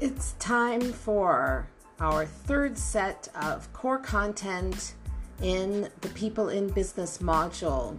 It's 0.00 0.34
time 0.38 0.92
for 0.92 1.68
our 1.98 2.24
third 2.24 2.78
set 2.78 3.26
of 3.34 3.72
core 3.72 3.98
content 3.98 4.94
in 5.42 5.90
the 6.02 6.08
People 6.10 6.50
in 6.50 6.68
Business 6.68 7.18
module. 7.18 7.98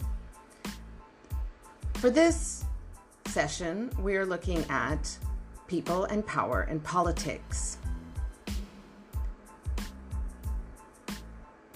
For 1.95 2.09
this 2.09 2.63
session, 3.25 3.91
we're 3.99 4.25
looking 4.25 4.63
at 4.70 5.17
people 5.67 6.05
and 6.05 6.25
power 6.25 6.62
and 6.62 6.81
politics. 6.81 7.80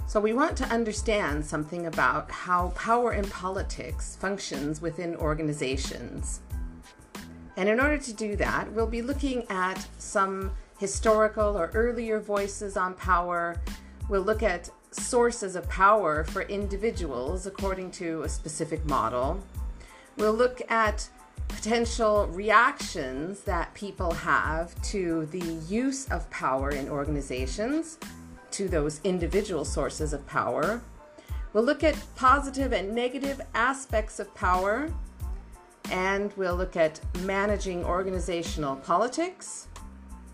So, 0.08 0.22
we 0.22 0.32
want 0.32 0.56
to 0.56 0.66
understand 0.68 1.46
something 1.46 1.88
about 1.88 2.32
how 2.32 2.70
power 2.78 3.12
and 3.12 3.30
politics 3.30 4.16
functions 4.22 4.82
within 4.82 5.18
organizations. 5.18 6.40
And 7.56 7.70
in 7.70 7.80
order 7.80 7.98
to 7.98 8.14
do 8.14 8.36
that, 8.38 8.72
we'll 8.72 8.88
be 8.88 9.02
looking 9.02 9.46
at 9.50 9.86
some 9.98 10.52
historical 10.80 11.58
or 11.58 11.72
earlier 11.74 12.20
voices 12.20 12.76
on 12.78 12.94
power. 12.96 13.62
We'll 14.10 14.22
look 14.22 14.44
at 14.44 14.70
sources 14.92 15.56
of 15.56 15.68
power 15.70 16.24
for 16.24 16.44
individuals 16.44 17.46
according 17.46 17.92
to 17.92 18.24
a 18.24 18.30
specific 18.30 18.86
model. 18.86 19.44
We'll 20.18 20.34
look 20.34 20.62
at 20.70 21.10
potential 21.48 22.28
reactions 22.28 23.42
that 23.42 23.74
people 23.74 24.12
have 24.12 24.80
to 24.82 25.26
the 25.28 25.54
use 25.68 26.10
of 26.10 26.30
power 26.30 26.72
in 26.72 26.90
organizations, 26.90 27.98
to 28.52 28.68
those 28.68 29.02
individual 29.04 29.66
sources 29.66 30.14
of 30.14 30.26
power. 30.28 30.82
We'll 31.54 31.64
look 31.64 31.84
at 31.84 31.96
positive 32.16 32.74
and 32.74 32.94
negative 32.94 33.42
aspects 33.54 34.20
of 34.20 34.34
power 34.36 34.92
and 35.92 36.34
we'll 36.38 36.56
look 36.56 36.76
at 36.76 37.00
managing 37.22 37.84
organizational 37.84 38.76
politics, 38.78 39.68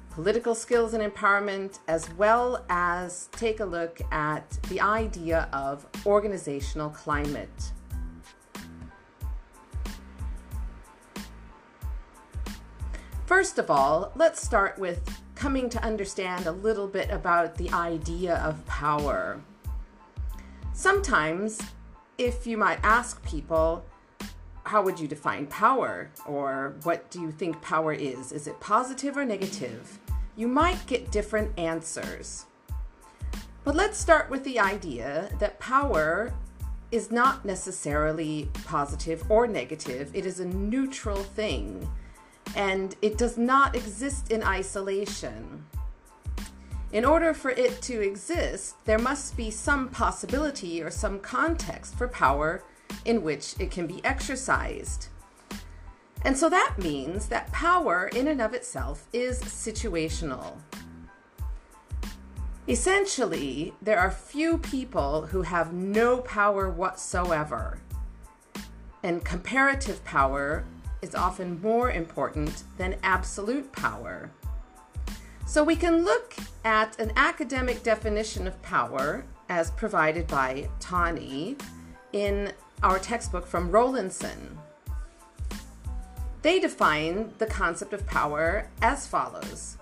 political 0.09 0.53
skills 0.55 0.93
and 0.93 1.03
empowerment, 1.03 1.79
as 1.87 2.11
well 2.13 2.65
as 2.69 3.29
take 3.31 3.59
a 3.59 3.65
look 3.65 4.01
at 4.11 4.49
the 4.69 4.81
idea 4.81 5.49
of 5.53 5.85
organizational 6.05 6.89
climate. 6.89 7.71
First 13.25 13.59
of 13.59 13.69
all, 13.69 14.11
let's 14.15 14.41
start 14.43 14.79
with 14.79 15.21
coming 15.35 15.69
to 15.69 15.83
understand 15.83 16.47
a 16.47 16.51
little 16.51 16.87
bit 16.87 17.09
about 17.11 17.55
the 17.55 17.69
idea 17.69 18.35
of 18.37 18.65
power. 18.65 19.39
Sometimes, 20.73 21.61
if 22.17 22.47
you 22.47 22.57
might 22.57 22.79
ask 22.83 23.23
people, 23.23 23.85
how 24.69 24.83
would 24.83 24.99
you 24.99 25.07
define 25.07 25.47
power? 25.47 26.11
Or 26.27 26.75
what 26.83 27.09
do 27.09 27.19
you 27.19 27.31
think 27.31 27.59
power 27.59 27.91
is? 27.91 28.31
Is 28.31 28.45
it 28.45 28.59
positive 28.59 29.17
or 29.17 29.25
negative? 29.25 29.97
You 30.35 30.47
might 30.47 30.85
get 30.85 31.09
different 31.11 31.57
answers. 31.57 32.45
But 33.63 33.73
let's 33.73 33.97
start 33.97 34.29
with 34.29 34.43
the 34.43 34.59
idea 34.59 35.31
that 35.39 35.59
power 35.59 36.35
is 36.91 37.09
not 37.09 37.45
necessarily 37.45 38.47
positive 38.65 39.23
or 39.31 39.47
negative, 39.47 40.11
it 40.13 40.27
is 40.27 40.39
a 40.39 40.45
neutral 40.45 41.23
thing. 41.23 41.89
And 42.55 42.95
it 43.01 43.17
does 43.17 43.39
not 43.39 43.75
exist 43.75 44.31
in 44.31 44.43
isolation. 44.43 45.65
In 46.91 47.05
order 47.05 47.33
for 47.33 47.49
it 47.49 47.81
to 47.83 48.01
exist, 48.01 48.75
there 48.85 48.99
must 48.99 49.35
be 49.35 49.49
some 49.49 49.89
possibility 49.89 50.83
or 50.83 50.91
some 50.91 51.19
context 51.19 51.95
for 51.95 52.07
power 52.07 52.63
in 53.05 53.23
which 53.23 53.55
it 53.59 53.71
can 53.71 53.87
be 53.87 54.03
exercised. 54.03 55.07
And 56.25 56.37
so 56.37 56.49
that 56.49 56.75
means 56.77 57.27
that 57.27 57.51
power 57.51 58.09
in 58.13 58.27
and 58.27 58.41
of 58.41 58.53
itself 58.53 59.07
is 59.13 59.41
situational. 59.41 60.57
Essentially, 62.67 63.73
there 63.81 63.99
are 63.99 64.11
few 64.11 64.57
people 64.57 65.27
who 65.27 65.41
have 65.41 65.73
no 65.73 66.17
power 66.17 66.69
whatsoever. 66.69 67.79
And 69.01 69.23
comparative 69.23 70.03
power 70.03 70.65
is 71.01 71.15
often 71.15 71.61
more 71.61 71.89
important 71.89 72.63
than 72.77 72.97
absolute 73.01 73.71
power. 73.71 74.29
So 75.47 75.63
we 75.63 75.75
can 75.75 76.03
look 76.03 76.35
at 76.63 76.99
an 76.99 77.11
academic 77.15 77.81
definition 77.81 78.45
of 78.45 78.61
power 78.61 79.23
as 79.47 79.71
provided 79.71 80.27
by 80.27 80.69
Tawney 80.79 81.55
in 82.13 82.51
our 82.83 82.99
textbook 82.99 83.45
from 83.45 83.71
Rollinson. 83.71 84.57
They 86.41 86.59
define 86.59 87.33
the 87.37 87.45
concept 87.45 87.93
of 87.93 88.07
power 88.07 88.69
as 88.81 89.07
follows 89.07 89.77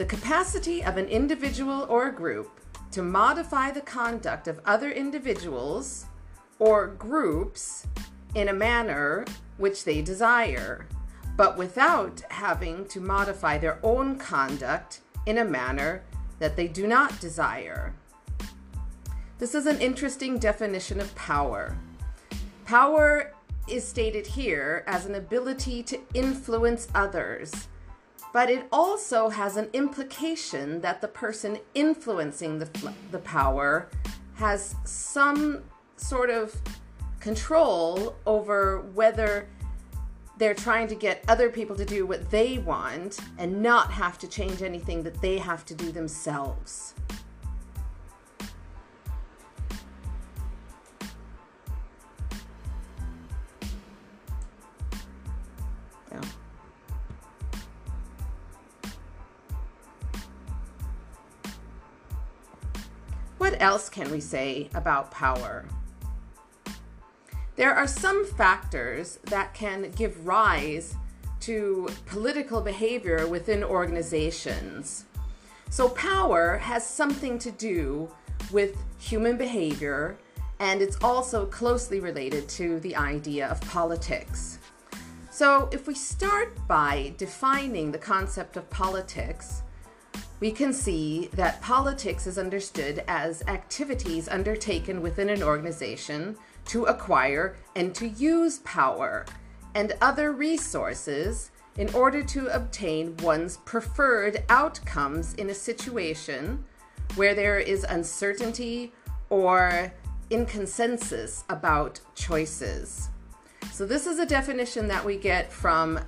the 0.00 0.06
capacity 0.06 0.82
of 0.82 0.96
an 0.96 1.04
individual 1.08 1.84
or 1.90 2.10
group 2.10 2.58
to 2.90 3.02
modify 3.02 3.70
the 3.70 3.82
conduct 3.82 4.48
of 4.48 4.58
other 4.64 4.90
individuals 4.90 6.06
or 6.58 6.86
groups 6.86 7.86
in 8.34 8.48
a 8.48 8.52
manner 8.54 9.26
which 9.58 9.84
they 9.84 10.00
desire, 10.00 10.86
but 11.36 11.58
without 11.58 12.22
having 12.30 12.86
to 12.86 12.98
modify 12.98 13.58
their 13.58 13.78
own 13.82 14.16
conduct 14.16 15.00
in 15.26 15.36
a 15.36 15.44
manner 15.44 16.02
that 16.38 16.56
they 16.56 16.66
do 16.66 16.86
not 16.86 17.20
desire. 17.20 17.94
This 19.38 19.54
is 19.54 19.66
an 19.66 19.82
interesting 19.82 20.38
definition 20.38 20.98
of 20.98 21.14
power. 21.14 21.76
Power 22.70 23.32
is 23.66 23.84
stated 23.84 24.28
here 24.28 24.84
as 24.86 25.04
an 25.04 25.16
ability 25.16 25.82
to 25.82 25.98
influence 26.14 26.86
others, 26.94 27.66
but 28.32 28.48
it 28.48 28.68
also 28.70 29.28
has 29.28 29.56
an 29.56 29.68
implication 29.72 30.80
that 30.80 31.00
the 31.00 31.08
person 31.08 31.58
influencing 31.74 32.60
the, 32.60 32.94
the 33.10 33.18
power 33.18 33.88
has 34.34 34.76
some 34.84 35.64
sort 35.96 36.30
of 36.30 36.54
control 37.18 38.14
over 38.24 38.82
whether 38.94 39.48
they're 40.38 40.54
trying 40.54 40.86
to 40.86 40.94
get 40.94 41.24
other 41.26 41.50
people 41.50 41.74
to 41.74 41.84
do 41.84 42.06
what 42.06 42.30
they 42.30 42.58
want 42.58 43.18
and 43.38 43.60
not 43.60 43.90
have 43.90 44.16
to 44.16 44.28
change 44.28 44.62
anything 44.62 45.02
that 45.02 45.20
they 45.20 45.38
have 45.38 45.64
to 45.64 45.74
do 45.74 45.90
themselves. 45.90 46.94
Else 63.60 63.90
can 63.90 64.10
we 64.10 64.20
say 64.20 64.70
about 64.74 65.10
power? 65.10 65.66
There 67.56 67.74
are 67.74 67.86
some 67.86 68.24
factors 68.24 69.18
that 69.24 69.52
can 69.52 69.90
give 69.90 70.26
rise 70.26 70.96
to 71.40 71.88
political 72.06 72.62
behavior 72.62 73.26
within 73.26 73.62
organizations. 73.62 75.04
So, 75.68 75.90
power 75.90 76.56
has 76.56 76.86
something 76.86 77.38
to 77.38 77.50
do 77.50 78.10
with 78.50 78.78
human 78.98 79.36
behavior, 79.36 80.16
and 80.58 80.80
it's 80.80 80.96
also 81.02 81.44
closely 81.44 82.00
related 82.00 82.48
to 82.60 82.80
the 82.80 82.96
idea 82.96 83.46
of 83.48 83.60
politics. 83.60 84.58
So, 85.30 85.68
if 85.70 85.86
we 85.86 85.94
start 85.94 86.66
by 86.66 87.12
defining 87.18 87.92
the 87.92 87.98
concept 87.98 88.56
of 88.56 88.70
politics, 88.70 89.62
we 90.40 90.50
can 90.50 90.72
see 90.72 91.28
that 91.34 91.60
politics 91.60 92.26
is 92.26 92.38
understood 92.38 93.04
as 93.06 93.42
activities 93.46 94.28
undertaken 94.28 95.02
within 95.02 95.28
an 95.28 95.42
organization 95.42 96.36
to 96.64 96.86
acquire 96.86 97.56
and 97.76 97.94
to 97.94 98.08
use 98.08 98.58
power 98.60 99.26
and 99.74 99.92
other 100.00 100.32
resources 100.32 101.50
in 101.76 101.92
order 101.94 102.22
to 102.22 102.48
obtain 102.48 103.16
one's 103.18 103.58
preferred 103.58 104.42
outcomes 104.48 105.34
in 105.34 105.50
a 105.50 105.54
situation 105.54 106.64
where 107.16 107.34
there 107.34 107.58
is 107.58 107.84
uncertainty 107.84 108.92
or 109.28 109.92
inconsensus 110.30 111.44
about 111.48 112.00
choices. 112.14 113.08
So, 113.72 113.86
this 113.86 114.06
is 114.06 114.18
a 114.18 114.26
definition 114.26 114.88
that 114.88 115.04
we 115.04 115.16
get 115.16 115.52
from 115.52 116.00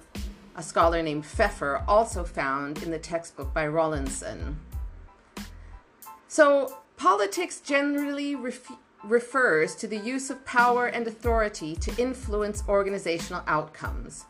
a 0.57 0.63
scholar 0.63 1.03
named 1.03 1.25
Pfeffer, 1.25 1.83
also 1.89 2.25
found 2.25 2.83
in 2.83 2.91
the 2.91 2.99
textbook 2.99 3.53
by 3.55 3.67
Rollinson. 3.67 4.57
So, 6.29 6.79
politics 6.97 7.61
generally 7.61 8.35
ref- 8.35 8.73
refers 9.05 9.75
to 9.77 9.87
the 9.87 9.99
use 9.99 10.31
of 10.31 10.45
power 10.45 10.87
and 10.87 11.07
authority 11.07 11.75
to 11.77 12.01
influence 12.01 12.63
organizational 12.69 13.43
outcomes. 13.47 14.25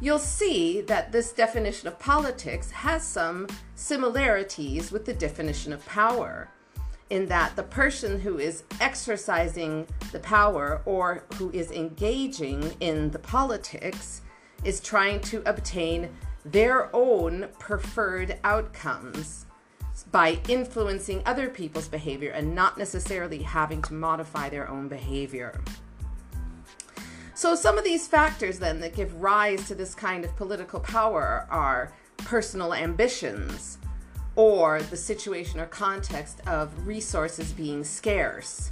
You'll 0.00 0.18
see 0.18 0.80
that 0.82 1.12
this 1.12 1.32
definition 1.32 1.88
of 1.88 1.98
politics 1.98 2.70
has 2.70 3.02
some 3.02 3.46
similarities 3.74 4.90
with 4.90 5.04
the 5.04 5.12
definition 5.12 5.72
of 5.72 5.84
power, 5.84 6.48
in 7.10 7.26
that 7.26 7.54
the 7.56 7.62
person 7.62 8.20
who 8.20 8.38
is 8.38 8.62
exercising 8.80 9.86
the 10.12 10.20
power 10.20 10.80
or 10.86 11.24
who 11.34 11.50
is 11.50 11.70
engaging 11.70 12.72
in 12.80 13.10
the 13.10 13.18
politics 13.18 14.22
is 14.64 14.80
trying 14.80 15.20
to 15.20 15.42
obtain 15.48 16.08
their 16.44 16.94
own 16.94 17.48
preferred 17.58 18.38
outcomes 18.44 19.46
by 20.10 20.40
influencing 20.48 21.22
other 21.26 21.48
people's 21.48 21.88
behavior 21.88 22.30
and 22.30 22.54
not 22.54 22.78
necessarily 22.78 23.42
having 23.42 23.82
to 23.82 23.94
modify 23.94 24.48
their 24.48 24.68
own 24.68 24.88
behavior. 24.88 25.60
So, 27.34 27.54
some 27.54 27.78
of 27.78 27.84
these 27.84 28.06
factors 28.06 28.58
then 28.58 28.80
that 28.80 28.94
give 28.94 29.14
rise 29.14 29.66
to 29.68 29.74
this 29.74 29.94
kind 29.94 30.24
of 30.24 30.36
political 30.36 30.80
power 30.80 31.46
are 31.50 31.92
personal 32.18 32.74
ambitions 32.74 33.78
or 34.36 34.82
the 34.82 34.96
situation 34.96 35.60
or 35.60 35.66
context 35.66 36.40
of 36.46 36.86
resources 36.86 37.52
being 37.52 37.82
scarce. 37.82 38.68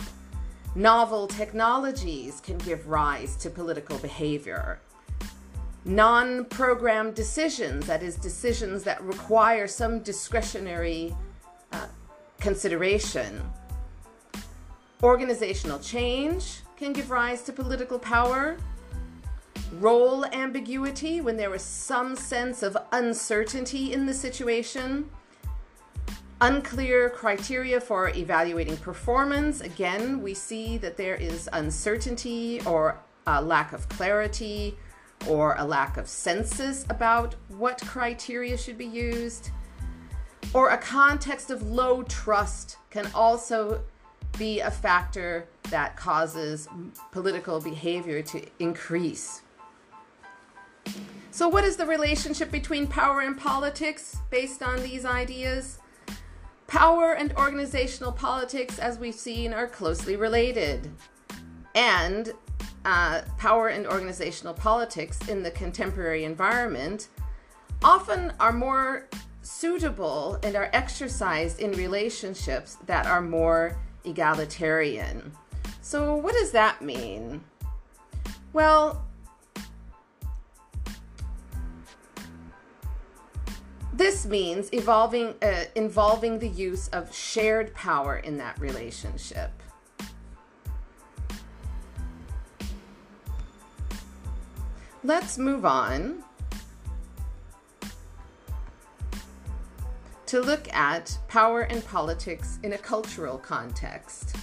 Novel 0.75 1.27
technologies 1.27 2.41
can 2.41 2.59
give 2.59 2.89
rise 2.89 3.37
to 3.37 3.51
political 3.51 3.99
behavior. 3.99 4.81
Non 5.89 6.45
programmed 6.45 7.15
decisions, 7.15 7.87
that 7.87 8.03
is, 8.03 8.17
decisions 8.17 8.85
that 8.85 9.03
require 9.03 9.67
some 9.67 10.01
discretionary 10.01 11.17
uh, 11.73 11.87
consideration. 12.41 13.41
Organizational 15.03 15.79
change 15.79 16.61
can 16.77 16.93
give 16.93 17.11
rise 17.11 17.41
to 17.45 17.55
political 17.55 17.99
power. 17.99 18.59
Role 19.81 20.27
ambiguity, 20.27 21.23
when 21.23 21.39
there 21.39 21.55
is 21.55 21.63
some 21.63 22.15
sense 22.15 22.63
of 22.63 22.77
uncertainty 22.93 23.95
in 23.95 24.05
the 24.05 24.13
situation. 24.13 25.09
Unclear 26.43 27.09
criteria 27.09 27.81
for 27.81 28.11
evaluating 28.11 28.77
performance. 28.77 29.63
Again, 29.63 30.21
we 30.21 30.35
see 30.35 30.77
that 30.77 30.99
there 30.99 31.15
is 31.15 31.49
uncertainty 31.55 32.61
or 32.67 33.01
a 33.27 33.41
lack 33.41 33.73
of 33.73 33.89
clarity 33.89 34.77
or 35.27 35.57
a 35.59 35.65
lack 35.65 35.97
of 35.97 36.09
census 36.09 36.85
about 36.91 37.35
what 37.49 37.81
criteria 37.87 38.57
should 38.57 38.79
be 38.79 38.87
used. 38.87 39.51
Or 40.55 40.71
a 40.71 40.79
context 40.79 41.51
of 41.51 41.63
low 41.71 42.03
trust 42.05 42.77
can 42.91 43.11
also 43.15 43.83
be 44.39 44.61
a 44.61 44.71
factor 44.71 45.47
that 45.71 45.97
causes 45.97 46.69
political 47.11 47.61
behavior 47.61 48.23
to 48.23 48.43
increase. 48.59 49.43
So, 51.31 51.49
what 51.49 51.65
is 51.65 51.77
the 51.77 51.87
relationship 51.87 52.51
between 52.51 52.87
power 52.87 53.21
and 53.21 53.37
politics 53.37 54.17
based 54.31 54.63
on 54.63 54.83
these 54.83 55.05
ideas? 55.05 55.79
Power 56.67 57.13
and 57.13 57.33
organizational 57.35 58.13
politics, 58.13 58.79
as 58.79 58.99
we've 58.99 59.15
seen, 59.15 59.53
are 59.53 59.67
closely 59.67 60.17
related. 60.17 60.91
And 61.75 62.33
uh, 62.89 63.21
power 63.37 63.69
and 63.69 63.87
organizational 63.87 64.55
politics 64.55 65.19
in 65.29 65.43
the 65.43 65.51
contemporary 65.51 66.25
environment 66.25 67.09
often 67.85 68.33
are 68.41 68.53
more 68.53 69.07
suitable 69.43 70.39
and 70.43 70.57
are 70.57 70.71
exercised 70.73 71.61
in 71.61 71.71
relationships 71.73 72.79
that 72.87 73.05
are 73.05 73.21
more 73.21 73.77
egalitarian. 74.07 75.31
So, 75.83 76.17
what 76.17 76.33
does 76.33 76.51
that 76.53 76.81
mean? 76.81 77.45
Well, 78.55 79.05
This 83.93 84.27
means 84.27 84.73
evolving, 84.73 85.35
uh, 85.43 85.65
involving 85.75 86.39
the 86.39 86.47
use 86.47 86.87
of 86.89 87.13
shared 87.13 87.75
power 87.75 88.17
in 88.17 88.39
that 88.39 88.57
relationship. 88.61 89.58
Let's 95.05 95.39
move 95.39 95.65
on 95.65 96.25
to 100.27 100.41
look 100.41 100.73
at 100.75 101.17
power 101.29 101.63
and 101.63 101.85
politics 101.87 102.59
in 102.65 102.73
a 102.73 102.79
cultural 102.79 103.39
context. 103.39 104.35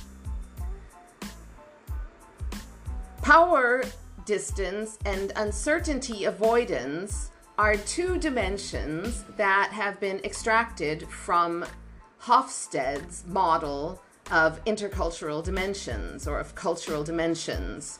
Power 3.21 3.83
distance 4.25 4.97
and 5.05 5.33
uncertainty 5.35 6.23
avoidance 6.23 7.31
are 7.57 7.75
two 7.75 8.17
dimensions 8.17 9.25
that 9.35 9.71
have 9.71 9.99
been 9.99 10.19
extracted 10.23 11.05
from 11.09 11.65
Hofstede's 12.19 13.25
model 13.27 14.01
of 14.31 14.63
intercultural 14.63 15.43
dimensions 15.43 16.27
or 16.27 16.39
of 16.39 16.55
cultural 16.55 17.03
dimensions. 17.03 17.99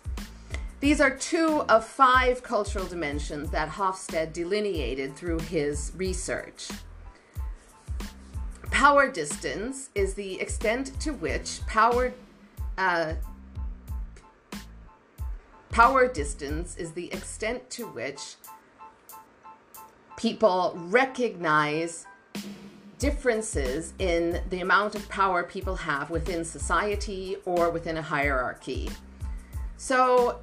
These 0.79 1.01
are 1.01 1.09
two 1.09 1.63
of 1.69 1.85
five 1.85 2.43
cultural 2.43 2.85
dimensions 2.85 3.49
that 3.51 3.69
Hofstede 3.69 4.33
delineated 4.33 5.15
through 5.15 5.39
his 5.39 5.91
research. 5.95 6.69
Power 8.71 9.09
distance 9.09 9.89
is 9.95 10.13
the 10.13 10.39
extent 10.39 10.99
to 10.99 11.13
which 11.13 11.65
power 11.65 12.13
uh, 12.77 13.13
power 15.69 16.07
distance 16.07 16.75
is 16.75 16.91
the 16.91 17.11
extent 17.13 17.69
to 17.69 17.85
which 17.87 18.35
people 20.17 20.73
recognize 20.89 22.05
differences 22.99 23.93
in 23.99 24.41
the 24.49 24.61
amount 24.61 24.95
of 24.95 25.07
power 25.09 25.43
people 25.43 25.75
have 25.75 26.09
within 26.09 26.43
society 26.43 27.37
or 27.45 27.69
within 27.69 27.97
a 27.97 28.01
hierarchy. 28.01 28.89
So, 29.77 30.39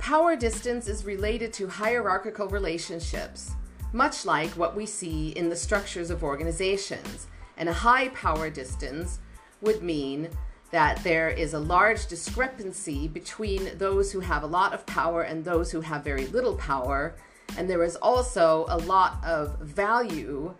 power 0.00 0.34
distance 0.34 0.88
is 0.88 1.04
related 1.04 1.52
to 1.52 1.68
hierarchical 1.68 2.48
relationships, 2.48 3.52
much 3.92 4.24
like 4.24 4.50
what 4.50 4.74
we 4.74 4.86
see 4.86 5.30
in 5.30 5.48
the 5.48 5.56
structures 5.56 6.10
of 6.10 6.24
organizations. 6.24 7.28
And 7.56 7.68
a 7.68 7.72
high 7.72 8.08
power 8.08 8.50
distance 8.50 9.20
would 9.60 9.82
mean 9.82 10.30
that 10.70 11.02
there 11.04 11.28
is 11.28 11.54
a 11.54 11.58
large 11.58 12.06
discrepancy 12.06 13.06
between 13.06 13.76
those 13.78 14.10
who 14.10 14.20
have 14.20 14.42
a 14.42 14.46
lot 14.46 14.72
of 14.72 14.86
power 14.86 15.22
and 15.22 15.44
those 15.44 15.70
who 15.70 15.80
have 15.80 16.02
very 16.02 16.26
little 16.28 16.56
power 16.56 17.14
and 17.56 17.68
there 17.68 17.82
is 17.82 17.96
also 17.96 18.66
a 18.68 18.78
lot 18.78 19.22
of 19.24 19.58
value 19.58 20.54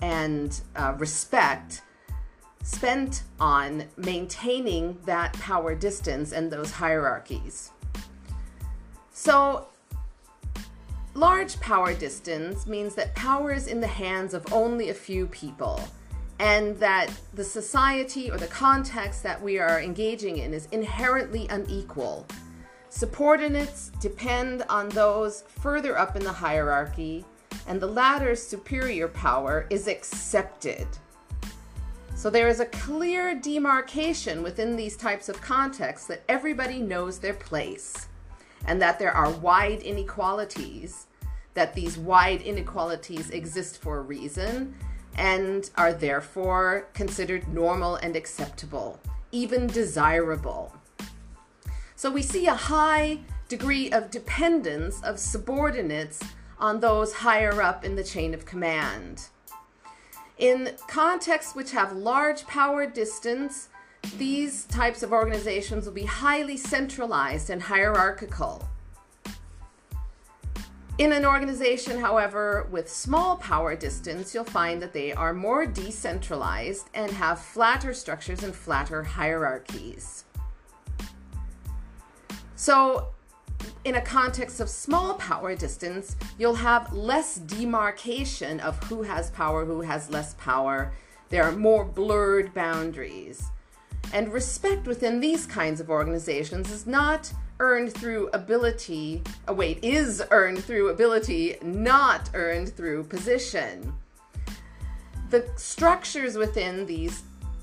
and 0.00 0.60
uh, 0.76 0.94
respect 0.98 1.82
spent 2.62 3.24
on 3.40 3.84
maintaining 3.96 4.98
that 5.04 5.32
power 5.34 5.74
distance 5.74 6.32
and 6.32 6.50
those 6.50 6.70
hierarchies. 6.70 7.71
So, 9.12 9.66
large 11.14 11.60
power 11.60 11.94
distance 11.94 12.66
means 12.66 12.94
that 12.94 13.14
power 13.14 13.52
is 13.52 13.66
in 13.66 13.80
the 13.80 13.86
hands 13.86 14.34
of 14.34 14.52
only 14.52 14.90
a 14.90 14.94
few 14.94 15.26
people, 15.26 15.80
and 16.38 16.76
that 16.78 17.10
the 17.34 17.44
society 17.44 18.30
or 18.30 18.38
the 18.38 18.46
context 18.46 19.22
that 19.22 19.40
we 19.40 19.58
are 19.58 19.80
engaging 19.80 20.38
in 20.38 20.54
is 20.54 20.66
inherently 20.72 21.46
unequal 21.48 22.26
Subordinates 22.94 23.90
depend 24.00 24.64
on 24.68 24.90
those 24.90 25.44
further 25.60 25.98
up 25.98 26.14
in 26.14 26.22
the 26.22 26.30
hierarchy, 26.30 27.24
and 27.66 27.80
the 27.80 27.86
latter's 27.86 28.46
superior 28.46 29.08
power 29.08 29.66
is 29.70 29.88
accepted. 29.88 30.86
So 32.14 32.28
there 32.28 32.48
is 32.48 32.60
a 32.60 32.66
clear 32.66 33.34
demarcation 33.34 34.42
within 34.42 34.76
these 34.76 34.98
types 34.98 35.30
of 35.30 35.40
contexts 35.40 36.06
that 36.08 36.22
everybody 36.28 36.80
knows 36.80 37.18
their 37.18 37.32
place, 37.32 38.08
and 38.66 38.80
that 38.80 38.98
there 38.98 39.12
are 39.12 39.30
wide 39.30 39.82
inequalities, 39.82 41.06
that 41.54 41.74
these 41.74 41.98
wide 41.98 42.42
inequalities 42.42 43.30
exist 43.30 43.80
for 43.80 43.98
a 43.98 44.02
reason 44.02 44.74
and 45.16 45.70
are 45.76 45.92
therefore 45.92 46.88
considered 46.94 47.46
normal 47.48 47.96
and 47.96 48.16
acceptable, 48.16 48.98
even 49.30 49.66
desirable. 49.66 50.74
So 51.96 52.10
we 52.10 52.22
see 52.22 52.46
a 52.46 52.54
high 52.54 53.20
degree 53.48 53.90
of 53.90 54.10
dependence 54.10 55.02
of 55.02 55.18
subordinates 55.18 56.20
on 56.58 56.80
those 56.80 57.12
higher 57.12 57.60
up 57.60 57.84
in 57.84 57.96
the 57.96 58.04
chain 58.04 58.32
of 58.34 58.46
command. 58.46 59.28
In 60.38 60.70
contexts 60.88 61.54
which 61.54 61.72
have 61.72 61.92
large 61.92 62.46
power 62.46 62.86
distance, 62.86 63.68
these 64.18 64.64
types 64.64 65.02
of 65.02 65.12
organizations 65.12 65.86
will 65.86 65.92
be 65.92 66.04
highly 66.04 66.56
centralized 66.56 67.50
and 67.50 67.62
hierarchical. 67.62 68.68
In 70.98 71.12
an 71.12 71.24
organization, 71.24 71.98
however, 71.98 72.68
with 72.70 72.88
small 72.88 73.36
power 73.36 73.74
distance, 73.74 74.34
you'll 74.34 74.44
find 74.44 74.80
that 74.82 74.92
they 74.92 75.12
are 75.12 75.32
more 75.32 75.64
decentralized 75.64 76.88
and 76.94 77.10
have 77.10 77.40
flatter 77.40 77.94
structures 77.94 78.42
and 78.42 78.54
flatter 78.54 79.02
hierarchies. 79.02 80.24
So, 82.56 83.08
in 83.84 83.96
a 83.96 84.00
context 84.00 84.60
of 84.60 84.68
small 84.68 85.14
power 85.14 85.56
distance, 85.56 86.14
you'll 86.38 86.54
have 86.54 86.92
less 86.92 87.36
demarcation 87.36 88.60
of 88.60 88.78
who 88.84 89.02
has 89.02 89.30
power, 89.30 89.64
who 89.64 89.80
has 89.80 90.10
less 90.10 90.34
power. 90.34 90.92
There 91.30 91.42
are 91.42 91.52
more 91.52 91.84
blurred 91.84 92.52
boundaries. 92.54 93.50
And 94.12 94.32
respect 94.32 94.86
within 94.86 95.20
these 95.20 95.46
kinds 95.46 95.80
of 95.80 95.88
organizations 95.88 96.70
is 96.70 96.86
not 96.86 97.32
earned 97.60 97.92
through 97.94 98.28
ability, 98.34 99.22
oh 99.48 99.54
wait, 99.54 99.78
is 99.82 100.22
earned 100.30 100.62
through 100.62 100.90
ability, 100.90 101.56
not 101.62 102.28
earned 102.34 102.68
through 102.70 103.04
position. 103.04 103.92
The 105.30 105.48
structures 105.56 106.36
within 106.36 106.84
these 106.84 107.22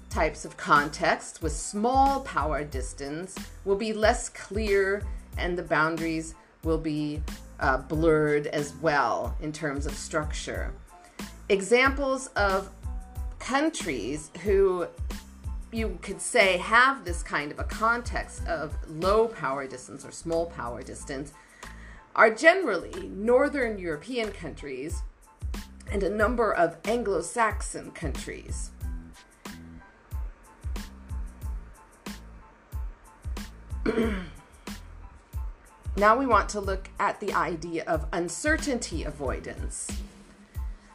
types 0.10 0.44
of 0.44 0.58
contexts 0.58 1.41
with 1.41 1.51
small 1.51 2.22
power 2.22 2.63
distance 2.63 3.36
will 3.63 3.75
be 3.75 3.94
less 3.94 4.29
clear 4.29 5.03
and 5.38 5.58
the 5.58 5.63
boundaries 5.63 6.34
will 6.63 6.79
be 6.79 7.22
uh, 7.60 7.77
blurred 7.77 8.48
as 8.48 8.74
well 8.77 9.36
in 9.41 9.51
terms 9.51 9.86
of 9.86 9.94
structure. 9.94 10.74
Examples 11.50 12.27
of 12.36 12.70
countries 13.38 14.32
who 14.44 14.88
you 15.71 15.99
could 16.01 16.19
say 16.19 16.57
have 16.57 17.05
this 17.05 17.21
kind 17.21 17.51
of 17.51 17.59
a 17.59 17.63
context 17.63 18.45
of 18.47 18.75
low 18.88 19.27
power 19.27 19.67
distance 19.67 20.03
or 20.03 20.11
small 20.11 20.47
power 20.47 20.81
distance 20.81 21.33
are 22.15 22.33
generally 22.33 23.07
northern 23.09 23.77
European 23.77 24.31
countries 24.31 25.03
and 25.91 26.01
a 26.03 26.09
number 26.09 26.51
of 26.53 26.77
Anglo 26.85 27.21
Saxon 27.21 27.91
countries. 27.91 28.71
now 35.95 36.17
we 36.17 36.25
want 36.25 36.49
to 36.49 36.59
look 36.59 36.89
at 36.99 37.19
the 37.19 37.31
idea 37.33 37.83
of 37.85 38.07
uncertainty 38.11 39.03
avoidance. 39.03 39.88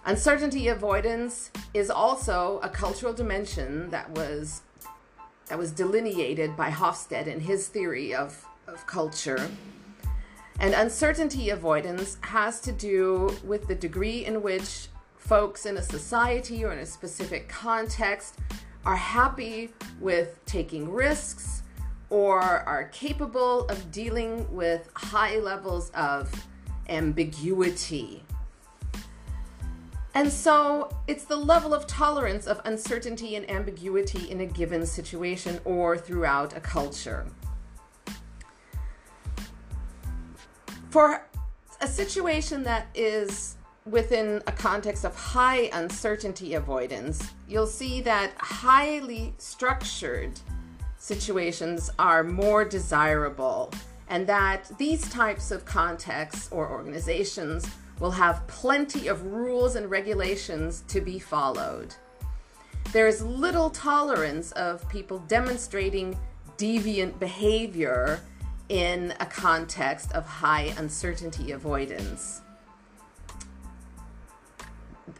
Uncertainty 0.07 0.69
avoidance 0.69 1.51
is 1.73 1.89
also 1.91 2.61
a 2.63 2.69
cultural 2.69 3.15
dimension 3.15 3.89
that 3.89 4.11
was 4.11 4.61
that 5.49 5.59
was 5.59 5.71
delineated 5.71 6.57
by 6.57 6.71
Hofstede 6.71 7.27
in 7.27 7.41
his 7.41 7.69
theory 7.69 8.15
of, 8.15 8.47
of 8.67 8.87
culture. 8.87 9.49
And 10.61 10.75
uncertainty 10.75 11.51
avoidance 11.51 12.17
has 12.23 12.61
to 12.63 12.73
do 12.73 13.37
with 13.45 13.67
the 13.67 13.75
degree 13.75 14.25
in 14.25 14.43
which 14.43 14.89
folks 15.17 15.67
in 15.67 15.77
a 15.77 15.83
society 15.83 16.65
or 16.65 16.73
in 16.73 16.79
a 16.79 16.87
specific 16.87 17.49
context 17.49 18.39
are 18.85 18.97
happy 18.97 19.73
with 20.01 20.39
taking 20.47 20.91
risks 20.91 21.63
or 22.11 22.41
are 22.41 22.89
capable 22.89 23.67
of 23.69 23.91
dealing 23.91 24.47
with 24.55 24.89
high 24.95 25.39
levels 25.39 25.91
of 25.91 26.31
ambiguity. 26.89 28.24
And 30.15 30.33
so 30.33 30.97
it's 31.09 31.25
the 31.25 31.37
level 31.37 31.75
of 31.75 31.87
tolerance 31.89 32.47
of 32.47 32.61
uncertainty 32.65 33.35
and 33.35 33.51
ambiguity 33.51 34.31
in 34.31 34.41
a 34.41 34.47
given 34.47 34.87
situation 34.87 35.61
or 35.65 35.99
throughout 35.99 36.57
a 36.57 36.61
culture. 36.61 37.27
For 40.91 41.27
a 41.81 41.89
situation 41.89 42.63
that 42.63 42.87
is 42.95 43.57
within 43.87 44.41
a 44.47 44.53
context 44.53 45.05
of 45.05 45.17
high 45.17 45.69
uncertainty 45.73 46.55
avoidance, 46.55 47.33
you'll 47.49 47.67
see 47.67 48.01
that 48.03 48.33
highly 48.39 49.35
structured 49.39 50.39
situations 50.97 51.91
are 51.99 52.23
more 52.23 52.65
desirable, 52.65 53.73
and 54.09 54.27
that 54.27 54.71
these 54.79 55.07
types 55.11 55.51
of 55.51 55.65
contexts 55.65 56.49
or 56.51 56.71
organizations 56.71 57.67
will 58.01 58.11
have 58.11 58.47
plenty 58.47 59.09
of 59.09 59.25
rules 59.25 59.77
and 59.77 59.91
regulations 59.91 60.83
to 60.89 61.01
be 61.01 61.19
followed. 61.19 61.95
There 62.93 63.07
is 63.09 63.23
little 63.23 63.71
tolerance 63.71 64.53
of 64.53 64.89
people 64.89 65.19
demonstrating 65.21 66.19
deviant 66.57 67.19
behavior 67.19 68.21
in 68.69 69.13
a 69.21 69.27
context 69.27 70.13
of 70.13 70.27
high 70.27 70.75
uncertainty 70.79 71.53
avoidance. 71.53 72.41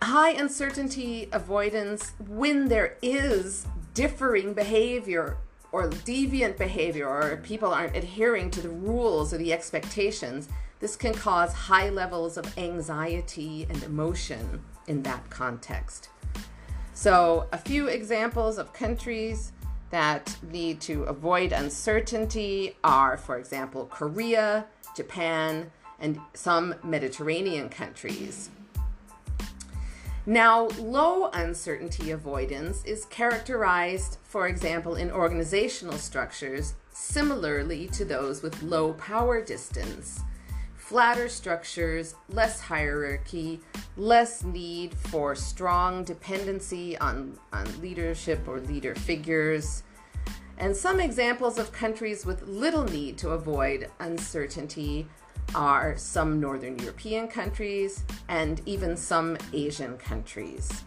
High 0.03 0.31
uncertainty 0.31 1.29
avoidance, 1.33 2.13
when 2.29 2.69
there 2.69 2.97
is 3.03 3.67
differing 3.95 4.55
behavior 4.55 5.37
or 5.75 5.89
deviant 5.89 6.57
behavior, 6.57 7.09
or 7.09 7.37
people 7.39 7.75
aren't 7.75 7.97
adhering 7.97 8.49
to 8.49 8.61
the 8.61 8.69
rules 8.69 9.35
or 9.35 9.39
the 9.39 9.53
expectations, 9.53 10.49
this 10.79 10.95
can 10.95 11.13
cause 11.13 11.53
high 11.53 11.89
levels 11.89 12.37
of 12.37 12.57
anxiety 12.57 13.67
and 13.69 13.83
emotion 13.83 14.63
in 14.87 15.03
that 15.03 15.29
context. 15.31 16.11
So, 16.93 17.49
a 17.53 17.59
few 17.59 17.89
examples 17.89 18.57
of 18.57 18.73
countries 18.73 19.51
that 19.91 20.37
need 20.53 20.81
to 20.83 21.03
avoid 21.05 21.51
uncertainty 21.51 22.77
are, 22.85 23.17
for 23.17 23.37
example, 23.37 23.87
Korea, 23.87 24.67
Japan, 24.95 25.73
and 25.99 26.21
some 26.35 26.77
Mediterranean 26.85 27.69
countries. 27.69 28.49
Now, 30.27 30.69
low 30.79 31.29
uncertainty 31.35 32.11
avoidance 32.13 32.83
is 32.85 33.05
characterized, 33.07 34.17
for 34.23 34.49
example, 34.49 34.97
in 34.97 35.11
organizational 35.11 35.99
structures 35.99 36.75
similarly 36.91 37.89
to 37.89 38.07
those 38.07 38.43
with 38.43 38.63
low 38.63 38.95
power 38.95 39.43
distance. 39.45 40.21
Flatter 40.77 41.29
structures, 41.29 42.15
less 42.31 42.59
hierarchy, 42.61 43.61
less 43.99 44.43
need 44.45 44.95
for 44.95 45.35
strong 45.35 46.05
dependency 46.05 46.97
on, 46.99 47.39
on 47.53 47.81
leadership 47.83 48.47
or 48.49 48.61
leader 48.61 48.95
figures, 48.95 49.83
and 50.57 50.75
some 50.75 51.01
examples 51.01 51.59
of 51.59 51.73
countries 51.73 52.25
with 52.25 52.47
little 52.47 52.85
need 52.85 53.19
to 53.19 53.31
avoid 53.31 53.91
uncertainty 54.01 55.07
are 55.55 55.97
some 55.97 56.41
Northern 56.41 56.79
European 56.79 57.29
countries 57.29 58.05
and 58.29 58.61
even 58.67 58.97
some 58.97 59.37
Asian 59.53 59.97
countries. 59.97 60.85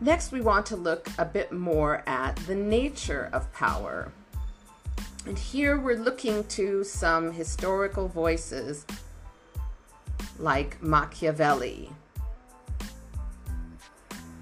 Next, 0.00 0.30
we 0.30 0.40
want 0.40 0.64
to 0.66 0.76
look 0.76 1.08
a 1.18 1.24
bit 1.24 1.50
more 1.50 2.04
at 2.06 2.36
the 2.46 2.54
nature 2.54 3.28
of 3.32 3.52
power. 3.52 4.12
And 5.26 5.36
here 5.36 5.78
we're 5.78 5.98
looking 5.98 6.44
to 6.44 6.84
some 6.84 7.32
historical 7.32 8.06
voices 8.06 8.86
like 10.38 10.80
Machiavelli, 10.80 11.90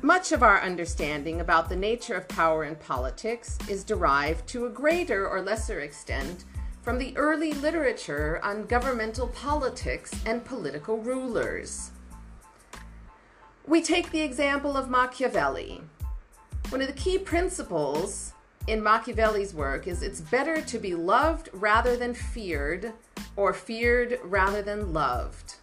much 0.06 0.30
of 0.30 0.40
our 0.40 0.62
understanding 0.62 1.40
about 1.40 1.68
the 1.68 1.74
nature 1.74 2.14
of 2.14 2.28
power 2.28 2.62
in 2.62 2.76
politics 2.76 3.58
is 3.68 3.82
derived 3.82 4.46
to 4.46 4.64
a 4.64 4.70
greater 4.70 5.28
or 5.28 5.42
lesser 5.42 5.80
extent 5.80 6.44
from 6.80 6.96
the 6.96 7.12
early 7.16 7.52
literature 7.54 8.38
on 8.44 8.66
governmental 8.66 9.26
politics 9.26 10.12
and 10.24 10.44
political 10.44 10.98
rulers. 10.98 11.90
We 13.66 13.82
take 13.82 14.12
the 14.12 14.20
example 14.20 14.76
of 14.76 14.88
Machiavelli. 14.88 15.82
One 16.68 16.80
of 16.80 16.86
the 16.86 16.92
key 16.92 17.18
principles 17.18 18.32
in 18.68 18.80
Machiavelli's 18.80 19.54
work 19.54 19.88
is 19.88 20.04
it's 20.04 20.20
better 20.20 20.62
to 20.62 20.78
be 20.78 20.94
loved 20.94 21.48
rather 21.52 21.96
than 21.96 22.14
feared, 22.14 22.92
or 23.34 23.52
feared 23.52 24.20
rather 24.22 24.62
than 24.62 24.92
loved 24.92 25.55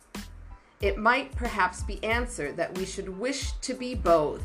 it 0.83 0.97
might 0.97 1.33
perhaps 1.37 1.81
be 1.81 2.03
answered 2.03 2.57
that 2.57 2.77
we 2.77 2.85
should 2.85 3.17
wish 3.17 3.53
to 3.61 3.73
be 3.73 3.95
both. 3.95 4.43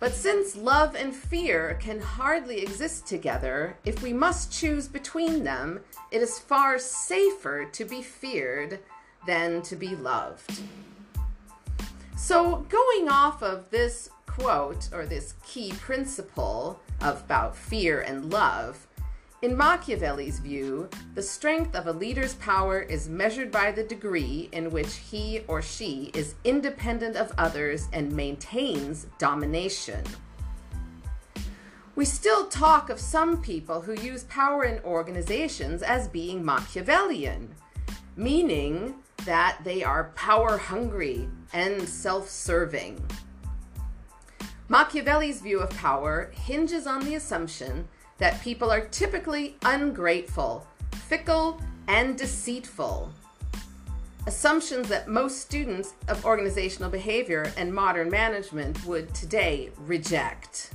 But 0.00 0.14
since 0.14 0.56
love 0.56 0.94
and 0.94 1.14
fear 1.14 1.76
can 1.78 2.00
hardly 2.00 2.62
exist 2.62 3.06
together, 3.06 3.76
if 3.84 4.02
we 4.02 4.14
must 4.14 4.50
choose 4.50 4.88
between 4.88 5.44
them, 5.44 5.80
it 6.10 6.22
is 6.22 6.38
far 6.38 6.78
safer 6.78 7.66
to 7.66 7.84
be 7.84 8.00
feared 8.00 8.80
than 9.26 9.60
to 9.62 9.76
be 9.76 9.94
loved. 9.94 10.62
So, 12.16 12.64
going 12.70 13.10
off 13.10 13.42
of 13.42 13.68
this 13.68 14.08
quote 14.24 14.88
or 14.90 15.04
this 15.04 15.34
key 15.46 15.74
principle 15.80 16.80
about 17.02 17.54
fear 17.54 18.00
and 18.00 18.32
love, 18.32 18.86
in 19.42 19.56
Machiavelli's 19.56 20.38
view, 20.38 20.88
the 21.16 21.22
strength 21.22 21.74
of 21.74 21.88
a 21.88 21.92
leader's 21.92 22.34
power 22.36 22.80
is 22.80 23.08
measured 23.08 23.50
by 23.50 23.72
the 23.72 23.82
degree 23.82 24.48
in 24.52 24.70
which 24.70 24.94
he 24.94 25.42
or 25.48 25.60
she 25.60 26.12
is 26.14 26.36
independent 26.44 27.16
of 27.16 27.32
others 27.36 27.88
and 27.92 28.12
maintains 28.12 29.08
domination. 29.18 30.04
We 31.96 32.04
still 32.04 32.46
talk 32.46 32.88
of 32.88 33.00
some 33.00 33.42
people 33.42 33.80
who 33.80 33.94
use 33.94 34.24
power 34.24 34.64
in 34.64 34.82
organizations 34.84 35.82
as 35.82 36.06
being 36.06 36.44
Machiavellian, 36.44 37.52
meaning 38.14 38.94
that 39.24 39.58
they 39.64 39.82
are 39.82 40.12
power 40.14 40.56
hungry 40.56 41.28
and 41.52 41.86
self 41.88 42.30
serving. 42.30 43.04
Machiavelli's 44.68 45.40
view 45.40 45.58
of 45.58 45.70
power 45.70 46.30
hinges 46.32 46.86
on 46.86 47.04
the 47.04 47.16
assumption 47.16 47.88
that 48.22 48.40
people 48.40 48.70
are 48.70 48.86
typically 48.86 49.56
ungrateful, 49.64 50.64
fickle, 51.08 51.60
and 51.88 52.16
deceitful. 52.16 53.12
assumptions 54.28 54.88
that 54.88 55.08
most 55.08 55.40
students 55.40 55.94
of 56.06 56.24
organizational 56.24 56.88
behavior 56.88 57.52
and 57.56 57.74
modern 57.74 58.08
management 58.08 58.84
would 58.86 59.12
today 59.12 59.70
reject. 59.78 60.70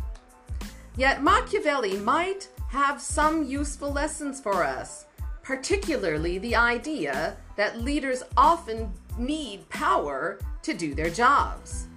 Yet 0.98 1.24
Machiavelli 1.24 1.96
might 1.98 2.50
have 2.70 3.02
some 3.02 3.46
useful 3.46 3.94
lessons 3.94 4.42
for 4.42 4.64
us, 4.64 5.06
particularly 5.42 6.40
the 6.40 6.56
idea 6.56 7.38
that 7.56 7.80
leaders 7.80 8.24
often 8.36 8.92
need 9.18 9.70
power 9.70 10.38
to 10.64 10.74
do 10.74 10.94
their 10.94 11.10
jobs. 11.10 11.88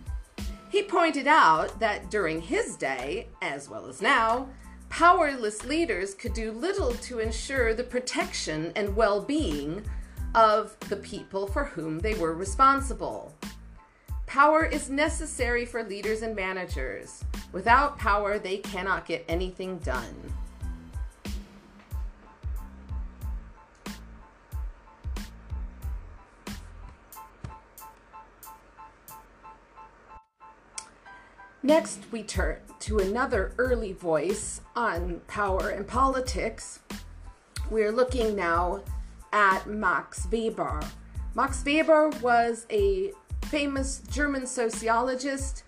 He 0.70 0.84
pointed 0.84 1.26
out 1.26 1.80
that 1.80 2.08
during 2.08 2.40
his 2.40 2.76
day, 2.76 3.26
as 3.42 3.68
well 3.68 3.86
as 3.86 4.00
now, 4.00 4.48
powerless 4.90 5.64
leaders 5.64 6.14
could 6.14 6.34
do 6.34 6.52
little 6.52 6.92
to 6.92 7.20
ensure 7.20 7.72
the 7.72 7.84
protection 7.84 8.72
and 8.76 8.94
well 8.94 9.22
being 9.22 9.82
of 10.34 10.78
the 10.88 10.96
people 10.96 11.46
for 11.46 11.64
whom 11.64 11.98
they 12.00 12.14
were 12.14 12.34
responsible. 12.34 13.34
Power 14.26 14.64
is 14.64 14.90
necessary 14.90 15.64
for 15.64 15.82
leaders 15.82 16.22
and 16.22 16.36
managers. 16.36 17.24
Without 17.52 17.98
power, 17.98 18.38
they 18.38 18.58
cannot 18.58 19.06
get 19.06 19.24
anything 19.28 19.78
done. 19.78 20.14
Next, 31.62 32.00
we 32.10 32.22
turn 32.22 32.56
to 32.80 33.00
another 33.00 33.52
early 33.58 33.92
voice 33.92 34.62
on 34.74 35.20
power 35.28 35.68
and 35.68 35.86
politics. 35.86 36.80
We're 37.70 37.92
looking 37.92 38.34
now 38.34 38.82
at 39.30 39.66
Max 39.66 40.26
Weber. 40.32 40.80
Max 41.34 41.62
Weber 41.62 42.08
was 42.22 42.64
a 42.70 43.12
famous 43.44 44.00
German 44.10 44.46
sociologist 44.46 45.64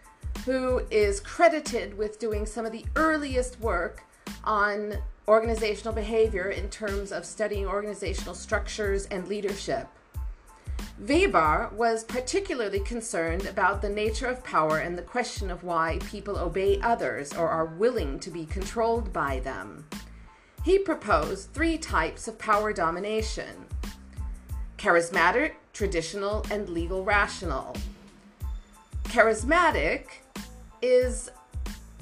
who 0.46 0.78
is 0.90 1.20
credited 1.20 1.98
with 1.98 2.18
doing 2.18 2.46
some 2.46 2.64
of 2.64 2.72
the 2.72 2.86
earliest 2.96 3.60
work 3.60 4.04
on 4.44 4.94
organizational 5.28 5.92
behavior 5.92 6.48
in 6.48 6.70
terms 6.70 7.12
of 7.12 7.26
studying 7.26 7.66
organizational 7.66 8.34
structures 8.34 9.04
and 9.06 9.28
leadership. 9.28 9.88
Weber 10.98 11.70
was 11.72 12.04
particularly 12.04 12.80
concerned 12.80 13.46
about 13.46 13.82
the 13.82 13.88
nature 13.88 14.26
of 14.26 14.44
power 14.44 14.78
and 14.78 14.96
the 14.96 15.02
question 15.02 15.50
of 15.50 15.64
why 15.64 15.98
people 16.06 16.38
obey 16.38 16.80
others 16.80 17.32
or 17.32 17.48
are 17.48 17.66
willing 17.66 18.20
to 18.20 18.30
be 18.30 18.46
controlled 18.46 19.12
by 19.12 19.40
them. 19.40 19.84
He 20.64 20.78
proposed 20.78 21.52
three 21.52 21.76
types 21.76 22.28
of 22.28 22.38
power 22.38 22.72
domination 22.72 23.66
charismatic, 24.78 25.52
traditional, 25.72 26.44
and 26.50 26.68
legal 26.68 27.04
rational. 27.04 27.76
Charismatic 29.04 30.06
is 30.80 31.30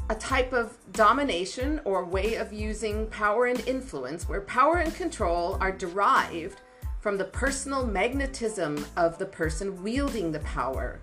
a 0.09 0.15
type 0.15 0.53
of 0.53 0.77
domination 0.93 1.81
or 1.85 2.05
way 2.05 2.35
of 2.35 2.53
using 2.53 3.07
power 3.09 3.47
and 3.47 3.61
influence 3.69 4.29
where 4.29 4.41
power 4.41 4.79
and 4.79 4.95
control 4.95 5.57
are 5.61 5.71
derived 5.71 6.61
from 7.01 7.17
the 7.17 7.25
personal 7.25 7.87
magnetism 7.87 8.87
of 8.97 9.19
the 9.19 9.27
person 9.27 9.83
wielding 9.83 10.33
the 10.33 10.41
power. 10.41 11.01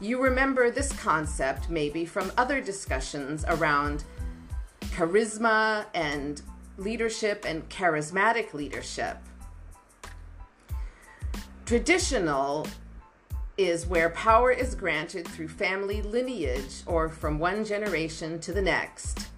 You 0.00 0.20
remember 0.20 0.70
this 0.70 0.92
concept 0.92 1.70
maybe 1.70 2.04
from 2.04 2.32
other 2.36 2.60
discussions 2.60 3.44
around 3.46 4.04
charisma 4.90 5.86
and 5.94 6.42
leadership 6.76 7.44
and 7.46 7.68
charismatic 7.68 8.52
leadership. 8.52 9.16
Traditional 11.66 12.66
is 13.56 13.86
where 13.86 14.10
power 14.10 14.50
is 14.50 14.74
granted 14.74 15.28
through 15.28 15.48
family 15.48 16.02
lineage 16.02 16.82
or 16.84 17.08
from 17.08 17.38
one 17.38 17.64
generation 17.64 18.40
to 18.40 18.52
the 18.52 18.62
next. 18.62 19.28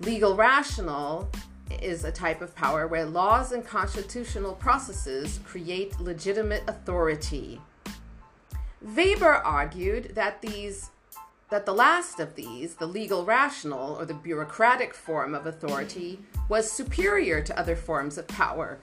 Legal 0.00 0.36
rational 0.36 1.28
is 1.70 2.04
a 2.04 2.12
type 2.12 2.40
of 2.40 2.54
power 2.54 2.86
where 2.86 3.04
laws 3.04 3.52
and 3.52 3.64
constitutional 3.64 4.54
processes 4.54 5.40
create 5.44 6.00
legitimate 6.00 6.62
authority. 6.66 7.60
Weber 8.80 9.34
argued 9.34 10.14
that 10.14 10.40
these 10.40 10.90
that 11.50 11.64
the 11.64 11.72
last 11.72 12.20
of 12.20 12.34
these, 12.34 12.74
the 12.74 12.86
legal 12.86 13.24
rational 13.24 13.96
or 13.96 14.04
the 14.04 14.12
bureaucratic 14.12 14.92
form 14.92 15.34
of 15.34 15.46
authority, 15.46 16.20
was 16.50 16.70
superior 16.70 17.40
to 17.40 17.58
other 17.58 17.74
forms 17.74 18.18
of 18.18 18.28
power 18.28 18.78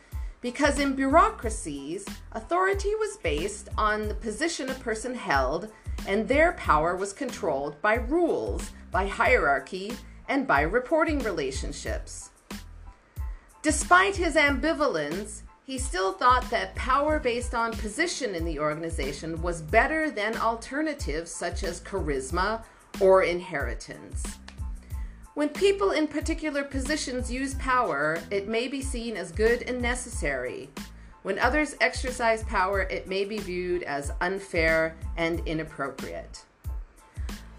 because 0.45 0.78
in 0.80 0.95
bureaucracies, 0.95 2.06
authority 2.34 2.93
was 2.95 3.17
based 3.17 3.69
on 3.80 4.08
the 4.08 4.13
position 4.13 4.69
a 4.69 4.76
person 4.76 5.15
held 5.15 5.71
and 6.08 6.28
their 6.28 6.52
power 6.54 6.95
was 6.95 7.13
controlled 7.13 7.82
by 7.82 7.95
rules, 7.95 8.69
by 8.91 9.08
hierarchy, 9.08 9.93
and 10.28 10.45
by 10.45 10.62
reporting 10.62 11.17
relationships. 11.19 12.30
Despite 13.65 14.15
his 14.15 14.36
ambivalence, 14.36 15.41
he 15.63 15.80
still 15.80 16.13
thought 16.13 16.47
that 16.51 16.75
power 16.75 17.17
based 17.17 17.56
on 17.56 17.71
position 17.71 18.36
in 18.36 18.45
the 18.45 18.60
organization 18.60 19.41
was 19.41 19.63
better 19.63 20.12
than 20.12 20.38
alternatives 20.38 21.32
such 21.32 21.63
as 21.63 21.82
charisma 21.82 22.63
or 23.01 23.23
inheritance. 23.23 24.23
When 25.34 25.49
people 25.49 25.93
in 25.93 26.08
particular 26.08 26.63
positions 26.63 27.32
use 27.32 27.56
power, 27.56 28.21
it 28.30 28.47
may 28.47 28.67
be 28.67 28.84
seen 28.84 29.17
as 29.17 29.32
good 29.32 29.63
and 29.63 29.82
necessary. 29.82 30.69
When 31.23 31.39
others 31.39 31.75
exercise 31.82 32.43
power, 32.43 32.82
it 32.82 33.08
may 33.08 33.25
be 33.25 33.39
viewed 33.39 33.82
as 33.82 34.12
unfair 34.21 34.95
and 35.17 35.41
inappropriate. 35.47 36.43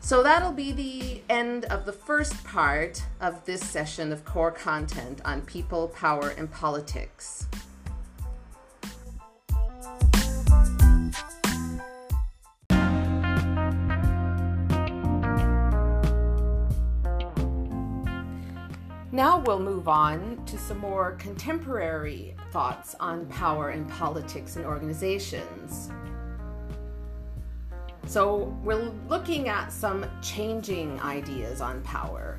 So 0.06 0.22
that'll 0.22 0.52
be 0.52 0.70
the 0.70 1.20
end 1.28 1.64
of 1.64 1.84
the 1.84 1.92
first 1.92 2.44
part 2.44 3.02
of 3.20 3.44
this 3.44 3.60
session 3.60 4.12
of 4.12 4.24
core 4.24 4.52
content 4.52 5.20
on 5.24 5.42
people, 5.42 5.88
power, 5.88 6.28
and 6.28 6.48
politics. 6.48 7.48
Now 19.10 19.42
we'll 19.44 19.58
move 19.58 19.88
on 19.88 20.40
to 20.46 20.56
some 20.56 20.78
more 20.78 21.16
contemporary 21.18 22.36
thoughts 22.52 22.94
on 23.00 23.26
power 23.26 23.70
and 23.70 23.90
politics 23.90 24.54
and 24.54 24.64
organizations. 24.64 25.90
So, 28.06 28.56
we're 28.62 28.92
looking 29.08 29.48
at 29.48 29.72
some 29.72 30.06
changing 30.22 31.00
ideas 31.00 31.60
on 31.60 31.82
power. 31.82 32.38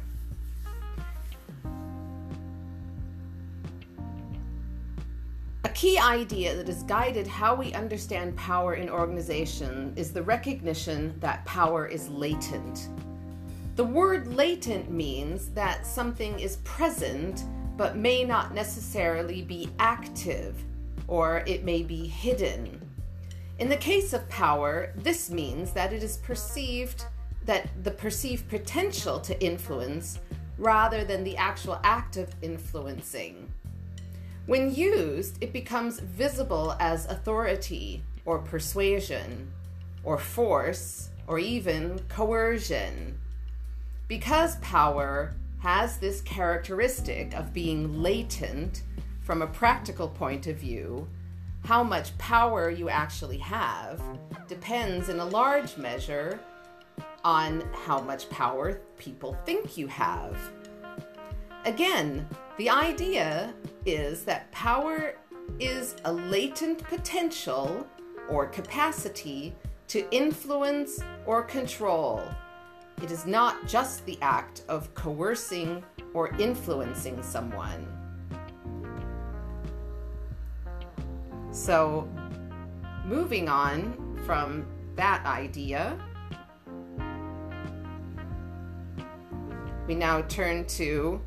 A 5.65 5.69
key 5.69 5.99
idea 5.99 6.56
that 6.56 6.67
has 6.67 6.84
guided 6.84 7.27
how 7.27 7.53
we 7.53 7.73
understand 7.73 8.38
power 8.38 8.75
in 8.75 8.89
organization 8.89 9.91
is 9.97 10.13
the 10.13 10.23
recognition 10.23 11.13
that 11.19 11.43
power 11.43 11.86
is 11.86 12.08
latent. 12.08 12.88
The 13.75 13.84
word 13.84 14.34
latent 14.34 14.89
means 14.89 15.49
that 15.49 15.86
something 15.86 16.39
is 16.39 16.56
present 16.63 17.43
but 17.75 17.97
may 17.97 18.23
not 18.23 18.53
necessarily 18.53 19.41
be 19.41 19.69
active, 19.77 20.63
or 21.08 21.43
it 21.45 21.65
may 21.65 21.84
be 21.84 22.08
hidden. 22.08 22.87
In 23.60 23.70
the 23.70 23.78
case 23.78 24.13
of 24.13 24.30
power, 24.30 24.93
this 24.96 25.32
means 25.32 25.72
that 25.72 25.91
it 25.91 26.04
is 26.04 26.17
perceived 26.17 27.06
that 27.46 27.70
the 27.84 27.91
perceived 27.91 28.48
potential 28.50 29.20
to 29.22 29.41
influence 29.43 30.20
rather 30.58 31.04
than 31.04 31.24
the 31.24 31.38
actual 31.38 31.80
act 31.84 32.17
of 32.17 32.36
influencing. 32.41 33.52
When 34.46 34.74
used, 34.74 35.41
it 35.41 35.54
becomes 35.54 36.00
visible 36.00 36.76
as 36.80 37.06
authority 37.08 38.04
or 38.26 38.39
persuasion 38.39 39.52
or 40.04 40.17
force 40.17 41.10
or 41.26 41.39
even 41.39 42.00
coercion. 42.10 43.17
Because 44.08 44.58
power 44.58 45.34
has 45.60 45.98
this 45.98 46.22
characteristic 46.22 47.34
of 47.34 47.54
being 47.54 48.02
latent 48.02 48.84
from 49.22 49.41
a 49.41 49.48
practical 49.48 50.08
point 50.08 50.48
of 50.48 50.58
view, 50.58 51.08
how 51.67 51.84
much 51.84 52.17
power 52.17 52.69
you 52.69 52.88
actually 52.88 53.38
have 53.38 54.01
depends 54.47 55.10
in 55.10 55.19
a 55.19 55.25
large 55.25 55.75
measure 55.75 56.39
on 57.25 57.62
how 57.86 57.99
much 57.99 58.30
power 58.30 58.80
people 58.97 59.38
think 59.45 59.77
you 59.77 59.86
have. 59.86 60.38
Again, 61.65 62.25
the 62.58 62.69
idea 62.69 63.53
is 63.86 64.23
that 64.23 64.49
power 64.53 65.15
is 65.60 65.97
a 66.06 66.13
latent 66.13 66.82
potential 66.86 67.86
or 68.30 68.47
capacity 68.47 69.53
to 69.89 70.08
influence 70.10 71.01
or 71.25 71.43
control. 71.43 72.23
It 73.03 73.12
is 73.12 73.25
not 73.25 73.67
just 73.67 74.06
the 74.06 74.17
act 74.21 74.62
of 74.69 74.93
coercing 74.93 75.84
or 76.13 76.34
influencing 76.38 77.21
someone. 77.21 77.96
So, 81.58 82.08
moving 83.04 83.50
on 83.50 84.22
from 84.28 84.67
that 84.96 85.26
idea, 85.26 85.98
we 89.88 89.96
now 89.96 90.22
turn 90.22 90.65
to 90.65 91.20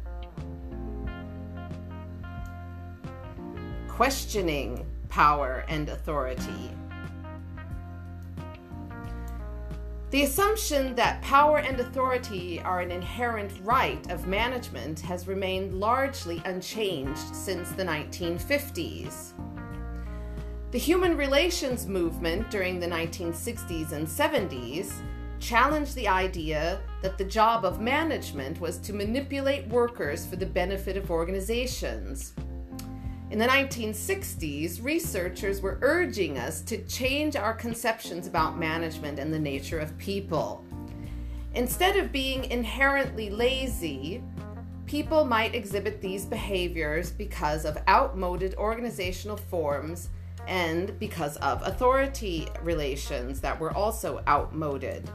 questioning 3.89 4.87
power 5.09 5.65
and 5.69 5.89
authority. 5.89 6.71
The 10.11 10.23
assumption 10.23 10.95
that 10.95 11.21
power 11.23 11.59
and 11.59 11.81
authority 11.81 12.61
are 12.61 12.81
an 12.81 12.93
inherent 12.93 13.53
right 13.63 14.09
of 14.11 14.29
management 14.29 15.01
has 15.01 15.27
remained 15.27 15.75
largely 15.75 16.41
unchanged 16.45 17.35
since 17.35 17.73
the 17.73 17.85
1950s. 17.85 19.33
The 20.71 20.79
human 20.79 21.17
relations 21.17 21.89
movement 21.89 22.49
during 22.49 22.79
the 22.79 22.87
1960s 22.87 23.91
and 23.91 24.07
70s 24.07 24.93
challenged 25.41 25.97
the 25.97 26.07
idea 26.07 26.81
that 27.03 27.19
the 27.19 27.25
job 27.25 27.65
of 27.65 27.81
management 27.81 28.61
was 28.61 28.79
to 28.79 28.93
manipulate 28.93 29.67
workers 29.67 30.25
for 30.25 30.37
the 30.37 30.47
benefit 30.47 30.97
of 30.97 31.11
organizations. 31.11 32.35
In 33.33 33.39
the 33.41 33.49
1960s, 33.49 34.81
researchers 34.81 35.61
were 35.61 35.81
urging 35.83 36.39
us 36.39 36.61
to 36.63 36.85
change 36.85 37.35
our 37.35 37.55
conceptions 37.55 38.29
about 38.29 38.57
management 38.57 39.19
and 39.19 39.35
the 39.35 39.41
nature 39.41 39.81
of 39.81 39.99
people. 39.99 40.65
Instead 41.55 41.97
of 41.97 42.13
being 42.13 42.45
inherently 42.45 43.29
lazy, 43.29 44.23
people 44.87 45.25
might 45.25 45.57
exhibit 45.57 46.01
these 46.01 46.25
behaviors 46.25 47.11
because 47.11 47.65
of 47.65 47.77
outmoded 47.89 48.55
organizational 48.55 49.37
forms 49.37 50.11
and 50.47 50.99
because 50.99 51.37
of 51.39 51.63
authority 51.67 52.49
relations 52.63 53.41
that 53.41 53.59
were 53.59 53.73
also 53.73 54.23
outmoded. 54.27 55.09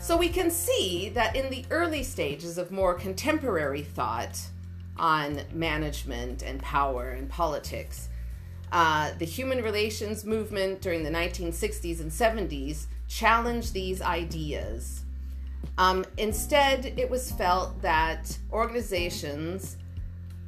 So 0.00 0.16
we 0.16 0.28
can 0.28 0.50
see 0.50 1.08
that 1.10 1.34
in 1.34 1.50
the 1.50 1.64
early 1.70 2.02
stages 2.02 2.58
of 2.58 2.70
more 2.70 2.94
contemporary 2.94 3.82
thought, 3.82 4.38
on 4.98 5.40
management 5.52 6.42
and 6.42 6.60
power 6.60 7.10
and 7.10 7.28
politics. 7.28 8.08
Uh, 8.72 9.12
the 9.18 9.24
human 9.24 9.62
relations 9.62 10.24
movement 10.24 10.80
during 10.80 11.02
the 11.02 11.10
1960s 11.10 12.00
and 12.00 12.10
70s 12.10 12.86
challenged 13.08 13.72
these 13.72 14.02
ideas. 14.02 15.02
Um, 15.78 16.04
instead, 16.16 16.94
it 16.96 17.08
was 17.08 17.30
felt 17.30 17.80
that 17.82 18.36
organizations, 18.52 19.76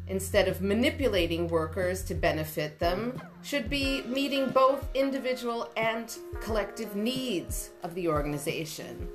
instead 0.08 0.48
of 0.48 0.62
manipulating 0.62 1.48
workers 1.48 2.02
to 2.04 2.14
benefit 2.14 2.78
them, 2.78 3.20
should 3.42 3.68
be 3.68 4.02
meeting 4.02 4.50
both 4.50 4.88
individual 4.94 5.70
and 5.76 6.16
collective 6.40 6.96
needs 6.96 7.70
of 7.82 7.94
the 7.94 8.08
organization. 8.08 9.08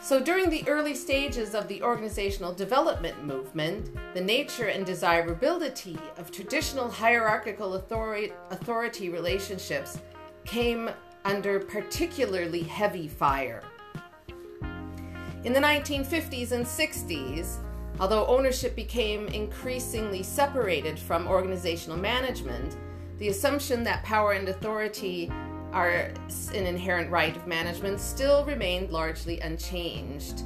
So, 0.00 0.20
during 0.20 0.50
the 0.50 0.68
early 0.68 0.94
stages 0.94 1.54
of 1.54 1.66
the 1.66 1.82
organizational 1.82 2.52
development 2.52 3.24
movement, 3.24 3.88
the 4.12 4.20
nature 4.20 4.66
and 4.66 4.84
desirability 4.84 5.98
of 6.18 6.30
traditional 6.30 6.90
hierarchical 6.90 7.74
authority, 7.74 8.30
authority 8.50 9.08
relationships 9.08 9.98
came 10.44 10.90
under 11.24 11.58
particularly 11.58 12.62
heavy 12.62 13.08
fire. 13.08 13.62
In 15.44 15.54
the 15.54 15.60
1950s 15.60 16.52
and 16.52 16.66
60s, 16.66 17.63
although 18.00 18.26
ownership 18.26 18.74
became 18.74 19.28
increasingly 19.28 20.22
separated 20.22 20.98
from 20.98 21.28
organizational 21.28 21.96
management, 21.96 22.76
the 23.18 23.28
assumption 23.28 23.84
that 23.84 24.02
power 24.02 24.32
and 24.32 24.48
authority 24.48 25.30
are 25.72 26.10
an 26.54 26.66
inherent 26.66 27.10
right 27.10 27.36
of 27.36 27.46
management 27.46 28.00
still 28.00 28.44
remained 28.44 28.90
largely 28.90 29.40
unchanged. 29.40 30.42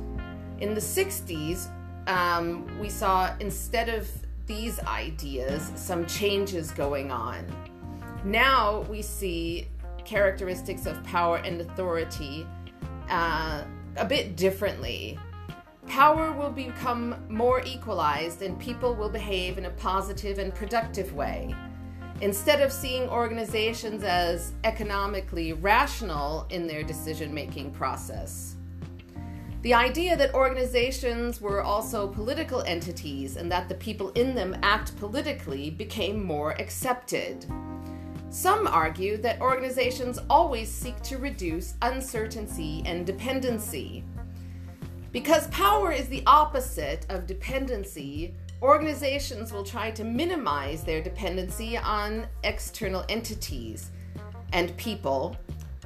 In 0.61 0.75
the 0.75 0.81
60s, 0.81 1.69
um, 2.09 2.67
we 2.81 2.89
saw 2.89 3.35
instead 3.39 3.89
of 3.89 4.09
these 4.47 4.81
ideas 4.81 5.71
some 5.77 6.07
changes 6.07 6.71
going 6.71 7.13
on. 7.13 7.45
Now 8.25 8.81
we 8.89 9.03
see 9.03 9.69
characteristics 10.05 10.87
of 10.87 11.03
power 11.05 11.37
and 11.37 11.61
authority 11.61 12.47
uh, 13.11 13.63
a 13.97 14.05
bit 14.05 14.37
differently. 14.37 15.19
Power 15.89 16.33
will 16.33 16.51
become 16.51 17.17
more 17.29 17.63
equalized 17.65 18.43
and 18.43 18.59
people 18.59 18.95
will 18.95 19.09
behave 19.09 19.59
in 19.59 19.65
a 19.65 19.71
positive 19.71 20.39
and 20.39 20.55
productive 20.55 21.15
way. 21.15 21.55
Instead 22.21 22.61
of 22.61 22.71
seeing 22.71 23.09
organizations 23.09 24.05
as 24.05 24.53
economically 24.65 25.55
rational 25.55 26.47
in 26.51 26.67
their 26.67 26.83
decision 26.83 27.33
making 27.33 27.71
process. 27.71 28.57
The 29.63 29.75
idea 29.75 30.17
that 30.17 30.35
organizations 30.35 31.41
were 31.41 31.63
also 31.63 32.07
political 32.07 32.63
entities 32.63 33.37
and 33.37 33.51
that 33.51 33.69
the 33.69 33.75
people 33.75 34.11
in 34.11 34.35
them 34.35 34.57
act 34.63 34.97
politically 34.99 35.71
became 35.71 36.23
more 36.23 36.53
accepted. 36.61 37.45
Some 38.31 38.67
argue 38.67 39.17
that 39.19 39.41
organizations 39.41 40.19
always 40.29 40.71
seek 40.71 41.01
to 41.03 41.19
reduce 41.19 41.75
uncertainty 41.83 42.83
and 42.85 43.07
dependency. 43.07 44.05
Because 45.11 45.47
power 45.49 45.91
is 45.91 46.09
the 46.09 46.23
opposite 46.27 47.07
of 47.09 47.27
dependency, 47.27 48.35
organizations 48.61 49.53
will 49.53 49.65
try 49.65 49.91
to 49.93 50.05
minimize 50.05 50.83
their 50.83 51.03
dependency 51.03 51.79
on 51.79 52.27
external 52.45 53.05
entities 53.09 53.91
and 54.53 54.77
people 54.77 55.37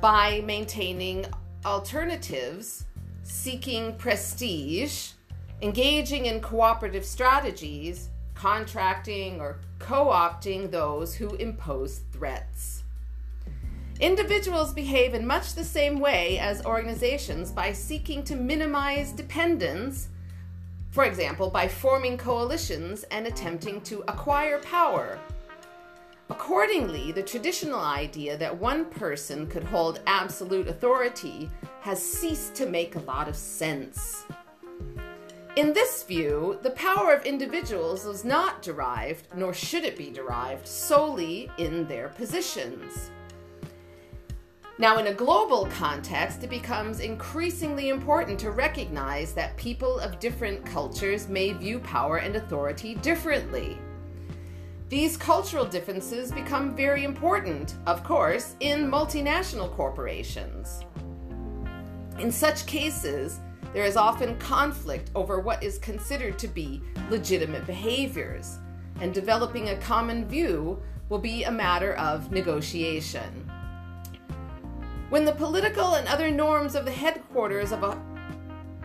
by 0.01 0.43
maintaining 0.45 1.25
alternatives, 1.65 2.87
seeking 3.23 3.95
prestige, 3.97 5.13
engaging 5.63 6.27
in 6.27 6.41
cooperative 6.41 7.05
strategies, 7.05 8.09
contracting 8.35 9.41
or 9.41 9.61
co 9.79 10.07
opting 10.07 10.69
those 10.69 11.15
who 11.15 11.37
impose 11.37 12.01
threats. 12.11 12.82
Individuals 14.01 14.73
behave 14.73 15.15
in 15.15 15.27
much 15.27 15.55
the 15.55 15.65
same 15.65 16.01
way 16.01 16.39
as 16.39 16.65
organizations 16.65 17.51
by 17.51 17.73
seeking 17.73 18.25
to 18.25 18.37
minimize 18.37 19.13
dependence 19.13 20.09
for 20.93 21.05
example, 21.05 21.49
by 21.49 21.67
forming 21.67 22.19
coalitions 22.19 23.05
and 23.05 23.27
attempting 23.27 23.81
to 23.81 24.05
acquire 24.09 24.59
power. 24.59 25.19
Accordingly, 26.29 27.13
the 27.13 27.23
traditional 27.23 27.81
idea 27.81 28.37
that 28.37 28.57
one 28.57 28.85
person 28.85 29.47
could 29.47 29.65
hold 29.65 30.01
absolute 30.07 30.69
authority 30.69 31.51
has 31.81 32.01
ceased 32.01 32.55
to 32.57 32.67
make 32.67 32.95
a 32.95 33.01
lot 33.01 33.27
of 33.27 33.37
sense. 33.37 34.27
In 35.57 35.73
this 35.73 36.03
view, 36.03 36.59
the 36.63 36.71
power 36.71 37.15
of 37.15 37.25
individuals 37.25 38.05
was 38.05 38.23
not 38.23 38.61
derived, 38.61 39.29
nor 39.35 39.55
should 39.55 39.85
it 39.85 39.97
be 39.97 40.11
derived, 40.11 40.67
solely 40.67 41.51
in 41.57 41.87
their 41.87 42.11
positions. 42.11 43.11
Now, 44.79 44.97
in 44.97 45.09
a 45.09 45.15
global 45.15 45.67
context, 45.67 46.43
it 46.43 46.51
becomes 46.51 47.01
increasingly 47.01 47.91
important 47.91 48.39
to 48.41 48.51
recognize 48.51 49.35
that 49.35 49.57
people 49.59 49.99
of 49.99 50.19
different 50.19 50.65
cultures 50.65 51.29
may 51.29 51.53
view 51.53 51.79
power 51.79 52.17
and 52.17 52.37
authority 52.37 52.95
differently. 52.97 53.77
These 54.89 55.19
cultural 55.19 55.67
differences 55.67 56.33
become 56.33 56.75
very 56.75 57.05
important, 57.05 57.75
of 57.87 58.03
course, 58.03 58.57
in 58.61 58.91
multinational 58.91 59.71
corporations. 59.71 60.85
In 62.19 62.33
such 62.33 62.67
cases, 62.67 63.41
there 63.75 63.85
is 63.85 63.97
often 63.97 64.39
conflict 64.39 65.11
over 65.15 65.39
what 65.41 65.63
is 65.63 65.79
considered 65.79 66.39
to 66.39 66.49
be 66.49 66.81
legitimate 67.11 67.67
behaviors, 67.67 68.59
and 69.01 69.13
developing 69.13 69.69
a 69.69 69.77
common 69.77 70.27
view 70.27 70.81
will 71.11 71.19
be 71.19 71.45
a 71.45 71.51
matter 71.51 71.95
of 71.95 72.33
negotiation. 72.33 73.52
When 75.13 75.27
the 75.27 75.33
political 75.33 75.97
and 75.97 76.09
other 76.09 76.31
norms 76.31 76.75
of 76.75 76.87
the 76.87 76.91
headquarters 76.91 77.71
of 77.71 77.83
a 77.83 78.01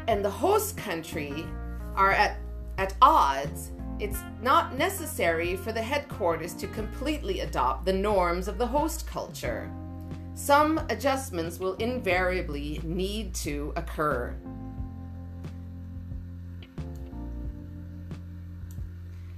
and 0.09 0.25
the 0.25 0.29
host 0.29 0.75
country 0.75 1.45
are 1.95 2.11
at, 2.11 2.37
at 2.77 2.93
odds, 3.01 3.71
it's 3.97 4.19
not 4.41 4.77
necessary 4.77 5.55
for 5.55 5.71
the 5.71 5.81
headquarters 5.81 6.53
to 6.55 6.67
completely 6.67 7.39
adopt 7.39 7.85
the 7.85 7.93
norms 7.93 8.49
of 8.49 8.57
the 8.57 8.67
host 8.67 9.07
culture. 9.07 9.71
Some 10.33 10.85
adjustments 10.89 11.59
will 11.59 11.75
invariably 11.75 12.81
need 12.83 13.33
to 13.35 13.71
occur. 13.77 14.35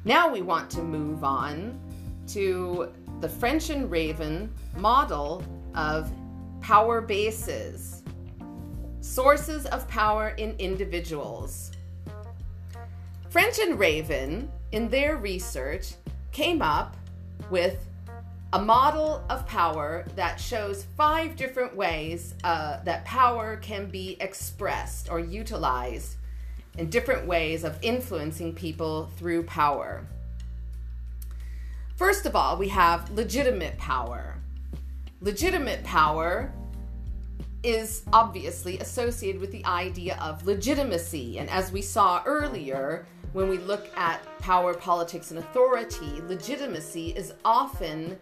Now 0.06 0.28
we 0.28 0.42
want 0.42 0.72
to 0.72 0.82
move 0.82 1.24
on 1.24 1.80
to 2.30 2.92
the 3.20 3.30
French 3.30 3.70
and 3.70 3.92
Raven 3.92 4.52
model 4.76 5.44
of 5.76 6.12
Power 6.70 7.02
bases. 7.02 8.04
Sources 9.02 9.66
of 9.66 9.88
power 9.88 10.36
in 10.38 10.54
individuals. 10.60 11.72
French 13.32 13.58
and 13.58 13.80
Raven, 13.80 14.52
in 14.72 14.88
their 14.88 15.18
research, 15.18 15.94
came 16.32 16.62
up 16.62 16.96
with 17.50 17.88
a 18.54 18.62
model 18.62 19.26
of 19.32 19.48
power 19.48 20.06
that 20.16 20.40
shows 20.40 20.86
five 20.96 21.36
different 21.36 21.76
ways 21.76 22.36
uh, 22.44 22.84
that 22.84 23.04
power 23.04 23.58
can 23.58 23.90
be 23.90 24.16
expressed 24.20 25.10
or 25.10 25.20
utilized 25.20 26.18
in 26.78 26.88
different 26.88 27.26
ways 27.26 27.64
of 27.64 27.80
influencing 27.82 28.54
people 28.54 29.10
through 29.18 29.42
power. 29.42 30.06
First 31.96 32.28
of 32.28 32.36
all, 32.36 32.58
we 32.58 32.68
have 32.68 33.10
legitimate 33.10 33.80
power. 33.80 34.36
Legitimate 35.22 35.84
power 35.84 36.54
is 37.64 38.04
obviously 38.14 38.80
associated 38.80 39.42
with 39.42 39.52
the 39.52 39.66
idea 39.66 40.18
of 40.22 40.46
legitimacy. 40.46 41.40
And 41.40 41.50
as 41.50 41.72
we 41.72 41.82
saw 41.82 42.24
earlier, 42.26 43.06
when 43.34 43.50
we 43.50 43.58
look 43.58 43.90
at 43.98 44.22
power, 44.40 44.74
politics, 44.74 45.32
and 45.32 45.40
authority, 45.40 46.22
legitimacy 46.28 47.10
is 47.10 47.34
often 47.44 48.18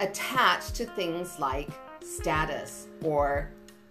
attached 0.00 0.74
to 0.76 0.86
things 0.86 1.38
like 1.38 1.68
status 2.02 2.88
or 3.02 3.50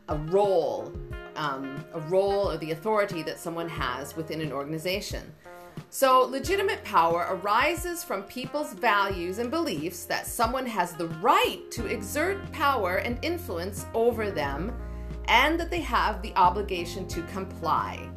a 0.10 0.18
role, 0.18 0.92
um, 1.36 1.84
a 1.94 2.00
role 2.02 2.52
or 2.52 2.58
the 2.58 2.72
authority 2.72 3.24
that 3.24 3.40
someone 3.40 3.70
has 3.70 4.16
within 4.16 4.42
an 4.42 4.52
organization. 4.52 5.34
So, 5.90 6.22
legitimate 6.22 6.84
power 6.84 7.28
arises 7.30 8.04
from 8.04 8.24
people's 8.24 8.74
values 8.74 9.38
and 9.38 9.52
beliefs 9.52 10.06
that 10.06 10.26
someone 10.26 10.66
has 10.66 10.94
the 10.94 11.08
right 11.08 11.60
to 11.72 11.86
exert 11.86 12.52
power 12.52 12.98
and 12.98 13.20
influence 13.22 13.86
over 13.94 14.32
them 14.32 14.76
and 15.28 15.60
that 15.60 15.70
they 15.70 15.82
have 15.82 16.22
the 16.22 16.36
obligation 16.36 17.08
to 17.08 17.22
comply. 17.24 18.10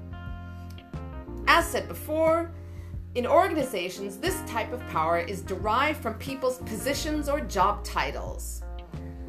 As 1.46 1.66
said 1.66 1.86
before, 1.86 2.50
in 3.14 3.26
organizations, 3.26 4.18
this 4.18 4.42
type 4.46 4.72
of 4.72 4.86
power 4.88 5.18
is 5.18 5.40
derived 5.40 6.02
from 6.02 6.14
people's 6.14 6.58
positions 6.58 7.28
or 7.28 7.40
job 7.40 7.84
titles. 7.84 8.62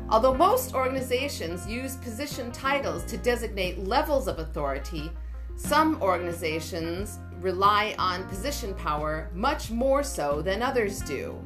Although 0.09 0.33
most 0.33 0.73
organizations 0.73 1.67
use 1.67 1.97
position 1.97 2.51
titles 2.51 3.03
to 3.05 3.17
designate 3.17 3.85
levels 3.85 4.27
of 4.27 4.39
authority, 4.39 5.11
some 5.57 6.01
organizations 6.01 7.19
rely 7.39 7.95
on 7.97 8.28
position 8.28 8.73
power 8.73 9.30
much 9.34 9.69
more 9.71 10.04
so 10.04 10.41
than 10.41 10.62
others 10.62 11.02
do. 11.02 11.39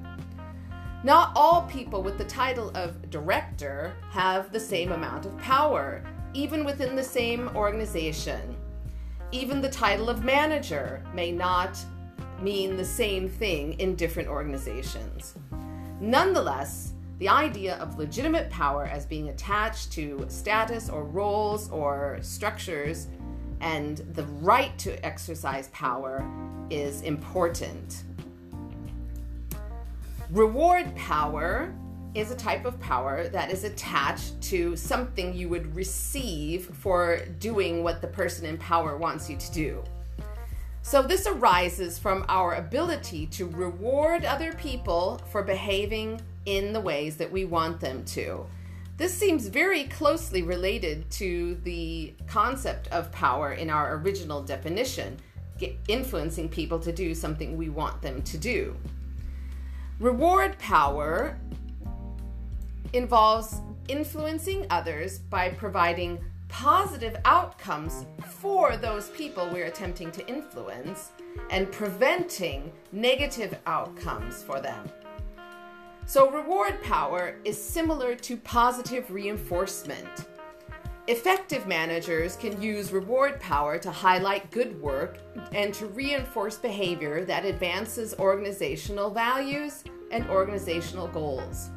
Not 1.03 1.31
all 1.35 1.63
people 1.63 2.03
with 2.03 2.17
the 2.17 2.25
title 2.25 2.71
of 2.75 3.09
director 3.09 3.93
have 4.11 4.51
the 4.51 4.59
same 4.59 4.91
amount 4.91 5.25
of 5.25 5.37
power, 5.39 6.03
even 6.33 6.63
within 6.63 6.95
the 6.95 7.03
same 7.03 7.49
organization. 7.55 8.55
Even 9.31 9.61
the 9.61 9.69
title 9.69 10.09
of 10.09 10.23
manager 10.23 11.03
may 11.13 11.31
not 11.31 11.77
mean 12.41 12.75
the 12.75 12.85
same 12.85 13.29
thing 13.29 13.73
in 13.79 13.95
different 13.95 14.29
organizations. 14.29 15.35
Nonetheless, 15.99 16.93
the 17.19 17.29
idea 17.29 17.75
of 17.75 17.97
legitimate 17.97 18.49
power 18.49 18.85
as 18.85 19.05
being 19.05 19.29
attached 19.29 19.91
to 19.91 20.25
status 20.27 20.89
or 20.89 21.03
roles 21.03 21.69
or 21.69 22.17
structures 22.21 23.07
and 23.61 23.97
the 24.13 24.23
right 24.41 24.77
to 24.79 25.03
exercise 25.05 25.69
power 25.69 26.27
is 26.69 27.01
important. 27.03 28.03
Reward 30.31 30.95
power 30.95 31.73
is 32.13 32.31
a 32.31 32.35
type 32.35 32.65
of 32.65 32.79
power 32.79 33.27
that 33.29 33.51
is 33.51 33.63
attached 33.63 34.39
to 34.41 34.75
something 34.75 35.33
you 35.33 35.47
would 35.47 35.73
receive 35.75 36.65
for 36.75 37.19
doing 37.39 37.83
what 37.83 38.01
the 38.01 38.07
person 38.07 38.45
in 38.45 38.57
power 38.57 38.97
wants 38.97 39.29
you 39.29 39.37
to 39.37 39.51
do. 39.51 39.83
So, 40.83 41.01
this 41.01 41.27
arises 41.27 41.99
from 41.99 42.25
our 42.27 42.55
ability 42.55 43.27
to 43.27 43.47
reward 43.47 44.25
other 44.25 44.51
people 44.53 45.21
for 45.31 45.43
behaving 45.43 46.19
in 46.45 46.73
the 46.73 46.81
ways 46.81 47.17
that 47.17 47.31
we 47.31 47.45
want 47.45 47.79
them 47.79 48.03
to. 48.05 48.45
This 49.01 49.17
seems 49.17 49.47
very 49.47 49.85
closely 49.85 50.43
related 50.43 51.09
to 51.13 51.55
the 51.63 52.13
concept 52.27 52.87
of 52.89 53.11
power 53.11 53.53
in 53.53 53.67
our 53.67 53.95
original 53.95 54.43
definition, 54.43 55.17
influencing 55.87 56.47
people 56.49 56.77
to 56.77 56.91
do 56.91 57.15
something 57.15 57.57
we 57.57 57.69
want 57.69 57.99
them 58.03 58.21
to 58.21 58.37
do. 58.37 58.77
Reward 59.97 60.55
power 60.59 61.39
involves 62.93 63.61
influencing 63.87 64.67
others 64.69 65.17
by 65.17 65.49
providing 65.49 66.23
positive 66.47 67.17
outcomes 67.25 68.05
for 68.23 68.77
those 68.77 69.09
people 69.09 69.49
we're 69.51 69.65
attempting 69.65 70.11
to 70.11 70.27
influence 70.27 71.09
and 71.49 71.71
preventing 71.71 72.71
negative 72.91 73.57
outcomes 73.65 74.43
for 74.43 74.61
them. 74.61 74.87
So, 76.05 76.29
reward 76.29 76.81
power 76.83 77.35
is 77.45 77.61
similar 77.61 78.15
to 78.15 78.37
positive 78.37 79.09
reinforcement. 79.11 80.25
Effective 81.07 81.67
managers 81.67 82.35
can 82.35 82.61
use 82.61 82.91
reward 82.91 83.39
power 83.39 83.77
to 83.79 83.91
highlight 83.91 84.51
good 84.51 84.79
work 84.81 85.17
and 85.51 85.73
to 85.73 85.87
reinforce 85.87 86.57
behavior 86.57 87.25
that 87.25 87.43
advances 87.45 88.13
organizational 88.19 89.09
values 89.09 89.83
and 90.11 90.29
organizational 90.29 91.07
goals. 91.07 91.69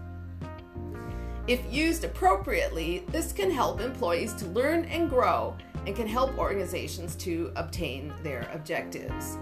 If 1.47 1.61
used 1.73 2.05
appropriately, 2.05 3.05
this 3.09 3.33
can 3.33 3.51
help 3.51 3.81
employees 3.81 4.35
to 4.35 4.47
learn 4.47 4.85
and 4.87 5.09
grow 5.11 5.57
and 5.87 5.95
can 5.95 6.07
help 6.07 6.39
organizations 6.39 7.17
to 7.17 7.53
obtain 7.57 8.13
their 8.23 8.49
objectives. 8.53 9.37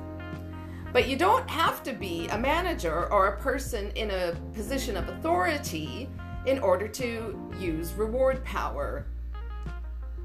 But 0.93 1.09
you 1.09 1.17
don't 1.17 1.49
have 1.49 1.83
to 1.85 1.95
be 1.95 2.29
a 2.29 2.39
manager 2.39 3.11
or 3.11 3.29
a 3.29 3.41
person 3.41 3.91
in 3.93 4.11
a 4.11 4.37
position 4.53 4.97
of 4.97 5.09
authority 5.09 6.09
in 6.45 6.59
order 6.59 6.87
to 6.89 7.51
use 7.59 7.93
reward 7.95 8.45
power. 8.45 9.07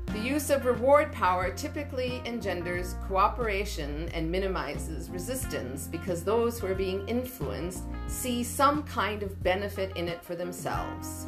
The 0.08 0.20
use 0.20 0.50
of 0.50 0.66
reward 0.66 1.12
power 1.12 1.52
typically 1.52 2.22
engenders 2.26 2.96
cooperation 3.08 4.10
and 4.14 4.30
minimizes 4.30 5.10
resistance 5.10 5.88
because 5.88 6.24
those 6.24 6.60
who 6.60 6.68
are 6.68 6.76
being 6.76 7.08
influenced 7.08 7.84
see 8.08 8.44
some 8.44 8.84
kind 8.84 9.22
of 9.22 9.42
benefit 9.44 9.96
in 9.96 10.08
it 10.08 10.24
for 10.24 10.36
themselves. 10.36 11.28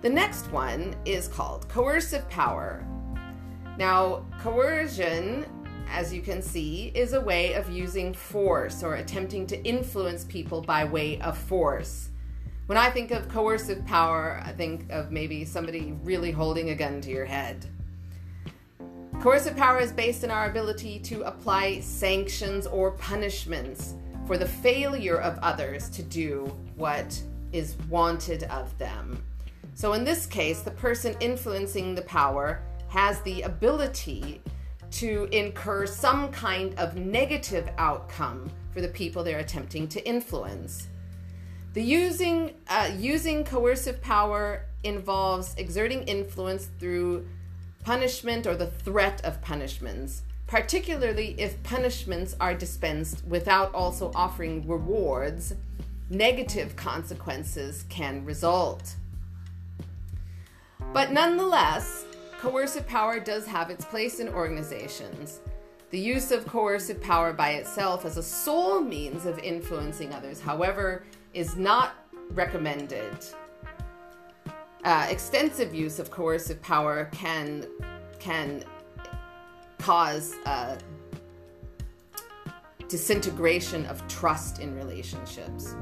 The 0.00 0.10
next 0.10 0.50
one 0.50 0.96
is 1.04 1.28
called 1.28 1.68
coercive 1.68 2.28
power. 2.28 2.84
Now, 3.78 4.24
coercion 4.40 5.46
as 5.88 6.12
you 6.12 6.22
can 6.22 6.42
see, 6.42 6.92
is 6.94 7.12
a 7.12 7.20
way 7.20 7.54
of 7.54 7.70
using 7.70 8.12
force 8.14 8.82
or 8.82 8.94
attempting 8.94 9.46
to 9.48 9.62
influence 9.64 10.24
people 10.24 10.62
by 10.62 10.84
way 10.84 11.20
of 11.20 11.36
force. 11.36 12.10
When 12.66 12.78
I 12.78 12.90
think 12.90 13.10
of 13.10 13.28
coercive 13.28 13.84
power, 13.86 14.40
I 14.44 14.52
think 14.52 14.90
of 14.90 15.10
maybe 15.10 15.44
somebody 15.44 15.94
really 16.02 16.30
holding 16.30 16.70
a 16.70 16.74
gun 16.74 17.00
to 17.02 17.10
your 17.10 17.24
head. 17.24 17.66
Coercive 19.20 19.56
power 19.56 19.78
is 19.78 19.92
based 19.92 20.24
on 20.24 20.30
our 20.30 20.48
ability 20.48 20.98
to 21.00 21.22
apply 21.22 21.80
sanctions 21.80 22.66
or 22.66 22.92
punishments 22.92 23.94
for 24.26 24.38
the 24.38 24.46
failure 24.46 25.20
of 25.20 25.38
others 25.38 25.88
to 25.90 26.02
do 26.02 26.56
what 26.76 27.20
is 27.52 27.76
wanted 27.88 28.44
of 28.44 28.76
them. 28.78 29.22
So, 29.74 29.92
in 29.92 30.04
this 30.04 30.26
case, 30.26 30.62
the 30.62 30.70
person 30.70 31.16
influencing 31.20 31.94
the 31.94 32.02
power 32.02 32.62
has 32.88 33.20
the 33.22 33.42
ability 33.42 34.40
to 34.92 35.28
incur 35.32 35.86
some 35.86 36.30
kind 36.30 36.78
of 36.78 36.96
negative 36.96 37.68
outcome 37.78 38.50
for 38.72 38.80
the 38.80 38.88
people 38.88 39.24
they're 39.24 39.38
attempting 39.38 39.88
to 39.88 40.06
influence. 40.06 40.88
The 41.74 41.82
using 41.82 42.54
uh, 42.68 42.90
using 42.98 43.44
coercive 43.44 44.02
power 44.02 44.66
involves 44.84 45.54
exerting 45.56 46.02
influence 46.02 46.68
through 46.78 47.26
punishment 47.82 48.46
or 48.46 48.54
the 48.54 48.66
threat 48.66 49.24
of 49.24 49.40
punishments, 49.40 50.22
particularly 50.46 51.34
if 51.38 51.62
punishments 51.62 52.36
are 52.38 52.54
dispensed 52.54 53.24
without 53.26 53.74
also 53.74 54.12
offering 54.14 54.66
rewards. 54.68 55.54
Negative 56.10 56.76
consequences 56.76 57.86
can 57.88 58.22
result. 58.26 58.96
But 60.92 61.10
nonetheless, 61.10 62.04
coercive 62.42 62.88
power 62.88 63.20
does 63.20 63.46
have 63.46 63.70
its 63.70 63.84
place 63.84 64.18
in 64.18 64.28
organizations. 64.28 65.42
The 65.90 65.98
use 65.98 66.32
of 66.32 66.44
coercive 66.44 67.00
power 67.00 67.32
by 67.32 67.50
itself 67.50 68.04
as 68.04 68.16
a 68.16 68.22
sole 68.22 68.80
means 68.80 69.26
of 69.26 69.38
influencing 69.38 70.12
others, 70.12 70.40
however, 70.40 71.04
is 71.34 71.54
not 71.54 71.94
recommended. 72.30 73.16
Uh, 74.82 75.06
extensive 75.08 75.72
use 75.72 76.00
of 76.00 76.10
coercive 76.10 76.60
power 76.62 77.08
can 77.12 77.64
can 78.18 78.64
cause 79.78 80.34
uh, 80.44 80.76
disintegration 82.88 83.86
of 83.86 84.04
trust 84.08 84.58
in 84.58 84.74
relationships. 84.74 85.76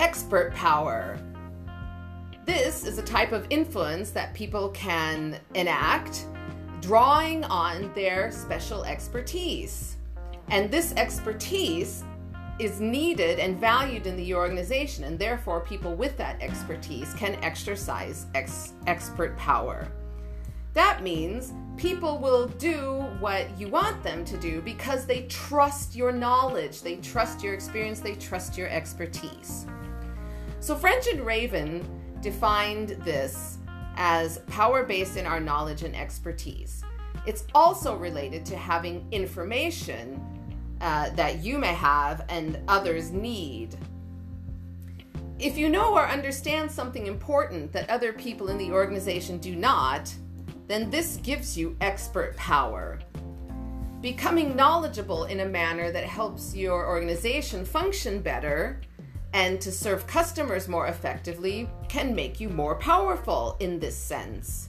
Expert 0.00 0.54
power 0.54 1.18
this 2.44 2.84
is 2.84 2.98
a 2.98 3.02
type 3.02 3.32
of 3.32 3.46
influence 3.50 4.10
that 4.10 4.34
people 4.34 4.68
can 4.70 5.38
enact, 5.54 6.26
drawing 6.80 7.44
on 7.44 7.92
their 7.94 8.30
special 8.30 8.84
expertise. 8.84 9.96
And 10.48 10.70
this 10.70 10.92
expertise 10.96 12.04
is 12.58 12.80
needed 12.80 13.38
and 13.38 13.58
valued 13.58 14.06
in 14.06 14.16
the 14.16 14.34
organization, 14.34 15.04
and 15.04 15.18
therefore 15.18 15.60
people 15.60 15.94
with 15.94 16.16
that 16.18 16.40
expertise 16.40 17.12
can 17.14 17.34
exercise 17.42 18.26
ex- 18.34 18.74
expert 18.86 19.36
power. 19.36 19.88
That 20.74 21.02
means 21.02 21.52
people 21.76 22.18
will 22.18 22.48
do 22.48 23.06
what 23.20 23.58
you 23.58 23.68
want 23.68 24.02
them 24.02 24.24
to 24.24 24.36
do 24.36 24.60
because 24.60 25.06
they 25.06 25.22
trust 25.22 25.96
your 25.96 26.12
knowledge, 26.12 26.82
they 26.82 26.96
trust 26.96 27.42
your 27.42 27.54
experience, 27.54 28.00
they 28.00 28.16
trust 28.16 28.58
your 28.58 28.68
expertise. 28.68 29.66
So, 30.60 30.74
French 30.76 31.06
and 31.06 31.24
Raven 31.24 32.03
defined 32.24 32.88
this 33.04 33.58
as 33.96 34.38
power 34.48 34.82
based 34.82 35.16
in 35.16 35.26
our 35.26 35.38
knowledge 35.38 35.82
and 35.82 35.94
expertise. 35.94 36.82
It's 37.26 37.44
also 37.54 37.96
related 37.96 38.44
to 38.46 38.56
having 38.56 39.06
information 39.12 40.20
uh, 40.80 41.10
that 41.10 41.44
you 41.44 41.58
may 41.58 41.74
have 41.74 42.24
and 42.30 42.58
others 42.66 43.12
need. 43.12 43.76
If 45.38 45.56
you 45.58 45.68
know 45.68 45.94
or 45.94 46.08
understand 46.08 46.70
something 46.70 47.06
important 47.06 47.72
that 47.72 47.90
other 47.90 48.12
people 48.12 48.48
in 48.48 48.56
the 48.56 48.72
organization 48.72 49.38
do 49.38 49.54
not, 49.54 50.12
then 50.66 50.90
this 50.90 51.18
gives 51.18 51.58
you 51.58 51.76
expert 51.82 52.36
power. 52.36 53.00
Becoming 54.00 54.56
knowledgeable 54.56 55.24
in 55.24 55.40
a 55.40 55.46
manner 55.46 55.90
that 55.90 56.04
helps 56.04 56.54
your 56.54 56.86
organization 56.86 57.64
function 57.64 58.20
better 58.20 58.80
and 59.34 59.60
to 59.60 59.72
serve 59.72 60.06
customers 60.06 60.68
more 60.68 60.86
effectively 60.86 61.68
can 61.88 62.14
make 62.14 62.40
you 62.40 62.48
more 62.48 62.76
powerful 62.76 63.56
in 63.58 63.80
this 63.80 63.96
sense. 63.96 64.68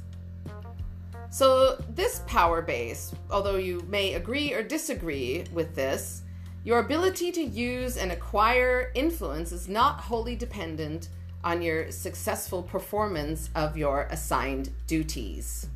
So, 1.30 1.76
this 1.90 2.22
power 2.26 2.62
base, 2.62 3.14
although 3.30 3.58
you 3.58 3.86
may 3.88 4.16
agree 4.16 4.54
or 4.54 4.64
disagree 4.64 5.46
with 5.54 5.76
this, 5.76 6.24
your 6.64 6.80
ability 6.80 7.32
to 7.34 7.44
use 7.44 7.98
and 7.98 8.12
acquire 8.12 8.92
influence 8.96 9.52
is 9.52 9.70
not 9.70 10.00
wholly 10.00 10.36
dependent 10.36 11.10
on 11.44 11.62
your 11.62 11.92
successful 11.92 12.64
performance 12.64 13.52
of 13.54 13.78
your 13.78 14.08
assigned 14.10 14.72
duties. 14.88 15.68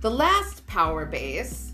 The 0.00 0.10
last 0.10 0.66
power 0.66 1.04
base, 1.04 1.72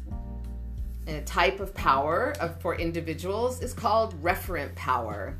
a 1.06 1.20
type 1.22 1.60
of 1.60 1.74
power 1.74 2.34
of, 2.40 2.60
for 2.60 2.76
individuals, 2.76 3.62
is 3.62 3.72
called 3.72 4.20
referent 4.22 4.74
power. 4.74 5.38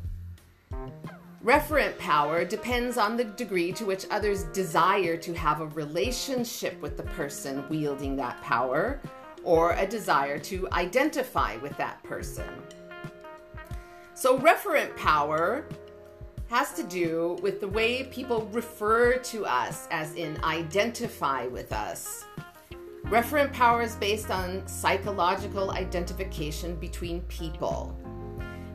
Referent 1.44 1.96
power 1.98 2.44
depends 2.44 2.98
on 2.98 3.16
the 3.16 3.24
degree 3.24 3.72
to 3.72 3.86
which 3.86 4.04
others 4.10 4.44
desire 4.44 5.16
to 5.16 5.32
have 5.32 5.60
a 5.60 5.66
relationship 5.68 6.80
with 6.82 6.96
the 6.96 7.02
person 7.02 7.64
wielding 7.70 8.14
that 8.16 8.40
power 8.42 9.00
or 9.42 9.72
a 9.72 9.86
desire 9.86 10.38
to 10.38 10.68
identify 10.72 11.56
with 11.56 11.74
that 11.78 12.02
person. 12.02 12.48
So, 14.12 14.38
referent 14.38 14.94
power 14.96 15.64
has 16.50 16.74
to 16.74 16.82
do 16.82 17.38
with 17.42 17.60
the 17.60 17.68
way 17.68 18.04
people 18.04 18.46
refer 18.52 19.16
to 19.16 19.46
us, 19.46 19.88
as 19.90 20.14
in 20.16 20.36
identify 20.44 21.46
with 21.46 21.72
us. 21.72 22.24
Referent 23.10 23.52
power 23.52 23.82
is 23.82 23.96
based 23.96 24.30
on 24.30 24.64
psychological 24.68 25.72
identification 25.72 26.76
between 26.76 27.22
people. 27.22 27.98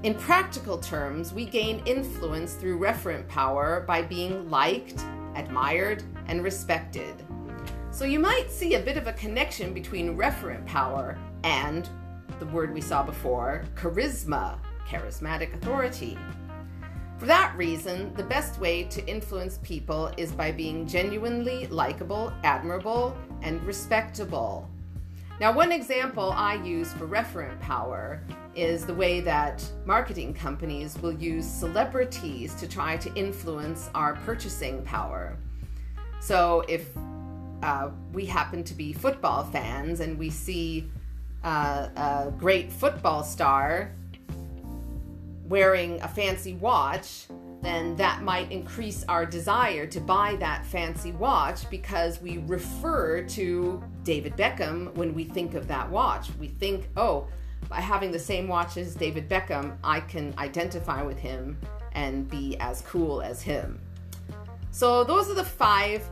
In 0.03 0.13
practical 0.13 0.77
terms, 0.77 1.31
we 1.31 1.45
gain 1.45 1.81
influence 1.85 2.55
through 2.55 2.77
referent 2.77 3.29
power 3.29 3.85
by 3.87 4.01
being 4.01 4.49
liked, 4.49 5.01
admired, 5.35 6.03
and 6.27 6.43
respected. 6.43 7.15
So 7.91 8.03
you 8.03 8.19
might 8.19 8.51
see 8.51 8.75
a 8.75 8.81
bit 8.81 8.97
of 8.97 9.07
a 9.07 9.13
connection 9.13 9.73
between 9.73 10.17
referent 10.17 10.65
power 10.65 11.17
and 11.45 11.89
the 12.39 12.45
word 12.47 12.73
we 12.73 12.81
saw 12.81 13.03
before, 13.03 13.63
charisma, 13.73 14.59
charismatic 14.85 15.53
authority. 15.53 16.17
For 17.17 17.27
that 17.27 17.55
reason, 17.55 18.13
the 18.15 18.23
best 18.23 18.59
way 18.59 18.83
to 18.83 19.05
influence 19.07 19.59
people 19.63 20.11
is 20.17 20.33
by 20.33 20.51
being 20.51 20.85
genuinely 20.85 21.67
likable, 21.67 22.33
admirable, 22.43 23.15
and 23.41 23.63
respectable. 23.63 24.69
Now, 25.39 25.53
one 25.53 25.71
example 25.71 26.31
I 26.31 26.55
use 26.55 26.91
for 26.91 27.07
referent 27.07 27.59
power 27.61 28.21
is 28.53 28.85
the 28.85 28.93
way 28.93 29.21
that 29.21 29.65
marketing 29.85 30.33
companies 30.33 30.97
will 31.01 31.13
use 31.13 31.45
celebrities 31.45 32.53
to 32.55 32.67
try 32.67 32.97
to 32.97 33.13
influence 33.15 33.89
our 33.95 34.15
purchasing 34.25 34.81
power. 34.83 35.37
So, 36.19 36.65
if 36.67 36.89
uh, 37.63 37.91
we 38.11 38.25
happen 38.25 38.63
to 38.65 38.73
be 38.73 38.91
football 38.91 39.45
fans 39.45 40.01
and 40.01 40.19
we 40.19 40.29
see 40.29 40.91
uh, 41.45 41.89
a 41.95 42.33
great 42.37 42.71
football 42.71 43.23
star 43.23 43.91
wearing 45.47 46.01
a 46.01 46.07
fancy 46.07 46.55
watch, 46.55 47.27
then 47.61 47.95
that 47.95 48.23
might 48.23 48.51
increase 48.51 49.05
our 49.07 49.25
desire 49.25 49.85
to 49.87 49.99
buy 49.99 50.35
that 50.39 50.65
fancy 50.65 51.11
watch 51.11 51.69
because 51.69 52.21
we 52.21 52.39
refer 52.47 53.21
to 53.23 53.83
David 54.03 54.35
Beckham 54.35 54.93
when 54.95 55.13
we 55.13 55.23
think 55.23 55.53
of 55.53 55.67
that 55.67 55.89
watch. 55.89 56.29
We 56.39 56.47
think, 56.47 56.89
oh, 56.97 57.27
by 57.69 57.79
having 57.79 58.11
the 58.11 58.19
same 58.19 58.47
watch 58.47 58.77
as 58.77 58.95
David 58.95 59.29
Beckham, 59.29 59.77
I 59.83 59.99
can 59.99 60.33
identify 60.37 61.01
with 61.01 61.17
him 61.17 61.57
and 61.93 62.29
be 62.29 62.57
as 62.59 62.81
cool 62.81 63.21
as 63.21 63.41
him. 63.41 63.79
So, 64.71 65.03
those 65.03 65.29
are 65.29 65.35
the 65.35 65.43
five 65.43 66.07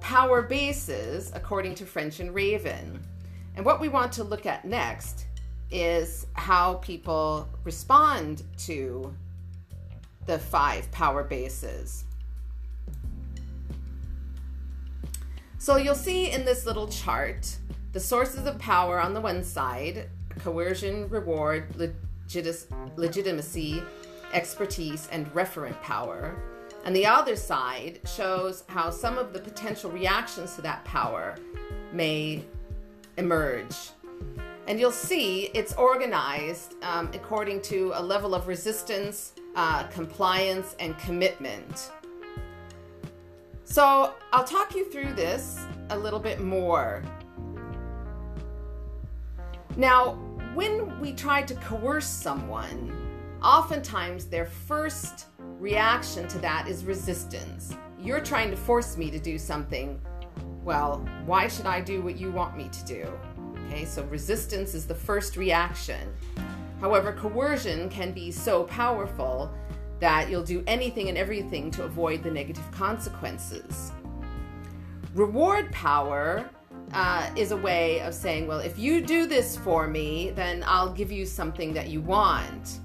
power 0.00 0.42
bases 0.42 1.30
according 1.34 1.74
to 1.76 1.86
French 1.86 2.20
and 2.20 2.34
Raven. 2.34 3.00
And 3.56 3.64
what 3.64 3.80
we 3.80 3.88
want 3.88 4.12
to 4.12 4.24
look 4.24 4.46
at 4.46 4.64
next 4.64 5.25
is 5.70 6.26
how 6.34 6.74
people 6.74 7.48
respond 7.64 8.42
to 8.58 9.14
the 10.26 10.38
five 10.38 10.90
power 10.92 11.22
bases. 11.22 12.04
So 15.58 15.76
you'll 15.76 15.94
see 15.94 16.30
in 16.30 16.44
this 16.44 16.66
little 16.66 16.86
chart 16.86 17.56
the 17.92 18.00
sources 18.00 18.46
of 18.46 18.58
power 18.58 19.00
on 19.00 19.14
the 19.14 19.20
one 19.20 19.42
side 19.42 20.08
coercion, 20.38 21.08
reward, 21.08 21.74
legit- 21.76 22.66
legitimacy, 22.96 23.82
expertise, 24.32 25.08
and 25.10 25.32
referent 25.32 25.80
power. 25.82 26.36
And 26.84 26.94
the 26.94 27.06
other 27.06 27.36
side 27.36 28.00
shows 28.06 28.64
how 28.68 28.90
some 28.90 29.18
of 29.18 29.32
the 29.32 29.40
potential 29.40 29.90
reactions 29.90 30.54
to 30.56 30.62
that 30.62 30.84
power 30.84 31.36
may 31.92 32.44
emerge. 33.16 33.74
And 34.66 34.80
you'll 34.80 34.90
see 34.90 35.50
it's 35.54 35.74
organized 35.74 36.74
um, 36.82 37.10
according 37.14 37.62
to 37.62 37.92
a 37.94 38.02
level 38.02 38.34
of 38.34 38.48
resistance, 38.48 39.32
uh, 39.54 39.84
compliance, 39.84 40.74
and 40.80 40.98
commitment. 40.98 41.92
So 43.64 44.14
I'll 44.32 44.44
talk 44.44 44.74
you 44.74 44.90
through 44.90 45.14
this 45.14 45.64
a 45.90 45.98
little 45.98 46.18
bit 46.20 46.40
more. 46.40 47.02
Now, 49.76 50.14
when 50.54 50.98
we 51.00 51.12
try 51.12 51.42
to 51.42 51.54
coerce 51.56 52.06
someone, 52.06 52.92
oftentimes 53.42 54.26
their 54.26 54.46
first 54.46 55.26
reaction 55.58 56.26
to 56.28 56.38
that 56.38 56.66
is 56.66 56.84
resistance. 56.84 57.76
You're 58.00 58.20
trying 58.20 58.50
to 58.50 58.56
force 58.56 58.96
me 58.96 59.10
to 59.10 59.18
do 59.18 59.38
something. 59.38 60.00
Well, 60.64 61.06
why 61.24 61.46
should 61.46 61.66
I 61.66 61.80
do 61.80 62.02
what 62.02 62.16
you 62.16 62.30
want 62.30 62.56
me 62.56 62.68
to 62.68 62.84
do? 62.84 63.12
Okay, 63.66 63.84
so 63.84 64.04
resistance 64.04 64.74
is 64.74 64.86
the 64.86 64.94
first 64.94 65.36
reaction. 65.36 66.12
However, 66.80 67.12
coercion 67.12 67.88
can 67.88 68.12
be 68.12 68.30
so 68.30 68.64
powerful 68.64 69.50
that 69.98 70.30
you'll 70.30 70.42
do 70.42 70.62
anything 70.66 71.08
and 71.08 71.16
everything 71.16 71.70
to 71.72 71.84
avoid 71.84 72.22
the 72.22 72.30
negative 72.30 72.70
consequences. 72.70 73.92
Reward 75.14 75.72
power 75.72 76.48
uh, 76.92 77.30
is 77.34 77.50
a 77.50 77.56
way 77.56 78.00
of 78.02 78.14
saying, 78.14 78.46
well, 78.46 78.58
if 78.58 78.78
you 78.78 79.00
do 79.00 79.26
this 79.26 79.56
for 79.56 79.86
me, 79.86 80.30
then 80.30 80.62
I'll 80.66 80.92
give 80.92 81.10
you 81.10 81.24
something 81.24 81.72
that 81.72 81.88
you 81.88 82.00
want. 82.00 82.80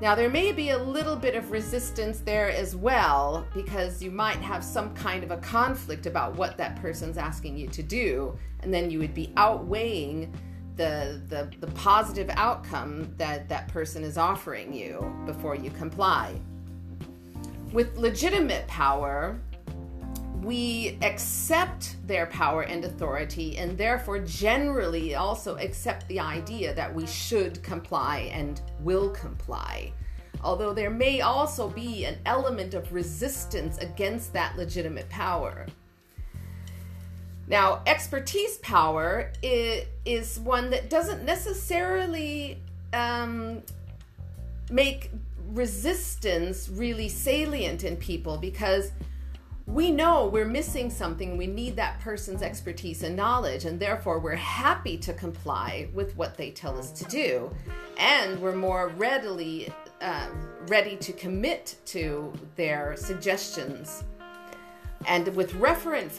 Now, 0.00 0.14
there 0.14 0.30
may 0.30 0.52
be 0.52 0.70
a 0.70 0.78
little 0.78 1.16
bit 1.16 1.34
of 1.34 1.50
resistance 1.50 2.20
there 2.20 2.50
as 2.50 2.74
well 2.74 3.46
because 3.54 4.02
you 4.02 4.10
might 4.10 4.38
have 4.38 4.64
some 4.64 4.94
kind 4.94 5.22
of 5.22 5.30
a 5.30 5.36
conflict 5.38 6.06
about 6.06 6.36
what 6.36 6.56
that 6.56 6.76
person's 6.76 7.18
asking 7.18 7.58
you 7.58 7.68
to 7.68 7.82
do, 7.82 8.38
and 8.62 8.72
then 8.72 8.90
you 8.90 8.98
would 8.98 9.14
be 9.14 9.32
outweighing 9.36 10.32
the, 10.76 11.20
the, 11.28 11.50
the 11.60 11.66
positive 11.72 12.30
outcome 12.30 13.12
that 13.16 13.48
that 13.48 13.68
person 13.68 14.02
is 14.02 14.16
offering 14.16 14.72
you 14.72 15.14
before 15.26 15.54
you 15.54 15.70
comply. 15.70 16.40
With 17.72 17.96
legitimate 17.96 18.66
power, 18.66 19.38
we 20.42 20.98
accept 21.02 21.96
their 22.06 22.26
power 22.26 22.62
and 22.62 22.84
authority 22.84 23.58
and 23.58 23.76
therefore 23.76 24.20
generally 24.20 25.14
also 25.14 25.56
accept 25.58 26.08
the 26.08 26.18
idea 26.18 26.74
that 26.74 26.92
we 26.92 27.06
should 27.06 27.62
comply 27.62 28.30
and 28.32 28.60
will 28.80 29.10
comply. 29.10 29.92
Although 30.42 30.72
there 30.72 30.90
may 30.90 31.20
also 31.20 31.68
be 31.68 32.06
an 32.06 32.16
element 32.24 32.72
of 32.72 32.92
resistance 32.92 33.76
against 33.78 34.32
that 34.32 34.56
legitimate 34.56 35.08
power. 35.10 35.66
Now, 37.50 37.82
expertise 37.84 38.58
power 38.58 39.32
is, 39.42 40.38
one 40.38 40.70
that 40.70 40.88
doesn't 40.88 41.24
necessarily 41.24 42.62
um, 42.92 43.64
make 44.70 45.10
resistance 45.48 46.68
really 46.68 47.08
salient 47.08 47.82
in 47.82 47.96
people 47.96 48.38
because 48.38 48.92
we 49.66 49.90
know 49.90 50.28
we're 50.28 50.44
missing 50.44 50.90
something. 50.90 51.36
We 51.36 51.48
need 51.48 51.74
that 51.74 51.98
person's 51.98 52.40
expertise 52.40 53.02
and 53.02 53.16
knowledge, 53.16 53.64
and 53.64 53.80
therefore 53.80 54.20
we're 54.20 54.36
happy 54.36 54.96
to 54.98 55.12
comply 55.12 55.88
with 55.92 56.16
what 56.16 56.36
they 56.36 56.52
tell 56.52 56.78
us 56.78 56.92
to 56.92 57.04
do. 57.06 57.50
And 57.98 58.40
we're 58.40 58.54
more 58.54 58.88
readily 58.96 59.72
uh, 60.00 60.28
ready 60.68 60.96
to 60.98 61.12
commit 61.12 61.74
to 61.86 62.32
their 62.54 62.94
suggestions. 62.96 64.04
And 65.06 65.26
with 65.34 65.52
referent 65.54 66.10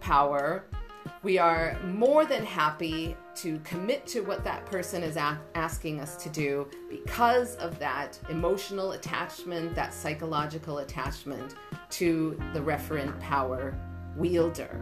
power, 0.00 0.64
we 1.22 1.38
are 1.38 1.78
more 1.84 2.24
than 2.24 2.44
happy 2.44 3.16
to 3.36 3.58
commit 3.60 4.06
to 4.08 4.20
what 4.20 4.42
that 4.44 4.66
person 4.66 5.02
is 5.02 5.16
a- 5.16 5.40
asking 5.54 6.00
us 6.00 6.16
to 6.22 6.28
do 6.28 6.68
because 6.88 7.56
of 7.56 7.78
that 7.78 8.18
emotional 8.28 8.92
attachment, 8.92 9.74
that 9.74 9.94
psychological 9.94 10.78
attachment 10.78 11.54
to 11.90 12.40
the 12.52 12.60
referent 12.60 13.18
power 13.20 13.78
wielder. 14.16 14.80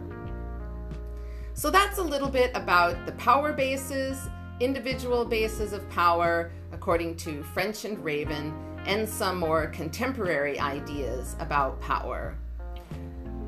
So 1.53 1.69
that's 1.69 1.97
a 1.97 2.03
little 2.03 2.29
bit 2.29 2.51
about 2.55 3.05
the 3.05 3.13
power 3.13 3.51
bases, 3.51 4.29
individual 4.59 5.25
bases 5.25 5.73
of 5.73 5.87
power, 5.89 6.51
according 6.71 7.15
to 7.17 7.43
French 7.43 7.85
and 7.85 8.03
Raven, 8.03 8.53
and 8.85 9.07
some 9.07 9.37
more 9.37 9.67
contemporary 9.67 10.59
ideas 10.59 11.35
about 11.39 11.79
power. 11.81 12.37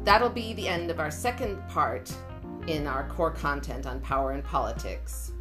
That'll 0.03 0.30
be 0.30 0.53
the 0.53 0.67
end 0.67 0.89
of 0.89 0.99
our 0.99 1.11
second 1.11 1.61
part 1.69 2.11
in 2.70 2.86
our 2.86 3.07
core 3.07 3.32
content 3.32 3.88
on 3.88 3.99
power 3.99 4.32
and 4.32 4.43
politics. 4.43 5.32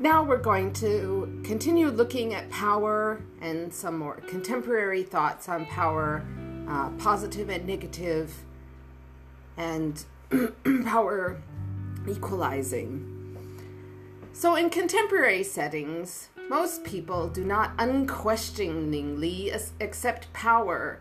Now 0.00 0.22
we're 0.22 0.38
going 0.38 0.72
to 0.74 1.42
continue 1.44 1.88
looking 1.88 2.32
at 2.32 2.48
power 2.48 3.20
and 3.42 3.74
some 3.74 3.98
more 3.98 4.22
contemporary 4.26 5.02
thoughts 5.02 5.50
on 5.50 5.66
power, 5.66 6.24
uh, 6.66 6.88
positive 6.92 7.50
and 7.50 7.66
negative, 7.66 8.32
and 9.58 10.02
power 10.84 11.36
equalizing. 12.08 13.14
So, 14.32 14.54
in 14.54 14.70
contemporary 14.70 15.42
settings, 15.42 16.28
most 16.48 16.84
people 16.84 17.28
do 17.28 17.44
not 17.44 17.72
unquestioningly 17.78 19.52
accept 19.80 20.32
power 20.32 21.00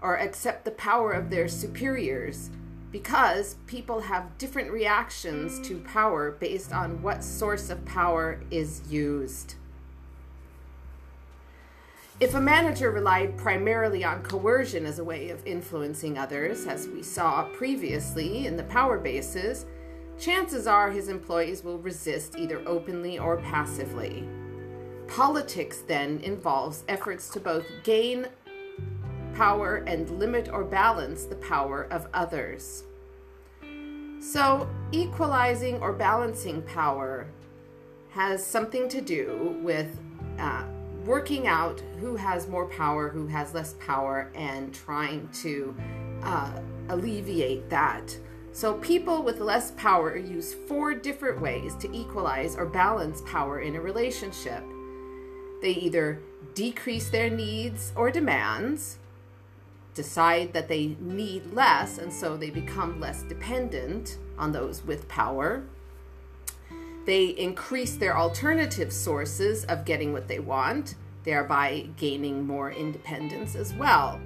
or 0.00 0.18
accept 0.18 0.64
the 0.64 0.70
power 0.70 1.12
of 1.12 1.30
their 1.30 1.46
superiors 1.46 2.50
because 2.90 3.56
people 3.66 4.00
have 4.00 4.36
different 4.38 4.70
reactions 4.70 5.60
to 5.68 5.78
power 5.80 6.32
based 6.32 6.72
on 6.72 7.02
what 7.02 7.22
source 7.22 7.70
of 7.70 7.84
power 7.84 8.40
is 8.50 8.82
used. 8.90 9.54
If 12.18 12.34
a 12.34 12.40
manager 12.40 12.90
relied 12.90 13.38
primarily 13.38 14.04
on 14.04 14.22
coercion 14.22 14.84
as 14.84 14.98
a 14.98 15.04
way 15.04 15.30
of 15.30 15.46
influencing 15.46 16.18
others, 16.18 16.66
as 16.66 16.86
we 16.88 17.02
saw 17.02 17.44
previously 17.44 18.46
in 18.46 18.56
the 18.56 18.64
power 18.64 18.98
bases, 18.98 19.64
chances 20.20 20.66
are 20.66 20.90
his 20.90 21.08
employees 21.08 21.64
will 21.64 21.78
resist 21.78 22.36
either 22.36 22.62
openly 22.66 23.18
or 23.18 23.38
passively. 23.38 24.28
Politics 25.08 25.82
then 25.86 26.20
involves 26.20 26.84
efforts 26.88 27.30
to 27.30 27.40
both 27.40 27.64
gain 27.82 28.28
power 29.34 29.76
and 29.86 30.10
limit 30.10 30.48
or 30.52 30.62
balance 30.62 31.24
the 31.24 31.36
power 31.36 31.88
of 31.90 32.06
others. 32.12 32.84
So, 34.20 34.68
equalizing 34.92 35.80
or 35.80 35.94
balancing 35.94 36.60
power 36.62 37.26
has 38.10 38.44
something 38.44 38.88
to 38.90 39.00
do 39.00 39.58
with 39.62 39.98
uh, 40.38 40.64
working 41.06 41.46
out 41.46 41.80
who 41.98 42.16
has 42.16 42.46
more 42.46 42.66
power, 42.66 43.08
who 43.08 43.26
has 43.28 43.54
less 43.54 43.74
power, 43.80 44.30
and 44.34 44.74
trying 44.74 45.28
to 45.42 45.74
uh, 46.22 46.60
alleviate 46.90 47.70
that. 47.70 48.14
So, 48.52 48.74
people 48.74 49.22
with 49.22 49.40
less 49.40 49.70
power 49.72 50.16
use 50.16 50.54
four 50.54 50.92
different 50.94 51.40
ways 51.40 51.74
to 51.76 51.96
equalize 51.96 52.56
or 52.56 52.66
balance 52.66 53.22
power 53.24 53.60
in 53.60 53.76
a 53.76 53.80
relationship. 53.80 54.64
They 55.62 55.70
either 55.70 56.20
decrease 56.54 57.10
their 57.10 57.30
needs 57.30 57.92
or 57.94 58.10
demands, 58.10 58.98
decide 59.94 60.52
that 60.52 60.68
they 60.68 60.96
need 61.00 61.52
less, 61.52 61.98
and 61.98 62.12
so 62.12 62.36
they 62.36 62.50
become 62.50 62.98
less 62.98 63.22
dependent 63.22 64.18
on 64.36 64.52
those 64.52 64.84
with 64.84 65.06
power. 65.08 65.62
They 67.06 67.26
increase 67.26 67.96
their 67.96 68.16
alternative 68.16 68.92
sources 68.92 69.64
of 69.66 69.84
getting 69.84 70.12
what 70.12 70.28
they 70.28 70.38
want, 70.38 70.94
thereby 71.24 71.88
gaining 71.96 72.46
more 72.46 72.72
independence 72.72 73.54
as 73.54 73.74
well. 73.74 74.20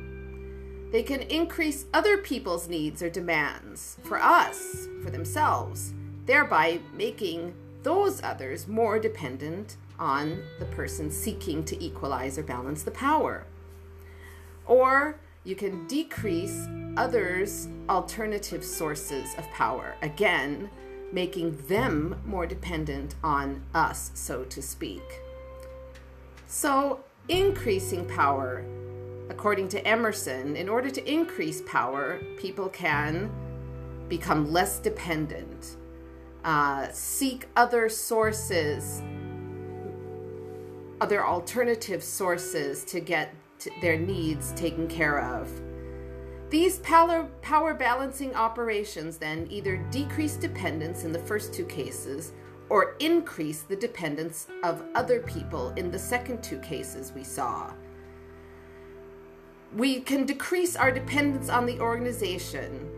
They 0.94 1.02
can 1.02 1.22
increase 1.22 1.86
other 1.92 2.18
people's 2.18 2.68
needs 2.68 3.02
or 3.02 3.10
demands 3.10 3.96
for 4.04 4.16
us, 4.22 4.86
for 5.02 5.10
themselves, 5.10 5.92
thereby 6.24 6.78
making 6.96 7.52
those 7.82 8.22
others 8.22 8.68
more 8.68 9.00
dependent 9.00 9.76
on 9.98 10.40
the 10.60 10.66
person 10.66 11.10
seeking 11.10 11.64
to 11.64 11.84
equalize 11.84 12.38
or 12.38 12.44
balance 12.44 12.84
the 12.84 12.92
power. 12.92 13.44
Or 14.66 15.18
you 15.42 15.56
can 15.56 15.84
decrease 15.88 16.68
others' 16.96 17.66
alternative 17.88 18.62
sources 18.62 19.34
of 19.36 19.50
power, 19.50 19.96
again, 20.00 20.70
making 21.10 21.56
them 21.66 22.22
more 22.24 22.46
dependent 22.46 23.16
on 23.24 23.62
us, 23.74 24.12
so 24.14 24.44
to 24.44 24.62
speak. 24.62 25.22
So, 26.46 27.00
increasing 27.28 28.06
power 28.06 28.64
according 29.30 29.68
to 29.68 29.86
Emerson, 29.86 30.56
in 30.56 30.68
order 30.68 30.90
to 30.90 31.10
increase 31.10 31.62
power, 31.62 32.20
people 32.38 32.68
can 32.68 33.30
become 34.08 34.52
less 34.52 34.78
dependent, 34.78 35.76
uh, 36.44 36.88
seek 36.92 37.46
other 37.56 37.88
sources, 37.88 39.02
other 41.00 41.24
alternative 41.24 42.02
sources 42.02 42.84
to 42.84 43.00
get 43.00 43.34
their 43.80 43.98
needs 43.98 44.52
taken 44.52 44.86
care 44.86 45.20
of. 45.20 45.50
These 46.50 46.78
power, 46.80 47.28
power 47.40 47.74
balancing 47.74 48.34
operations 48.34 49.16
then 49.16 49.46
either 49.50 49.78
decrease 49.90 50.36
dependence 50.36 51.04
in 51.04 51.12
the 51.12 51.18
first 51.18 51.52
two 51.52 51.64
cases 51.64 52.32
or 52.68 52.94
increase 53.00 53.62
the 53.62 53.76
dependence 53.76 54.46
of 54.62 54.84
other 54.94 55.20
people 55.20 55.70
in 55.76 55.90
the 55.90 55.98
second 55.98 56.42
two 56.42 56.58
cases 56.60 57.12
we 57.14 57.24
saw 57.24 57.72
we 59.74 60.00
can 60.00 60.24
decrease 60.24 60.76
our 60.76 60.92
dependence 60.92 61.48
on 61.48 61.66
the 61.66 61.80
organization, 61.80 62.88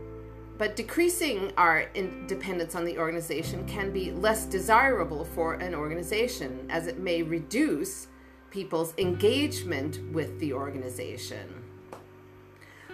but 0.59 0.75
decreasing 0.75 1.51
our 1.57 1.87
dependence 2.27 2.75
on 2.75 2.85
the 2.85 2.99
organization 2.99 3.65
can 3.65 3.91
be 3.91 4.11
less 4.11 4.45
desirable 4.45 5.25
for 5.25 5.55
an 5.55 5.73
organization 5.73 6.67
as 6.69 6.85
it 6.85 6.99
may 6.99 7.23
reduce 7.23 8.07
people's 8.51 8.93
engagement 8.99 9.99
with 10.13 10.39
the 10.39 10.53
organization. 10.53 11.63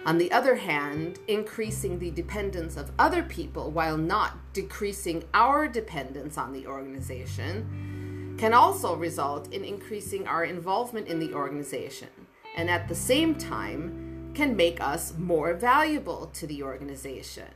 On 0.06 0.16
the 0.18 0.32
other 0.32 0.56
hand, 0.56 1.18
increasing 1.28 1.98
the 1.98 2.10
dependence 2.10 2.76
of 2.76 2.90
other 2.98 3.22
people 3.22 3.70
while 3.70 3.98
not 3.98 4.52
decreasing 4.54 5.24
our 5.34 5.68
dependence 5.68 6.38
on 6.38 6.52
the 6.52 6.66
organization 6.66 8.36
can 8.38 8.54
also 8.54 8.96
result 8.96 9.52
in 9.52 9.62
increasing 9.64 10.26
our 10.26 10.44
involvement 10.44 11.06
in 11.06 11.18
the 11.18 11.32
organization 11.34 12.08
and 12.54 12.70
at 12.70 12.88
the 12.88 12.94
same 12.94 13.34
time 13.34 14.32
can 14.34 14.56
make 14.56 14.80
us 14.80 15.14
more 15.16 15.54
valuable 15.54 16.26
to 16.34 16.46
the 16.46 16.62
organization. 16.62 17.48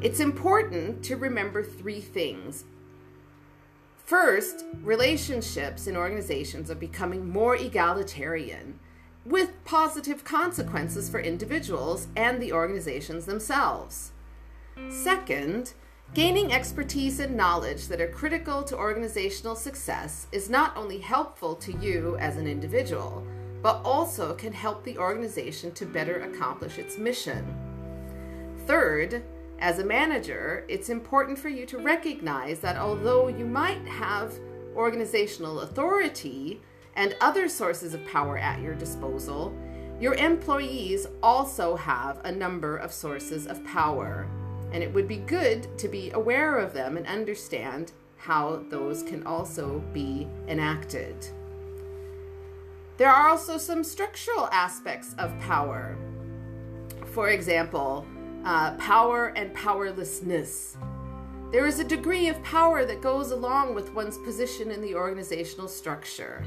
It's 0.00 0.20
important 0.20 1.02
to 1.04 1.16
remember 1.16 1.62
three 1.62 2.00
things. 2.00 2.64
First, 3.96 4.64
relationships 4.82 5.86
in 5.86 5.96
organizations 5.96 6.70
are 6.70 6.74
becoming 6.74 7.28
more 7.28 7.56
egalitarian 7.56 8.78
with 9.24 9.64
positive 9.64 10.22
consequences 10.22 11.08
for 11.08 11.20
individuals 11.20 12.08
and 12.14 12.40
the 12.40 12.52
organizations 12.52 13.24
themselves. 13.24 14.12
Second, 14.90 15.72
gaining 16.12 16.52
expertise 16.52 17.18
and 17.18 17.34
knowledge 17.34 17.88
that 17.88 18.00
are 18.00 18.08
critical 18.08 18.62
to 18.64 18.76
organizational 18.76 19.56
success 19.56 20.26
is 20.32 20.50
not 20.50 20.76
only 20.76 20.98
helpful 20.98 21.54
to 21.54 21.72
you 21.78 22.16
as 22.18 22.36
an 22.36 22.46
individual, 22.46 23.26
but 23.64 23.80
also 23.82 24.34
can 24.34 24.52
help 24.52 24.84
the 24.84 24.98
organization 24.98 25.72
to 25.72 25.86
better 25.86 26.20
accomplish 26.20 26.76
its 26.76 26.98
mission. 26.98 27.42
Third, 28.66 29.24
as 29.58 29.78
a 29.78 29.84
manager, 29.84 30.66
it's 30.68 30.90
important 30.90 31.38
for 31.38 31.48
you 31.48 31.64
to 31.66 31.78
recognize 31.78 32.60
that 32.60 32.76
although 32.76 33.28
you 33.28 33.46
might 33.46 33.88
have 33.88 34.34
organizational 34.76 35.60
authority 35.60 36.60
and 36.94 37.16
other 37.22 37.48
sources 37.48 37.94
of 37.94 38.06
power 38.06 38.36
at 38.36 38.60
your 38.60 38.74
disposal, 38.74 39.56
your 39.98 40.12
employees 40.16 41.06
also 41.22 41.74
have 41.74 42.20
a 42.24 42.32
number 42.32 42.76
of 42.76 42.92
sources 42.92 43.46
of 43.46 43.64
power. 43.64 44.28
And 44.72 44.82
it 44.82 44.92
would 44.92 45.08
be 45.08 45.16
good 45.16 45.78
to 45.78 45.88
be 45.88 46.10
aware 46.10 46.58
of 46.58 46.74
them 46.74 46.98
and 46.98 47.06
understand 47.06 47.92
how 48.18 48.62
those 48.68 49.02
can 49.02 49.26
also 49.26 49.78
be 49.94 50.28
enacted. 50.48 51.16
There 52.96 53.10
are 53.10 53.28
also 53.28 53.58
some 53.58 53.82
structural 53.82 54.48
aspects 54.52 55.14
of 55.18 55.36
power. 55.40 55.96
For 57.06 57.30
example, 57.30 58.06
uh, 58.44 58.76
power 58.76 59.32
and 59.36 59.52
powerlessness. 59.52 60.76
There 61.50 61.66
is 61.66 61.80
a 61.80 61.84
degree 61.84 62.28
of 62.28 62.42
power 62.44 62.84
that 62.84 63.00
goes 63.00 63.32
along 63.32 63.74
with 63.74 63.94
one's 63.94 64.18
position 64.18 64.70
in 64.70 64.80
the 64.80 64.94
organizational 64.94 65.66
structure. 65.66 66.44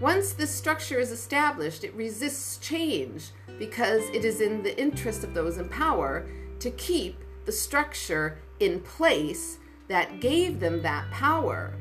Once 0.00 0.32
this 0.32 0.54
structure 0.54 1.00
is 1.00 1.10
established, 1.10 1.84
it 1.84 1.94
resists 1.94 2.58
change 2.58 3.30
because 3.58 4.02
it 4.10 4.24
is 4.24 4.40
in 4.40 4.62
the 4.62 4.78
interest 4.78 5.24
of 5.24 5.34
those 5.34 5.58
in 5.58 5.68
power 5.68 6.28
to 6.60 6.70
keep 6.72 7.24
the 7.46 7.52
structure 7.52 8.38
in 8.60 8.80
place 8.80 9.58
that 9.88 10.20
gave 10.20 10.60
them 10.60 10.82
that 10.82 11.10
power. 11.10 11.72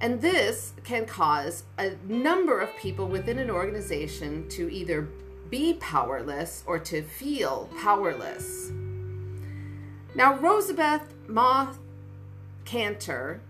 And 0.00 0.20
this 0.20 0.72
can 0.82 1.04
cause 1.04 1.64
a 1.78 1.92
number 2.08 2.58
of 2.60 2.74
people 2.76 3.06
within 3.06 3.38
an 3.38 3.50
organization 3.50 4.48
to 4.50 4.72
either 4.72 5.08
be 5.50 5.74
powerless 5.74 6.62
or 6.66 6.78
to 6.78 7.02
feel 7.02 7.68
powerless. 7.80 8.70
Now, 10.14 10.38
Rosabeth 10.38 11.02
Moss 11.28 11.76
Kanter 12.64 13.40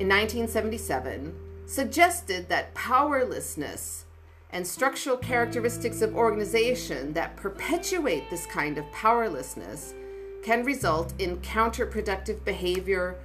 in 0.00 0.08
1977 0.08 1.34
suggested 1.66 2.48
that 2.48 2.74
powerlessness 2.74 4.04
and 4.50 4.66
structural 4.66 5.16
characteristics 5.16 6.00
of 6.00 6.16
organization 6.16 7.12
that 7.12 7.36
perpetuate 7.36 8.30
this 8.30 8.46
kind 8.46 8.78
of 8.78 8.90
powerlessness 8.92 9.94
can 10.42 10.64
result 10.64 11.12
in 11.18 11.36
counterproductive 11.38 12.42
behavior 12.44 13.16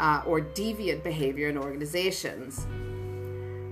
uh, 0.00 0.22
or 0.26 0.40
deviant 0.40 1.02
behavior 1.02 1.48
in 1.48 1.58
organizations. 1.58 2.66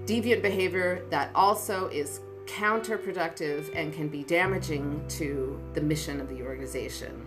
Deviant 0.06 0.42
behavior 0.42 1.04
that 1.10 1.30
also 1.34 1.88
is 1.88 2.20
counterproductive 2.46 3.70
and 3.74 3.92
can 3.92 4.08
be 4.08 4.22
damaging 4.22 5.04
to 5.08 5.60
the 5.74 5.80
mission 5.80 6.20
of 6.20 6.28
the 6.28 6.42
organization. 6.42 7.26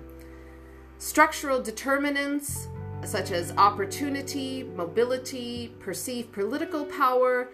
Structural 0.98 1.62
determinants 1.62 2.68
such 3.06 3.32
as 3.32 3.54
opportunity, 3.58 4.64
mobility, 4.76 5.74
perceived 5.80 6.32
political 6.32 6.86
power, 6.86 7.50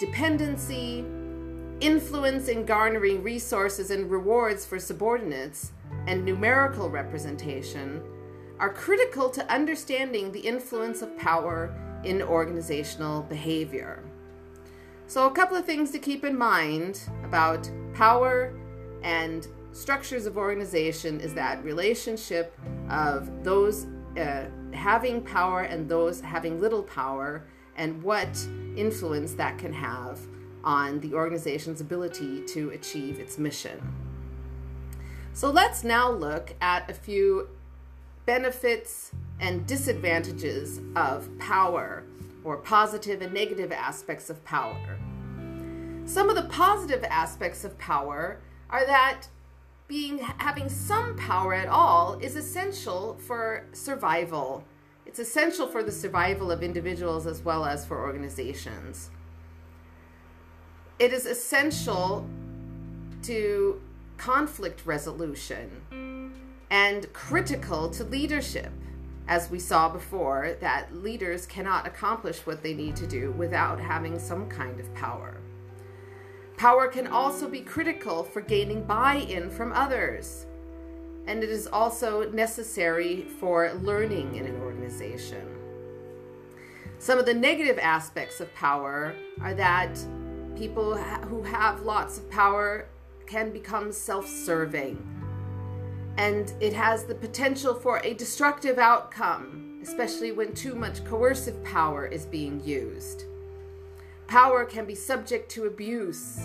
dependency, 0.00 1.04
influence 1.80 2.48
in 2.48 2.64
garnering 2.64 3.22
resources 3.22 3.90
and 3.90 4.10
rewards 4.10 4.66
for 4.66 4.78
subordinates, 4.78 5.72
and 6.06 6.24
numerical 6.24 6.90
representation 6.90 8.02
are 8.60 8.72
critical 8.72 9.30
to 9.30 9.52
understanding 9.52 10.32
the 10.32 10.40
influence 10.40 11.02
of 11.02 11.16
power 11.16 11.74
in 12.04 12.22
organizational 12.22 13.22
behavior. 13.22 14.02
So, 15.06 15.26
a 15.26 15.30
couple 15.30 15.56
of 15.56 15.64
things 15.64 15.90
to 15.92 15.98
keep 15.98 16.24
in 16.24 16.36
mind 16.36 17.00
about 17.24 17.70
power 17.94 18.52
and 19.02 19.46
structures 19.72 20.26
of 20.26 20.36
organization 20.36 21.20
is 21.20 21.32
that 21.34 21.62
relationship 21.64 22.58
of 22.90 23.44
those 23.44 23.86
uh, 24.18 24.46
having 24.72 25.22
power 25.22 25.62
and 25.62 25.88
those 25.88 26.20
having 26.20 26.60
little 26.60 26.82
power, 26.82 27.44
and 27.76 28.02
what 28.02 28.28
influence 28.76 29.34
that 29.34 29.56
can 29.56 29.72
have 29.72 30.20
on 30.64 30.98
the 31.00 31.14
organization's 31.14 31.80
ability 31.80 32.44
to 32.44 32.70
achieve 32.70 33.20
its 33.20 33.38
mission. 33.38 33.80
So, 35.32 35.50
let's 35.50 35.84
now 35.84 36.10
look 36.10 36.54
at 36.60 36.90
a 36.90 36.94
few 36.94 37.48
benefits 38.28 39.12
and 39.40 39.66
disadvantages 39.66 40.82
of 40.96 41.26
power 41.38 42.04
or 42.44 42.58
positive 42.58 43.22
and 43.22 43.32
negative 43.32 43.72
aspects 43.72 44.28
of 44.28 44.44
power. 44.44 44.98
Some 46.04 46.28
of 46.28 46.36
the 46.36 46.42
positive 46.42 47.02
aspects 47.04 47.64
of 47.64 47.78
power 47.78 48.38
are 48.68 48.84
that 48.84 49.22
being 49.86 50.18
having 50.18 50.68
some 50.68 51.16
power 51.16 51.54
at 51.54 51.68
all 51.68 52.18
is 52.20 52.36
essential 52.36 53.16
for 53.26 53.64
survival. 53.72 54.62
It's 55.06 55.18
essential 55.18 55.66
for 55.66 55.82
the 55.82 55.90
survival 55.90 56.50
of 56.50 56.62
individuals 56.62 57.26
as 57.26 57.40
well 57.40 57.64
as 57.64 57.86
for 57.86 57.98
organizations. 57.98 59.08
It 60.98 61.14
is 61.14 61.24
essential 61.24 62.28
to 63.22 63.80
conflict 64.18 64.84
resolution 64.84 65.80
and 66.70 67.12
critical 67.12 67.90
to 67.90 68.04
leadership 68.04 68.72
as 69.28 69.50
we 69.50 69.58
saw 69.58 69.90
before, 69.90 70.56
that 70.60 70.94
leaders 70.96 71.44
cannot 71.44 71.86
accomplish 71.86 72.46
what 72.46 72.62
they 72.62 72.72
need 72.72 72.96
to 72.96 73.06
do 73.06 73.30
without 73.32 73.78
having 73.78 74.18
some 74.18 74.48
kind 74.48 74.80
of 74.80 74.92
power. 74.94 75.36
Power 76.56 76.88
can 76.88 77.06
also 77.06 77.46
be 77.46 77.60
critical 77.60 78.24
for 78.24 78.40
gaining 78.40 78.84
buy 78.84 79.16
in 79.16 79.50
from 79.50 79.72
others, 79.72 80.46
and 81.26 81.44
it 81.44 81.50
is 81.50 81.66
also 81.66 82.30
necessary 82.30 83.26
for 83.38 83.74
learning 83.74 84.34
in 84.34 84.46
an 84.46 84.60
organization. 84.62 85.46
Some 86.98 87.18
of 87.18 87.26
the 87.26 87.34
negative 87.34 87.78
aspects 87.78 88.40
of 88.40 88.52
power 88.54 89.14
are 89.42 89.54
that 89.54 89.94
people 90.56 90.96
who 90.96 91.42
have 91.42 91.82
lots 91.82 92.16
of 92.16 92.28
power 92.30 92.86
can 93.26 93.52
become 93.52 93.92
self 93.92 94.26
serving 94.26 95.17
and 96.18 96.52
it 96.60 96.72
has 96.72 97.04
the 97.04 97.14
potential 97.14 97.72
for 97.72 98.00
a 98.02 98.12
destructive 98.12 98.76
outcome, 98.76 99.78
especially 99.82 100.32
when 100.32 100.52
too 100.52 100.74
much 100.74 101.04
coercive 101.04 101.62
power 101.62 102.06
is 102.06 102.26
being 102.26 102.60
used. 102.64 103.24
Power 104.26 104.64
can 104.64 104.84
be 104.84 104.96
subject 104.96 105.48
to 105.52 105.66
abuse 105.66 106.40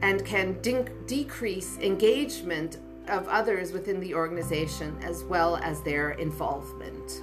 and 0.00 0.24
can 0.24 0.58
de- 0.62 0.88
decrease 1.06 1.76
engagement 1.78 2.78
of 3.06 3.28
others 3.28 3.70
within 3.70 4.00
the 4.00 4.14
organization 4.14 4.96
as 5.02 5.24
well 5.24 5.56
as 5.58 5.82
their 5.82 6.12
involvement. 6.12 7.22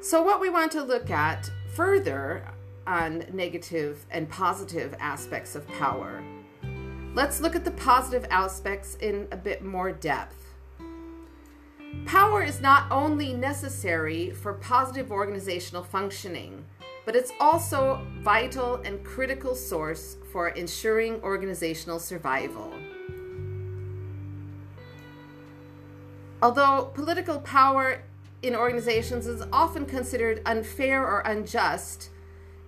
So, 0.00 0.22
what 0.22 0.40
we 0.40 0.48
want 0.48 0.72
to 0.72 0.82
look 0.82 1.10
at 1.10 1.50
further 1.74 2.42
on 2.86 3.26
negative 3.34 4.06
and 4.10 4.30
positive 4.30 4.94
aspects 4.98 5.54
of 5.54 5.68
power 5.68 6.22
Let's 7.14 7.40
look 7.40 7.56
at 7.56 7.64
the 7.64 7.70
positive 7.72 8.26
aspects 8.30 8.96
in 8.96 9.26
a 9.32 9.36
bit 9.36 9.64
more 9.64 9.90
depth. 9.90 10.54
Power 12.04 12.42
is 12.42 12.60
not 12.60 12.90
only 12.90 13.32
necessary 13.32 14.30
for 14.30 14.52
positive 14.54 15.10
organizational 15.10 15.82
functioning, 15.82 16.64
but 17.04 17.16
it's 17.16 17.32
also 17.40 18.06
vital 18.20 18.76
and 18.84 19.02
critical 19.02 19.54
source 19.54 20.16
for 20.30 20.48
ensuring 20.50 21.20
organizational 21.22 21.98
survival. 21.98 22.72
Although 26.42 26.90
political 26.94 27.40
power 27.40 28.02
in 28.42 28.54
organizations 28.54 29.26
is 29.26 29.42
often 29.52 29.86
considered 29.86 30.42
unfair 30.44 31.04
or 31.04 31.20
unjust, 31.20 32.10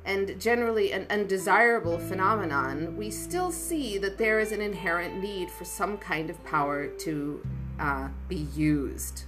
and 0.04 0.40
generally 0.40 0.92
an 0.92 1.06
undesirable 1.10 1.98
phenomenon, 1.98 2.96
we 2.96 3.10
still 3.10 3.52
see 3.52 3.98
that 3.98 4.18
there 4.18 4.40
is 4.40 4.52
an 4.52 4.62
inherent 4.62 5.22
need 5.22 5.50
for 5.50 5.64
some 5.64 5.98
kind 5.98 6.30
of 6.30 6.42
power 6.44 6.86
to 6.86 7.46
uh, 7.78 8.08
be 8.28 8.46
used. 8.54 9.24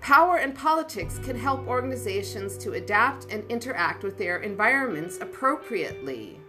Power 0.00 0.38
and 0.38 0.52
politics 0.52 1.18
can 1.18 1.38
help 1.38 1.68
organizations 1.68 2.58
to 2.58 2.72
adapt 2.72 3.32
and 3.32 3.44
interact 3.48 4.02
with 4.02 4.18
their 4.18 4.38
environments 4.38 5.18
appropriately. 5.18 6.40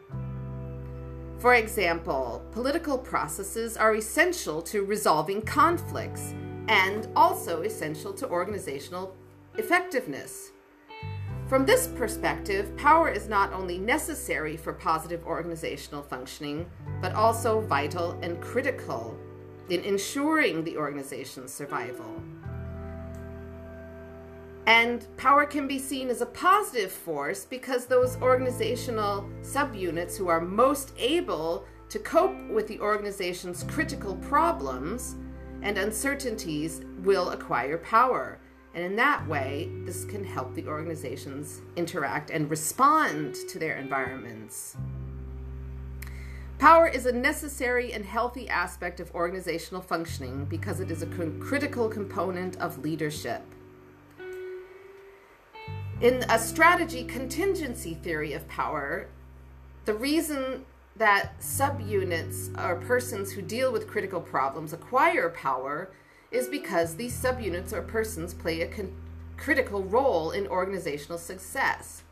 For 1.38 1.56
example, 1.56 2.42
political 2.52 2.98
processes 2.98 3.78
are 3.78 3.96
essential 3.96 4.62
to 4.64 4.86
resolving 4.86 5.42
conflicts 5.42 6.34
and 6.68 7.08
also 7.16 7.62
essential 7.64 8.14
to 8.14 8.28
organizational 8.30 9.14
effectiveness. 9.58 10.53
From 11.54 11.68
this 11.68 11.86
perspective, 11.86 12.76
power 12.78 13.10
is 13.10 13.30
not 13.30 13.54
only 13.54 13.78
necessary 13.78 14.58
for 14.58 14.74
positive 14.74 15.24
organizational 15.24 16.02
functioning, 16.02 16.68
but 17.00 17.14
also 17.14 17.62
vital 17.62 18.20
and 18.24 18.42
critical 18.42 19.16
in 19.70 19.84
ensuring 19.84 20.64
the 20.64 20.76
organization's 20.76 21.54
survival. 21.54 22.24
And 24.66 25.06
power 25.16 25.46
can 25.46 25.68
be 25.68 25.78
seen 25.78 26.10
as 26.10 26.22
a 26.22 26.26
positive 26.26 26.92
force 26.92 27.46
because 27.46 27.86
those 27.86 28.20
organizational 28.20 29.30
subunits 29.44 30.18
who 30.18 30.30
are 30.30 30.42
most 30.42 30.92
able 30.98 31.68
to 31.90 32.00
cope 32.00 32.50
with 32.50 32.68
the 32.68 32.80
organization's 32.80 33.62
critical 33.62 34.16
problems 34.16 35.18
and 35.62 35.78
uncertainties 35.78 36.82
will 37.04 37.30
acquire 37.30 37.78
power 37.78 38.40
And 38.74 38.84
in 38.84 38.96
that 38.96 39.28
way, 39.28 39.70
this 39.86 40.04
can 40.06 40.24
help 40.24 40.56
the 40.56 40.68
organizations 40.68 41.62
interact 41.76 42.32
and 42.32 42.50
respond 42.50 43.36
to 43.50 43.60
their 43.60 43.78
environments. 43.78 44.76
Power 46.58 46.88
is 46.88 47.06
a 47.06 47.12
necessary 47.12 47.94
and 47.94 48.06
healthy 48.06 48.48
aspect 48.50 49.00
of 49.00 49.14
organizational 49.14 49.82
functioning 49.82 50.46
because 50.46 50.80
it 50.80 50.90
is 50.90 51.04
a 51.04 51.08
critical 51.08 51.90
component 51.90 52.56
of 52.58 52.80
leadership. 52.80 53.44
In 56.02 56.24
a 56.30 56.40
strategy 56.40 57.04
contingency 57.04 57.94
theory 57.94 58.34
of 58.34 58.48
power, 58.48 59.08
the 59.86 59.94
reason 59.94 60.66
that 60.96 61.40
subunits 61.40 62.58
or 62.60 62.76
persons 62.76 63.32
who 63.32 63.42
deal 63.42 63.72
with 63.72 63.88
critical 63.88 64.22
problems 64.22 64.74
acquire 64.74 65.30
power 65.30 65.92
is 66.34 66.48
because 66.48 66.96
these 66.96 67.16
subunits 67.16 67.72
or 67.72 67.84
persons 67.84 68.34
play 68.34 68.62
a 68.62 68.90
critical 69.38 69.84
role 69.84 70.32
in 70.32 70.48
organizational 70.48 71.18
success. 71.18 72.04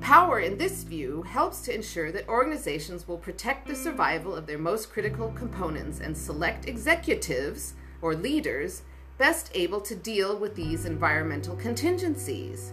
Power, 0.00 0.40
in 0.40 0.58
this 0.58 0.82
view, 0.82 1.22
helps 1.22 1.60
to 1.62 1.74
ensure 1.74 2.10
that 2.10 2.28
organizations 2.28 3.06
will 3.06 3.18
protect 3.18 3.68
the 3.68 3.76
survival 3.76 4.34
of 4.34 4.46
their 4.46 4.58
most 4.58 4.90
critical 4.90 5.30
components 5.30 6.00
and 6.00 6.16
select 6.16 6.66
executives 6.66 7.74
or 8.00 8.16
leaders 8.16 8.82
best 9.16 9.52
able 9.54 9.80
to 9.80 9.94
deal 9.94 10.36
with 10.36 10.56
these 10.56 10.86
environmental 10.86 11.54
contingencies. 11.54 12.72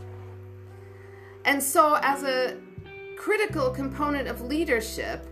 And 1.46 1.62
so, 1.62 2.00
as 2.02 2.24
a 2.24 2.58
critical 3.16 3.70
component 3.70 4.28
of 4.28 4.42
leadership, 4.42 5.26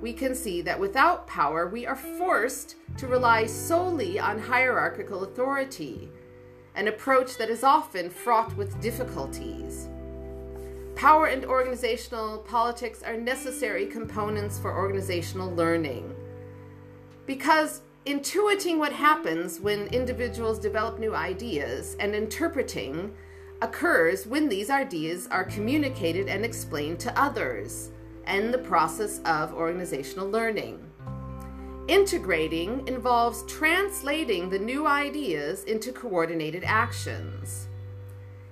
we 0.00 0.12
can 0.12 0.34
see 0.34 0.62
that 0.62 0.78
without 0.78 1.26
power, 1.26 1.66
we 1.66 1.86
are 1.86 1.96
forced 1.96 2.76
to 2.98 3.06
rely 3.06 3.46
solely 3.46 4.18
on 4.18 4.38
hierarchical 4.38 5.24
authority, 5.24 6.08
an 6.74 6.88
approach 6.88 7.36
that 7.36 7.50
is 7.50 7.64
often 7.64 8.08
fraught 8.08 8.56
with 8.56 8.80
difficulties. 8.80 9.88
Power 10.94 11.26
and 11.26 11.44
organizational 11.44 12.38
politics 12.38 13.02
are 13.02 13.16
necessary 13.16 13.86
components 13.86 14.58
for 14.58 14.76
organizational 14.76 15.52
learning. 15.54 16.14
Because 17.26 17.82
intuiting 18.06 18.78
what 18.78 18.92
happens 18.92 19.60
when 19.60 19.86
individuals 19.88 20.58
develop 20.58 20.98
new 20.98 21.14
ideas 21.14 21.96
and 22.00 22.14
interpreting 22.14 23.14
occurs 23.60 24.26
when 24.26 24.48
these 24.48 24.70
ideas 24.70 25.26
are 25.30 25.44
communicated 25.44 26.28
and 26.28 26.44
explained 26.44 27.00
to 27.00 27.20
others 27.20 27.90
and 28.28 28.54
the 28.54 28.58
process 28.58 29.20
of 29.24 29.52
organizational 29.54 30.30
learning. 30.30 30.78
Integrating 31.88 32.86
involves 32.86 33.44
translating 33.46 34.50
the 34.50 34.58
new 34.58 34.86
ideas 34.86 35.64
into 35.64 35.90
coordinated 35.90 36.62
actions. 36.64 37.66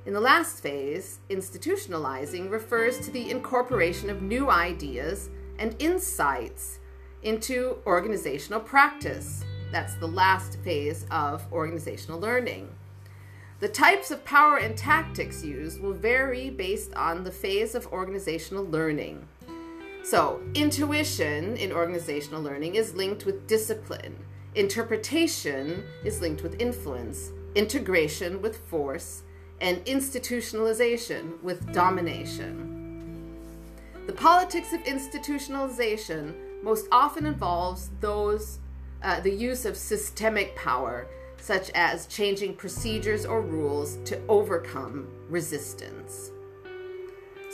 In 0.07 0.15
the 0.15 0.21
last 0.21 0.63
phase, 0.63 1.19
institutionalizing 1.29 2.51
refers 2.51 2.99
to 3.01 3.11
the 3.11 3.31
incorporation 3.31 4.09
of 4.09 4.23
new 4.23 4.51
ideas 4.51 5.29
and 5.59 5.77
insights 5.79 6.79
into 7.23 7.77
organizational 7.87 8.61
practice. 8.61 9.45
That's 9.71 9.97
the 9.97 10.09
last 10.09 10.59
phase 10.61 11.07
of 11.11 11.45
organizational 11.53 12.21
learning. 12.21 12.71
The 13.59 13.69
types 13.69 14.11
of 14.11 14.25
power 14.25 14.59
and 14.59 14.77
tactics 14.77 15.43
used 15.43 15.81
will 15.81 15.95
vary 15.95 16.51
based 16.51 16.95
on 16.95 17.25
the 17.25 17.33
phase 17.33 17.75
of 17.75 17.87
organizational 17.89 18.65
learning. 18.65 19.27
So, 20.07 20.41
intuition 20.55 21.57
in 21.57 21.73
organizational 21.73 22.41
learning 22.41 22.77
is 22.77 22.95
linked 22.95 23.27
with 23.27 23.49
discipline, 23.49 24.15
interpretation 24.55 25.83
is 26.05 26.21
linked 26.21 26.45
with 26.45 26.61
influence, 26.61 27.33
integration 27.57 28.41
with 28.41 28.57
force, 28.69 29.25
and 29.61 29.85
institutionalization 29.85 31.43
with 31.43 31.73
domination. 31.73 33.35
The 34.07 34.13
politics 34.13 34.73
of 34.73 34.85
institutionalization 34.85 36.63
most 36.63 36.87
often 36.93 37.27
involves 37.27 37.91
those 37.99 38.61
uh, 39.03 39.19
the 39.19 39.35
use 39.35 39.65
of 39.65 39.77
systemic 39.77 40.55
power, 40.55 41.09
such 41.37 41.71
as 41.71 42.07
changing 42.07 42.55
procedures 42.55 43.27
or 43.27 43.41
rules 43.41 43.97
to 44.05 44.25
overcome 44.29 45.09
resistance. 45.29 46.31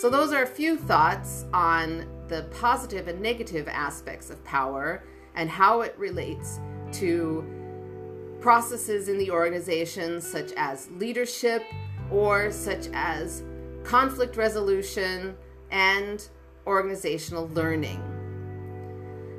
So, 0.02 0.10
those 0.10 0.32
are 0.32 0.42
a 0.42 0.48
few 0.48 0.76
thoughts 0.76 1.44
on 1.54 2.08
the 2.26 2.42
positive 2.50 3.06
and 3.06 3.20
negative 3.20 3.68
aspects 3.68 4.30
of 4.30 4.42
power 4.42 5.04
and 5.36 5.48
how 5.48 5.82
it 5.82 5.94
relates 5.96 6.58
to 6.94 7.46
processes 8.40 9.08
in 9.08 9.16
the 9.16 9.30
organization, 9.30 10.20
such 10.20 10.50
as 10.56 10.90
leadership, 10.90 11.62
or 12.10 12.50
such 12.50 12.88
as 12.92 13.44
conflict 13.84 14.36
resolution 14.36 15.36
and 15.70 16.28
organizational 16.66 17.46
learning. 17.50 18.02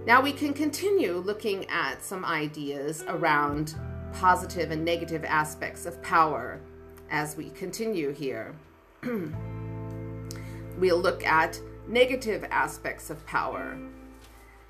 Now 0.06 0.22
we 0.22 0.32
can 0.32 0.54
continue 0.54 1.18
looking 1.18 1.66
at 1.66 2.02
some 2.02 2.24
ideas 2.24 3.04
around 3.10 3.76
positive 4.14 4.72
and 4.72 4.86
negative 4.86 5.26
aspects 5.26 5.86
of 5.86 6.02
power 6.02 6.62
as 7.12 7.36
we 7.36 7.50
continue 7.50 8.14
here. 8.14 8.56
we'll 10.78 11.00
look 11.00 11.26
at 11.26 11.60
negative 11.88 12.46
aspects 12.50 13.10
of 13.10 13.26
power. 13.26 13.78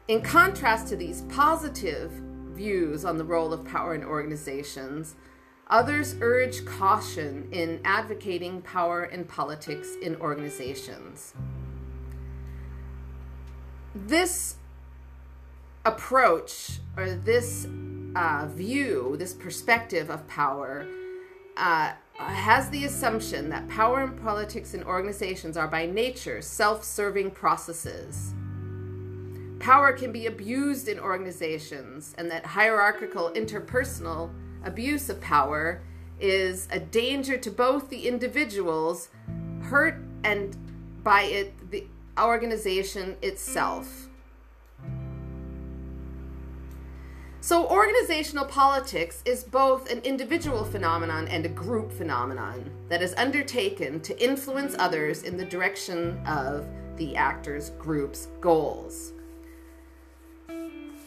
In 0.08 0.22
contrast 0.22 0.88
to 0.89 0.95
these 0.95 1.22
positive 1.24 2.12
views 2.54 3.06
on 3.06 3.18
the 3.18 3.24
role 3.24 3.54
of 3.54 3.66
power 3.66 3.95
in 3.95 4.04
organizations, 4.04 5.16
Others 5.74 6.18
urge 6.22 6.66
caution 6.66 7.47
in 7.51 7.80
advocating 7.86 8.62
power 8.62 9.04
and 9.04 9.28
politics 9.28 9.95
in 10.01 10.16
organizations. 10.18 11.34
This 13.95 14.58
approach 15.86 16.80
or 16.97 17.12
this 17.12 17.68
uh, 18.16 18.47
view, 18.47 19.16
this 19.18 19.34
perspective 19.34 20.10
of 20.10 20.28
power, 20.28 20.86
uh, 21.56 21.93
Uh, 22.24 22.28
has 22.28 22.70
the 22.70 22.86
assumption 22.86 23.50
that 23.50 23.68
power 23.68 24.00
and 24.00 24.22
politics 24.22 24.74
in 24.74 24.82
organizations 24.84 25.58
are 25.58 25.68
by 25.68 25.86
nature 25.86 26.42
self 26.42 26.82
serving 26.82 27.30
processes. 27.30 28.34
Power 29.60 29.92
can 29.92 30.14
be 30.14 30.28
abused 30.28 30.88
in 30.88 31.00
organizations, 31.00 32.16
and 32.18 32.32
that 32.32 32.46
hierarchical 32.46 33.30
interpersonal 33.36 34.32
abuse 34.64 35.10
of 35.10 35.20
power 35.20 35.82
is 36.18 36.70
a 36.72 36.80
danger 36.80 37.38
to 37.38 37.52
both 37.52 37.90
the 37.90 38.08
individuals 38.08 39.10
hurt 39.64 40.02
and 40.24 40.56
by 41.04 41.24
it 41.24 41.72
the 41.72 41.86
organization 42.18 43.18
itself. 43.22 44.03
So, 47.44 47.68
organizational 47.68 48.46
politics 48.46 49.22
is 49.26 49.44
both 49.44 49.91
an 49.91 50.00
individual 50.06 50.64
phenomenon 50.64 51.28
and 51.28 51.46
a 51.46 51.50
group 51.50 51.91
phenomenon 51.91 52.72
that 52.88 53.02
is 53.02 53.14
undertaken 53.16 54.00
to 54.00 54.24
influence 54.24 54.78
others 54.80 55.24
in 55.24 55.36
the 55.36 55.44
direction 55.44 56.26
of 56.26 56.66
the 56.96 57.18
actor's 57.18 57.72
group's 57.72 58.30
goals. 58.39 59.12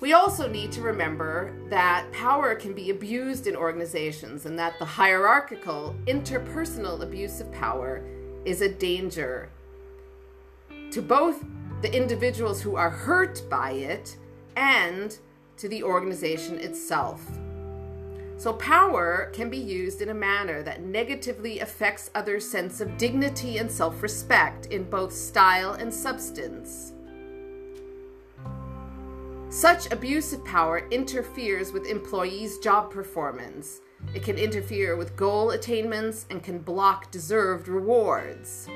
We 0.01 0.13
also 0.13 0.47
need 0.47 0.73
to 0.73 0.83
remember 0.83 1.55
that 1.71 2.13
power 2.13 2.55
can 2.55 2.75
be 2.75 2.91
abused 2.91 3.47
in 3.47 3.57
organizations 3.57 4.45
and 4.45 4.59
that 4.59 4.79
the 4.79 4.85
hierarchical, 4.85 5.97
interpersonal 6.07 7.01
abuse 7.01 7.41
of 7.41 7.51
power 7.51 8.05
is 8.45 8.61
a 8.61 8.69
danger 8.69 9.49
to 10.91 11.01
both 11.01 11.43
the 11.81 11.97
individuals 11.97 12.61
who 12.61 12.77
are 12.77 12.91
hurt 12.91 13.41
by 13.49 13.71
it 13.71 14.19
and 14.55 15.19
to 15.59 15.69
the 15.69 15.83
organization 15.83 16.59
itself. 16.59 17.21
So, 18.39 18.53
power 18.53 19.31
can 19.33 19.49
be 19.49 19.57
used 19.57 20.03
in 20.03 20.11
a 20.11 20.15
manner 20.15 20.63
that 20.63 20.83
negatively 20.83 21.61
affects 21.61 22.11
others' 22.15 22.49
sense 22.49 22.81
of 22.81 22.99
dignity 22.99 23.59
and 23.59 23.71
self 23.71 24.03
respect 24.03 24.67
in 24.67 24.85
both 24.85 25.13
style 25.13 25.73
and 25.73 25.93
substance. 25.93 26.93
Such 29.49 29.91
abuse 29.91 30.35
of 30.35 30.45
power 30.45 30.87
interferes 30.91 31.73
with 31.73 31.87
employees' 31.87 32.59
job 32.59 32.91
performance. 32.91 33.81
It 34.13 34.23
can 34.23 34.37
interfere 34.37 34.97
with 34.97 35.17
goal 35.17 35.53
attainments 35.53 36.27
and 36.29 36.43
can 36.43 36.59
block 36.59 37.11
deserved 37.11 37.69
rewards. 37.69 38.69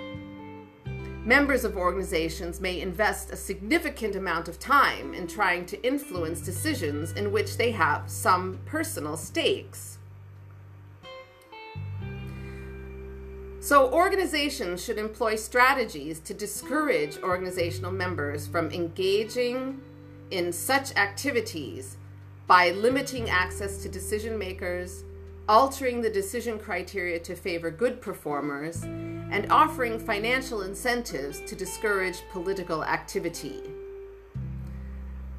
Members 1.24 1.66
of 1.66 1.76
organizations 1.76 2.62
may 2.62 2.80
invest 2.80 3.30
a 3.30 3.36
significant 3.36 4.16
amount 4.16 4.48
of 4.48 4.58
time 4.58 5.12
in 5.12 5.26
trying 5.26 5.66
to 5.66 5.86
influence 5.86 6.40
decisions 6.40 7.12
in 7.12 7.30
which 7.30 7.58
they 7.58 7.72
have 7.72 8.08
some 8.08 8.58
personal 8.64 9.18
stakes. 9.18 9.98
So, 13.60 13.92
organizations 13.92 14.82
should 14.82 14.96
employ 14.96 15.36
strategies 15.36 16.20
to 16.20 16.32
discourage 16.32 17.18
organizational 17.18 17.92
members 17.92 18.46
from 18.46 18.70
engaging 18.70 19.82
in 20.30 20.50
such 20.50 20.96
activities 20.96 21.98
by 22.46 22.70
limiting 22.70 23.28
access 23.28 23.82
to 23.82 23.90
decision 23.90 24.38
makers, 24.38 25.04
altering 25.50 26.00
the 26.00 26.08
decision 26.08 26.60
criteria 26.60 27.18
to 27.18 27.34
favor 27.34 27.72
good 27.72 28.00
performers, 28.00 28.84
and 28.84 29.50
offering 29.50 29.98
financial 29.98 30.62
incentives 30.62 31.40
to 31.40 31.56
discourage 31.56 32.22
political 32.30 32.84
activity. 32.84 33.60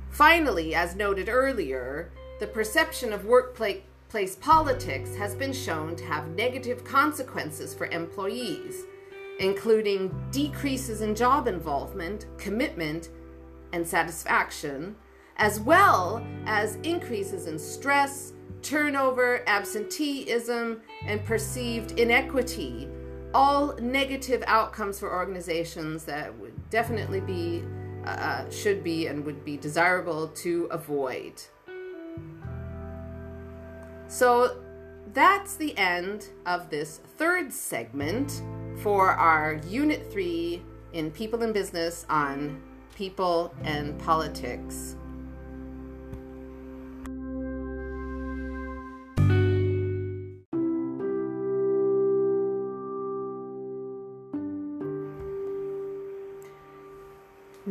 Finally, 0.09 0.75
as 0.75 0.97
noted 0.97 1.29
earlier, 1.29 2.11
the 2.41 2.47
perception 2.47 3.13
of 3.13 3.23
workplace 3.23 4.35
politics 4.41 5.15
has 5.15 5.33
been 5.33 5.53
shown 5.53 5.95
to 5.95 6.03
have 6.03 6.27
negative 6.35 6.83
consequences 6.83 7.73
for 7.73 7.87
employees, 7.87 8.83
including 9.39 10.13
decreases 10.29 10.99
in 10.99 11.15
job 11.15 11.47
involvement, 11.47 12.25
commitment, 12.37 13.07
and 13.71 13.87
satisfaction, 13.87 14.93
as 15.37 15.61
well 15.61 16.21
as 16.45 16.75
increases 16.83 17.47
in 17.47 17.57
stress, 17.57 18.33
turnover, 18.61 19.43
absenteeism, 19.47 20.81
and 21.05 21.23
perceived 21.25 21.99
inequity. 21.99 22.87
All 23.33 23.75
negative 23.77 24.43
outcomes 24.47 24.99
for 24.99 25.13
organizations 25.13 26.03
that 26.05 26.37
would 26.39 26.69
definitely 26.69 27.21
be, 27.21 27.63
uh, 28.05 28.49
should 28.49 28.83
be, 28.83 29.07
and 29.07 29.25
would 29.25 29.45
be 29.45 29.57
desirable 29.57 30.27
to 30.27 30.65
avoid. 30.65 31.41
So 34.07 34.61
that's 35.13 35.55
the 35.55 35.77
end 35.77 36.29
of 36.45 36.69
this 36.69 36.99
third 37.17 37.53
segment 37.53 38.41
for 38.81 39.11
our 39.11 39.61
Unit 39.67 40.11
3 40.11 40.61
in 40.93 41.11
People 41.11 41.43
and 41.43 41.53
Business 41.53 42.05
on 42.09 42.61
People 42.95 43.53
and 43.63 43.97
Politics. 43.99 44.95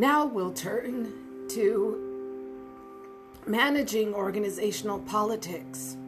Now 0.00 0.24
we'll 0.24 0.54
turn 0.54 1.12
to 1.50 2.56
managing 3.46 4.14
organizational 4.14 5.00
politics. 5.00 5.98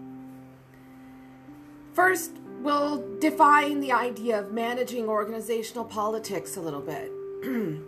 First, 1.93 2.30
we'll 2.62 3.05
define 3.18 3.80
the 3.80 3.93
idea 3.93 4.40
of 4.40 4.51
managing 4.51 5.11
organizational 5.11 5.84
politics 5.84 6.57
a 6.57 6.61
little 6.62 6.80
bit. 6.80 7.12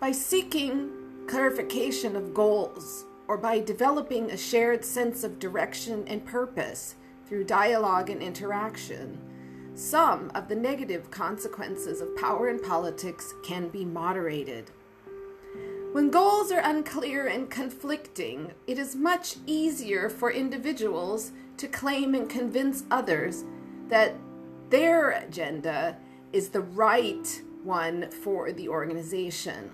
by 0.00 0.12
seeking 0.12 1.26
clarification 1.26 2.16
of 2.16 2.32
goals 2.32 3.04
or 3.28 3.36
by 3.36 3.60
developing 3.60 4.30
a 4.30 4.36
shared 4.38 4.82
sense 4.82 5.24
of 5.24 5.38
direction 5.38 6.04
and 6.06 6.24
purpose 6.24 6.94
through 7.28 7.44
dialogue 7.44 8.08
and 8.08 8.22
interaction, 8.22 9.20
some 9.74 10.30
of 10.34 10.48
the 10.48 10.54
negative 10.54 11.10
consequences 11.10 12.00
of 12.00 12.16
power 12.16 12.48
in 12.48 12.60
politics 12.60 13.34
can 13.42 13.68
be 13.68 13.84
moderated. 13.84 14.70
When 15.92 16.10
goals 16.10 16.52
are 16.52 16.62
unclear 16.62 17.26
and 17.26 17.50
conflicting, 17.50 18.52
it 18.66 18.78
is 18.78 18.94
much 18.94 19.36
easier 19.46 20.08
for 20.08 20.30
individuals 20.30 21.32
to 21.56 21.68
claim 21.68 22.14
and 22.14 22.28
convince 22.28 22.84
others 22.90 23.44
that 23.88 24.14
their 24.70 25.10
agenda 25.10 25.96
is 26.32 26.48
the 26.48 26.60
right 26.60 27.42
one 27.62 28.10
for 28.10 28.52
the 28.52 28.68
organization. 28.68 29.70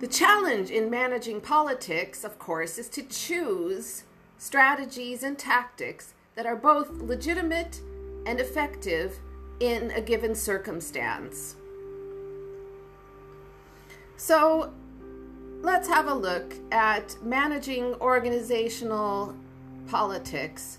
The 0.00 0.06
challenge 0.06 0.70
in 0.70 0.90
managing 0.90 1.40
politics, 1.40 2.24
of 2.24 2.38
course, 2.38 2.78
is 2.78 2.88
to 2.90 3.02
choose 3.02 4.04
strategies 4.36 5.22
and 5.22 5.38
tactics 5.38 6.12
that 6.34 6.46
are 6.46 6.56
both 6.56 6.90
legitimate 6.90 7.80
and 8.26 8.40
effective 8.40 9.18
in 9.60 9.90
a 9.92 10.00
given 10.00 10.34
circumstance. 10.34 11.56
So, 14.16 14.72
let's 15.62 15.88
have 15.88 16.08
a 16.08 16.14
look 16.14 16.54
at 16.70 17.16
managing 17.22 17.94
organizational 17.94 19.34
politics 19.86 20.78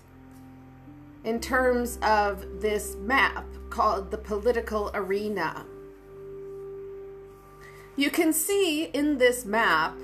in 1.24 1.40
terms 1.40 1.98
of 2.02 2.60
this 2.60 2.96
map 2.96 3.44
called 3.70 4.10
the 4.10 4.18
political 4.18 4.90
arena. 4.94 5.66
You 7.96 8.10
can 8.10 8.32
see 8.32 8.84
in 8.84 9.18
this 9.18 9.44
map 9.44 9.96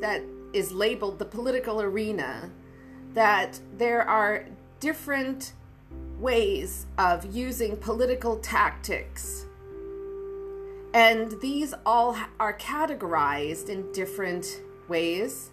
that 0.00 0.22
is 0.52 0.72
labeled 0.72 1.18
the 1.18 1.24
political 1.24 1.82
arena 1.82 2.50
that 3.12 3.60
there 3.76 4.02
are 4.08 4.46
different 4.80 5.52
ways 6.18 6.86
of 6.98 7.34
using 7.34 7.76
political 7.76 8.38
tactics. 8.38 9.46
And 10.94 11.40
these 11.40 11.74
all 11.84 12.16
are 12.40 12.56
categorized 12.56 13.68
in 13.68 13.92
different 13.92 14.62
ways. 14.88 15.50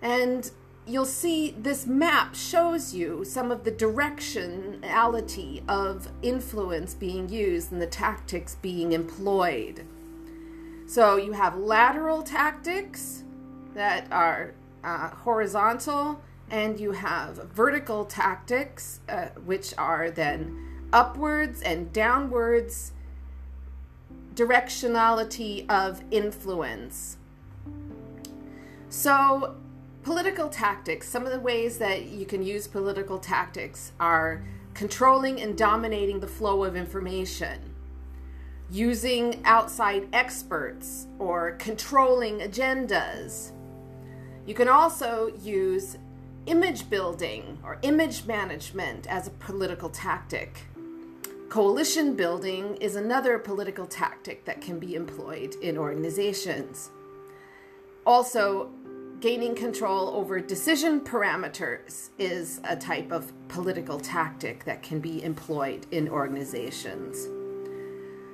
And 0.00 0.50
you'll 0.86 1.04
see 1.04 1.56
this 1.58 1.86
map 1.86 2.34
shows 2.34 2.94
you 2.94 3.24
some 3.24 3.50
of 3.50 3.64
the 3.64 3.72
directionality 3.72 5.68
of 5.68 6.08
influence 6.22 6.94
being 6.94 7.28
used 7.28 7.72
and 7.72 7.82
the 7.82 7.86
tactics 7.86 8.56
being 8.62 8.92
employed. 8.92 9.84
So 10.86 11.16
you 11.16 11.32
have 11.32 11.56
lateral 11.56 12.22
tactics 12.22 13.24
that 13.74 14.06
are 14.12 14.54
uh, 14.84 15.08
horizontal, 15.08 16.22
and 16.50 16.78
you 16.78 16.92
have 16.92 17.50
vertical 17.52 18.04
tactics, 18.04 19.00
uh, 19.08 19.26
which 19.44 19.74
are 19.76 20.10
then 20.10 20.86
upwards 20.92 21.62
and 21.62 21.92
downwards 21.92 22.92
directionality 24.34 25.68
of 25.70 26.02
influence. 26.10 27.16
So 28.88 29.56
political 30.02 30.48
tactics, 30.48 31.08
some 31.08 31.26
of 31.26 31.32
the 31.32 31.40
ways 31.40 31.78
that 31.78 32.06
you 32.06 32.26
can 32.26 32.42
use 32.42 32.68
political 32.68 33.18
tactics 33.18 33.92
are 33.98 34.44
controlling 34.74 35.40
and 35.40 35.56
dominating 35.56 36.20
the 36.20 36.26
flow 36.26 36.62
of 36.64 36.76
information, 36.76 37.74
using 38.70 39.40
outside 39.44 40.06
experts, 40.12 41.06
or 41.18 41.52
controlling 41.52 42.38
agendas. 42.40 43.52
You 44.46 44.54
can 44.54 44.68
also 44.68 45.32
use 45.42 45.96
image 46.46 46.88
building 46.88 47.58
or 47.64 47.78
image 47.82 48.24
management 48.24 49.06
as 49.08 49.26
a 49.26 49.30
political 49.32 49.90
tactic. 49.90 50.58
Coalition 51.48 52.14
building 52.14 52.76
is 52.76 52.96
another 52.96 53.38
political 53.38 53.86
tactic 53.86 54.44
that 54.44 54.60
can 54.60 54.78
be 54.78 54.94
employed 54.94 55.54
in 55.62 55.76
organizations. 55.76 56.90
Also, 58.04 58.70
gaining 59.20 59.54
control 59.54 60.10
over 60.10 60.40
decision 60.40 61.00
parameters 61.00 62.10
is 62.18 62.60
a 62.64 62.76
type 62.76 63.10
of 63.10 63.32
political 63.48 63.98
tactic 63.98 64.64
that 64.64 64.82
can 64.82 65.00
be 65.00 65.22
employed 65.22 65.86
in 65.90 66.08
organizations. 66.08 67.28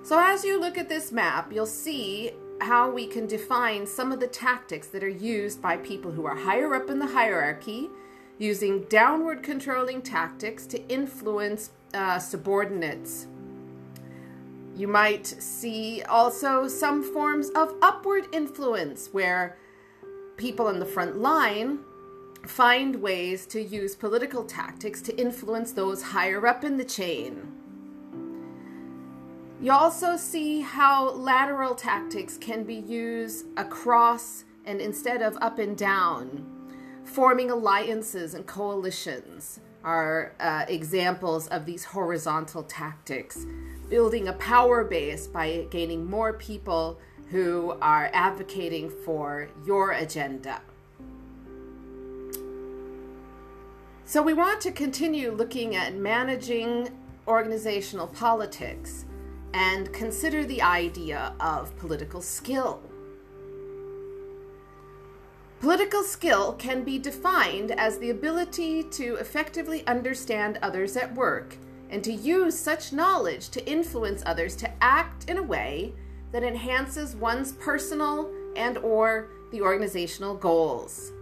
So, 0.02 0.18
as 0.18 0.44
you 0.44 0.60
look 0.60 0.76
at 0.76 0.88
this 0.88 1.12
map, 1.12 1.52
you'll 1.52 1.66
see 1.66 2.32
how 2.60 2.90
we 2.90 3.06
can 3.06 3.26
define 3.26 3.86
some 3.86 4.12
of 4.12 4.20
the 4.20 4.26
tactics 4.26 4.88
that 4.88 5.02
are 5.02 5.08
used 5.08 5.60
by 5.60 5.76
people 5.76 6.10
who 6.10 6.26
are 6.26 6.36
higher 6.36 6.74
up 6.74 6.90
in 6.90 6.98
the 6.98 7.06
hierarchy, 7.06 7.88
using 8.38 8.84
downward 8.84 9.42
controlling 9.42 10.02
tactics 10.02 10.66
to 10.66 10.88
influence 10.88 11.70
uh, 11.94 12.18
subordinates. 12.18 13.26
You 14.74 14.88
might 14.88 15.26
see 15.26 16.02
also 16.02 16.66
some 16.66 17.02
forms 17.02 17.50
of 17.50 17.74
upward 17.82 18.26
influence 18.32 19.08
where 19.12 19.58
people 20.36 20.68
in 20.68 20.78
the 20.78 20.86
front 20.86 21.18
line 21.18 21.80
find 22.46 22.96
ways 22.96 23.46
to 23.46 23.62
use 23.62 23.94
political 23.94 24.44
tactics 24.44 25.00
to 25.02 25.16
influence 25.20 25.72
those 25.72 26.02
higher 26.02 26.46
up 26.46 26.64
in 26.64 26.76
the 26.76 26.84
chain. 26.84 27.52
You 29.60 29.70
also 29.70 30.16
see 30.16 30.60
how 30.60 31.10
lateral 31.10 31.76
tactics 31.76 32.36
can 32.36 32.64
be 32.64 32.74
used 32.74 33.46
across 33.56 34.44
and 34.64 34.80
instead 34.80 35.22
of 35.22 35.38
up 35.40 35.60
and 35.60 35.76
down. 35.76 36.51
Forming 37.04 37.50
alliances 37.50 38.34
and 38.34 38.46
coalitions 38.46 39.60
are 39.84 40.34
uh, 40.40 40.64
examples 40.68 41.48
of 41.48 41.66
these 41.66 41.84
horizontal 41.84 42.62
tactics. 42.62 43.44
Building 43.88 44.28
a 44.28 44.32
power 44.34 44.84
base 44.84 45.26
by 45.26 45.66
gaining 45.70 46.06
more 46.06 46.32
people 46.32 46.98
who 47.30 47.76
are 47.82 48.10
advocating 48.12 48.88
for 48.88 49.48
your 49.66 49.92
agenda. 49.92 50.60
So, 54.04 54.22
we 54.22 54.34
want 54.34 54.60
to 54.62 54.72
continue 54.72 55.32
looking 55.32 55.74
at 55.74 55.94
managing 55.94 56.90
organizational 57.26 58.06
politics 58.06 59.06
and 59.54 59.92
consider 59.92 60.44
the 60.44 60.62
idea 60.62 61.34
of 61.40 61.76
political 61.78 62.20
skill. 62.20 62.82
Political 65.62 66.02
skill 66.02 66.52
can 66.54 66.82
be 66.82 66.98
defined 66.98 67.70
as 67.70 67.96
the 67.96 68.10
ability 68.10 68.82
to 68.82 69.14
effectively 69.20 69.86
understand 69.86 70.58
others 70.60 70.96
at 70.96 71.14
work 71.14 71.56
and 71.88 72.02
to 72.02 72.12
use 72.12 72.58
such 72.58 72.92
knowledge 72.92 73.48
to 73.50 73.64
influence 73.64 74.24
others 74.26 74.56
to 74.56 74.68
act 74.82 75.30
in 75.30 75.38
a 75.38 75.42
way 75.42 75.92
that 76.32 76.42
enhances 76.42 77.14
one's 77.14 77.52
personal 77.52 78.28
and 78.56 78.76
or 78.78 79.28
the 79.52 79.62
organizational 79.62 80.34
goals. 80.34 81.12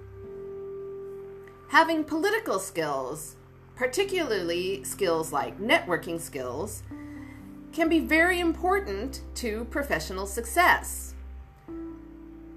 Having 1.68 2.04
political 2.04 2.58
skills, 2.58 3.36
particularly 3.76 4.82
skills 4.84 5.32
like 5.34 5.60
networking 5.60 6.18
skills, 6.18 6.82
can 7.74 7.90
be 7.90 8.00
very 8.00 8.40
important 8.40 9.20
to 9.34 9.66
professional 9.66 10.26
success. 10.26 11.09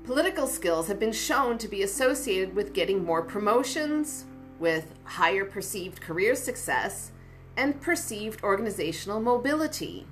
Political 0.04 0.48
skills 0.48 0.88
have 0.90 1.00
been 1.00 1.14
shown 1.14 1.58
to 1.58 1.70
be 1.70 1.84
associated 1.84 2.54
with 2.54 2.74
getting 2.74 3.06
more 3.06 3.22
promotions, 3.22 4.26
with 4.60 4.94
higher 5.06 5.46
perceived 5.46 6.02
career 6.02 6.36
success, 6.36 7.12
and 7.56 7.80
perceived 7.80 8.44
organizational 8.44 9.22
mobility. 9.22 10.06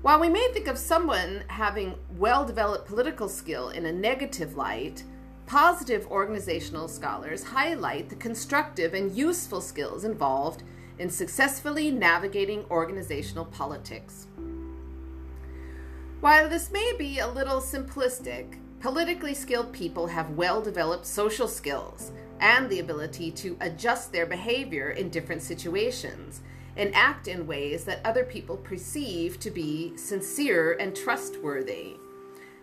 While 0.00 0.18
we 0.18 0.30
may 0.30 0.48
think 0.54 0.66
of 0.66 0.78
someone 0.78 1.44
having 1.48 1.96
well 2.16 2.46
developed 2.46 2.88
political 2.88 3.28
skill 3.28 3.68
in 3.68 3.84
a 3.84 3.92
negative 3.92 4.56
light, 4.56 5.04
positive 5.44 6.06
organizational 6.06 6.88
scholars 6.88 7.44
highlight 7.44 8.08
the 8.08 8.16
constructive 8.16 8.94
and 8.94 9.14
useful 9.14 9.60
skills 9.60 10.04
involved 10.04 10.62
in 10.98 11.10
successfully 11.10 11.90
navigating 11.90 12.64
organizational 12.70 13.44
politics. 13.44 14.26
While 16.24 16.48
this 16.48 16.70
may 16.70 16.94
be 16.96 17.18
a 17.18 17.28
little 17.28 17.60
simplistic, 17.60 18.58
politically 18.80 19.34
skilled 19.34 19.74
people 19.74 20.06
have 20.06 20.30
well 20.30 20.62
developed 20.62 21.04
social 21.04 21.46
skills 21.46 22.12
and 22.40 22.66
the 22.70 22.80
ability 22.80 23.30
to 23.32 23.58
adjust 23.60 24.10
their 24.10 24.24
behavior 24.24 24.88
in 24.88 25.10
different 25.10 25.42
situations 25.42 26.40
and 26.78 26.94
act 26.94 27.28
in 27.28 27.46
ways 27.46 27.84
that 27.84 28.00
other 28.06 28.24
people 28.24 28.56
perceive 28.56 29.38
to 29.40 29.50
be 29.50 29.94
sincere 29.98 30.78
and 30.80 30.96
trustworthy. 30.96 31.96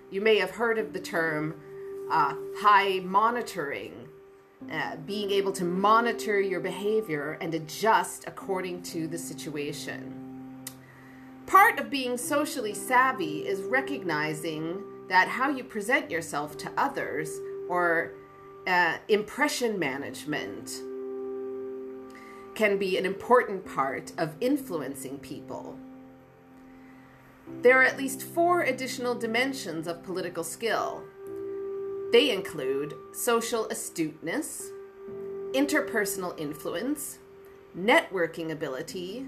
You 0.10 0.22
may 0.22 0.40
have 0.40 0.50
heard 0.50 0.80
of 0.80 0.92
the 0.92 1.00
term 1.00 1.54
uh, 2.10 2.34
high 2.58 3.02
monitoring, 3.04 4.10
uh, 4.72 4.96
being 5.06 5.30
able 5.30 5.52
to 5.52 5.66
monitor 5.66 6.42
your 6.42 6.62
behavior 6.62 7.38
and 7.40 7.54
adjust 7.54 8.24
according 8.26 8.82
to 8.86 9.08
the 9.08 9.20
situation. 9.20 10.21
Part 11.52 11.82
of 11.82 11.90
being 11.90 12.18
socially 12.18 12.74
savvy 12.74 13.46
is 13.46 13.62
recognizing 13.64 14.82
that 15.10 15.28
how 15.28 15.50
you 15.50 15.66
present 15.66 16.10
yourself 16.10 16.56
to 16.60 16.72
others 16.78 17.42
or 17.68 18.14
uh, 18.66 19.00
impression 19.10 19.78
management 19.78 20.70
can 22.56 22.78
be 22.78 22.98
an 22.98 23.06
important 23.06 23.66
part 23.66 24.14
of 24.18 24.34
influencing 24.40 25.18
people. 25.18 25.78
There 27.62 27.82
are 27.82 27.84
at 27.84 27.98
least 27.98 28.22
four 28.22 28.62
additional 28.62 29.14
dimensions 29.14 29.88
of 29.88 30.04
political 30.04 30.46
skill. 30.46 31.04
They 32.14 32.32
include 32.32 32.94
social 33.12 33.66
astuteness, 33.66 34.72
interpersonal 35.52 36.40
influence, 36.40 37.20
networking 37.78 38.52
ability, 38.52 39.26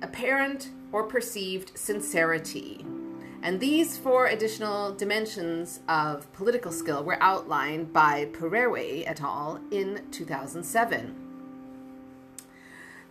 apparent 0.00 0.70
or 0.92 1.04
perceived 1.04 1.76
sincerity. 1.76 2.84
And 3.42 3.60
these 3.60 3.96
four 3.96 4.26
additional 4.26 4.94
dimensions 4.94 5.80
of 5.88 6.32
political 6.32 6.72
skill 6.72 7.04
were 7.04 7.22
outlined 7.22 7.92
by 7.92 8.26
Pereira 8.32 9.04
et 9.06 9.20
al. 9.20 9.60
in 9.70 10.02
2007. 10.10 11.14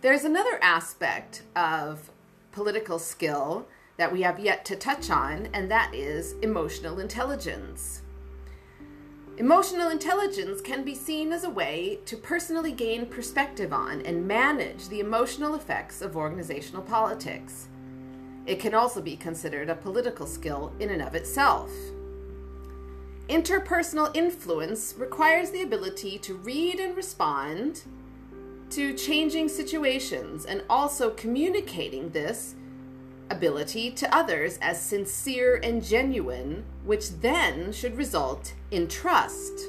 There's 0.02 0.24
another 0.24 0.58
aspect 0.62 1.42
of 1.56 2.10
political 2.52 2.98
skill 2.98 3.66
that 3.96 4.12
we 4.12 4.22
have 4.22 4.38
yet 4.38 4.64
to 4.66 4.76
touch 4.76 5.10
on, 5.10 5.48
and 5.54 5.70
that 5.70 5.94
is 5.94 6.34
emotional 6.42 7.00
intelligence. 7.00 8.02
Emotional 9.38 9.90
intelligence 9.90 10.62
can 10.62 10.82
be 10.82 10.94
seen 10.94 11.30
as 11.30 11.44
a 11.44 11.50
way 11.50 11.98
to 12.06 12.16
personally 12.16 12.72
gain 12.72 13.04
perspective 13.04 13.70
on 13.70 14.00
and 14.06 14.26
manage 14.26 14.88
the 14.88 15.00
emotional 15.00 15.54
effects 15.54 16.00
of 16.00 16.16
organizational 16.16 16.80
politics. 16.80 17.68
It 18.46 18.60
can 18.60 18.72
also 18.72 19.02
be 19.02 19.14
considered 19.14 19.68
a 19.68 19.74
political 19.74 20.26
skill 20.26 20.72
in 20.80 20.88
and 20.88 21.02
of 21.02 21.14
itself. 21.14 21.70
Interpersonal 23.28 24.16
influence 24.16 24.94
requires 24.96 25.50
the 25.50 25.62
ability 25.62 26.16
to 26.20 26.36
read 26.36 26.80
and 26.80 26.96
respond 26.96 27.82
to 28.70 28.94
changing 28.94 29.50
situations 29.50 30.46
and 30.46 30.62
also 30.70 31.10
communicating 31.10 32.08
this 32.08 32.54
ability 33.30 33.90
to 33.90 34.14
others 34.14 34.58
as 34.60 34.80
sincere 34.80 35.60
and 35.62 35.84
genuine, 35.84 36.64
which 36.84 37.10
then 37.20 37.72
should 37.72 37.96
result 37.96 38.54
in 38.70 38.88
trust. 38.88 39.66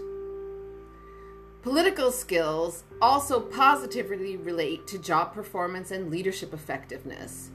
Political 1.61 2.11
skills 2.11 2.83
also 3.01 3.39
positively 3.39 4.37
relate 4.37 4.87
to 4.87 4.97
job 4.97 5.33
performance 5.33 5.91
and 5.91 6.09
leadership 6.09 6.53
effectiveness. 6.53 7.49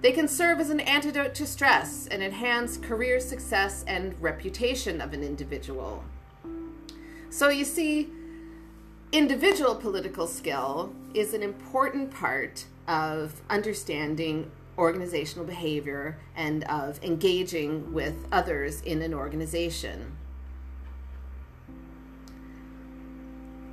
They 0.00 0.12
can 0.12 0.28
serve 0.28 0.60
as 0.60 0.70
an 0.70 0.80
antidote 0.80 1.34
to 1.34 1.46
stress 1.46 2.06
and 2.06 2.22
enhance 2.22 2.76
career 2.76 3.18
success 3.18 3.84
and 3.88 4.14
reputation 4.22 5.00
of 5.00 5.12
an 5.12 5.24
individual. 5.24 6.04
So 7.30 7.48
you 7.48 7.64
see, 7.64 8.08
individual 9.12 9.74
political 9.74 10.26
skill 10.26 10.94
is 11.14 11.34
an 11.34 11.42
important 11.42 12.12
part 12.12 12.66
of 12.86 13.42
understanding 13.50 14.50
organizational 14.78 15.44
behavior 15.44 16.18
and 16.36 16.64
of 16.64 17.02
engaging 17.02 17.92
with 17.92 18.26
others 18.32 18.80
in 18.82 19.02
an 19.02 19.12
organization. 19.12 20.16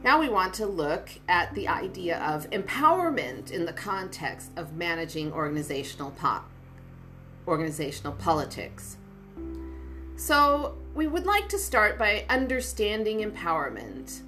Now 0.04 0.20
we 0.20 0.30
want 0.30 0.54
to 0.56 0.66
look 0.66 1.10
at 1.28 1.54
the 1.56 1.68
idea 1.68 2.20
of 2.20 2.50
empowerment 2.50 3.52
in 3.52 3.66
the 3.66 3.74
context 3.74 4.52
of 4.56 4.74
managing 4.74 5.32
organizational 5.32 6.12
po- 6.12 6.44
organizational 7.48 8.14
politics. 8.14 8.98
So, 10.16 10.78
we 10.94 11.08
would 11.08 11.26
like 11.26 11.50
to 11.50 11.58
start 11.58 12.00
by 12.00 12.26
understanding 12.30 13.20
empowerment. 13.20 14.22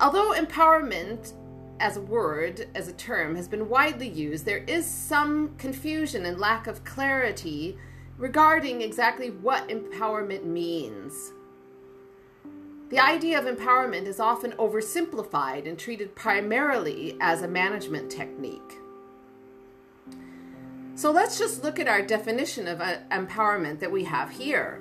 Although 0.00 0.32
empowerment 0.32 1.32
as 1.80 1.96
a 1.96 2.02
word, 2.02 2.68
as 2.74 2.88
a 2.88 2.92
term, 2.92 3.36
has 3.36 3.48
been 3.48 3.68
widely 3.68 4.08
used, 4.08 4.44
there 4.44 4.64
is 4.64 4.86
some 4.86 5.54
confusion 5.56 6.26
and 6.26 6.38
lack 6.38 6.66
of 6.66 6.84
clarity 6.84 7.76
regarding 8.16 8.82
exactly 8.82 9.30
what 9.30 9.68
empowerment 9.68 10.44
means. 10.44 11.32
The 12.90 12.98
idea 12.98 13.38
of 13.38 13.44
empowerment 13.44 14.06
is 14.06 14.18
often 14.18 14.52
oversimplified 14.52 15.68
and 15.68 15.78
treated 15.78 16.14
primarily 16.14 17.16
as 17.20 17.42
a 17.42 17.48
management 17.48 18.10
technique. 18.10 18.78
So 20.94 21.12
let's 21.12 21.38
just 21.38 21.62
look 21.62 21.78
at 21.78 21.86
our 21.86 22.02
definition 22.02 22.66
of 22.66 22.80
uh, 22.80 22.96
empowerment 23.12 23.78
that 23.80 23.92
we 23.92 24.04
have 24.04 24.30
here. 24.30 24.80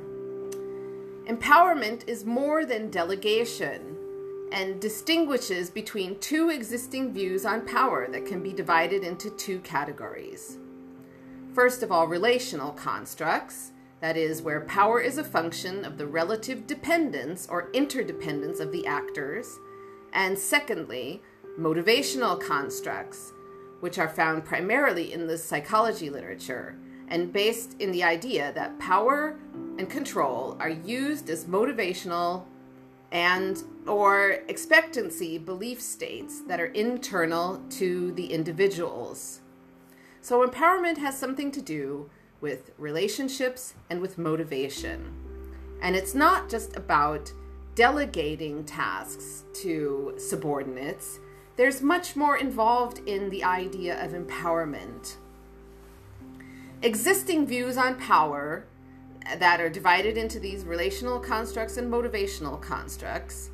Empowerment 1.28 2.08
is 2.08 2.26
more 2.26 2.66
than 2.66 2.90
delegation 2.90 3.97
and 4.52 4.80
distinguishes 4.80 5.70
between 5.70 6.20
two 6.20 6.50
existing 6.50 7.14
views 7.14 7.46
on 7.46 7.66
power 7.66 8.08
that 8.10 8.26
can 8.26 8.42
be 8.42 8.54
divided 8.54 9.04
into 9.04 9.30
two 9.32 9.60
categories. 9.60 10.58
First 11.54 11.84
of 11.84 11.92
all, 11.92 12.08
relational 12.08 12.72
constructs, 12.72 13.72
that 14.00 14.16
is, 14.16 14.42
where 14.42 14.62
power 14.62 15.02
is 15.02 15.18
a 15.18 15.24
function 15.24 15.84
of 15.84 15.98
the 15.98 16.06
relative 16.06 16.68
dependence 16.68 17.48
or 17.50 17.72
interdependence 17.74 18.60
of 18.60 18.72
the 18.72 18.86
actors. 18.86 19.58
And 20.14 20.38
secondly, 20.38 21.22
motivational 21.60 22.40
constructs, 22.40 23.34
which 23.80 23.98
are 23.98 24.10
found 24.10 24.46
primarily 24.46 25.14
in 25.14 25.28
the 25.28 25.38
psychology 25.38 26.10
literature 26.10 26.78
and 27.08 27.34
based 27.34 27.76
in 27.80 27.92
the 27.92 28.04
idea 28.04 28.52
that 28.54 28.78
power 28.80 29.40
and 29.78 29.90
control 29.90 30.58
are 30.60 30.70
used 30.70 31.30
as 31.30 31.46
motivational 31.46 32.44
and 33.12 33.64
or 33.86 34.40
expectancy 34.48 35.38
belief 35.38 35.82
states 35.82 36.42
that 36.48 36.60
are 36.60 36.68
internal 36.68 37.62
to 37.70 38.12
the 38.14 38.34
individuals. 38.34 39.42
So 40.22 40.46
empowerment 40.46 40.98
has 40.98 41.18
something 41.18 41.52
to 41.52 41.62
do 41.62 42.10
with 42.42 42.72
relationships 42.78 43.74
and 43.90 44.02
with 44.02 44.18
motivation. 44.18 45.14
And 45.82 45.96
it's 45.96 46.14
not 46.14 46.50
just 46.50 46.76
about 46.76 47.32
delegating 47.76 48.66
tasks 48.66 49.44
to 49.62 50.16
subordinates. 50.18 51.20
There's 51.56 51.82
much 51.82 52.16
more 52.16 52.38
involved 52.38 53.00
in 53.08 53.30
the 53.30 53.44
idea 53.44 54.04
of 54.04 54.12
empowerment. 54.12 55.16
Existing 56.82 57.48
views 57.48 57.78
on 57.78 57.96
power 57.96 58.66
that 59.40 59.60
are 59.60 59.70
divided 59.70 60.18
into 60.18 60.40
these 60.40 60.64
relational 60.64 61.20
constructs 61.20 61.78
and 61.78 61.92
motivational 61.92 62.62
constructs 62.62 63.50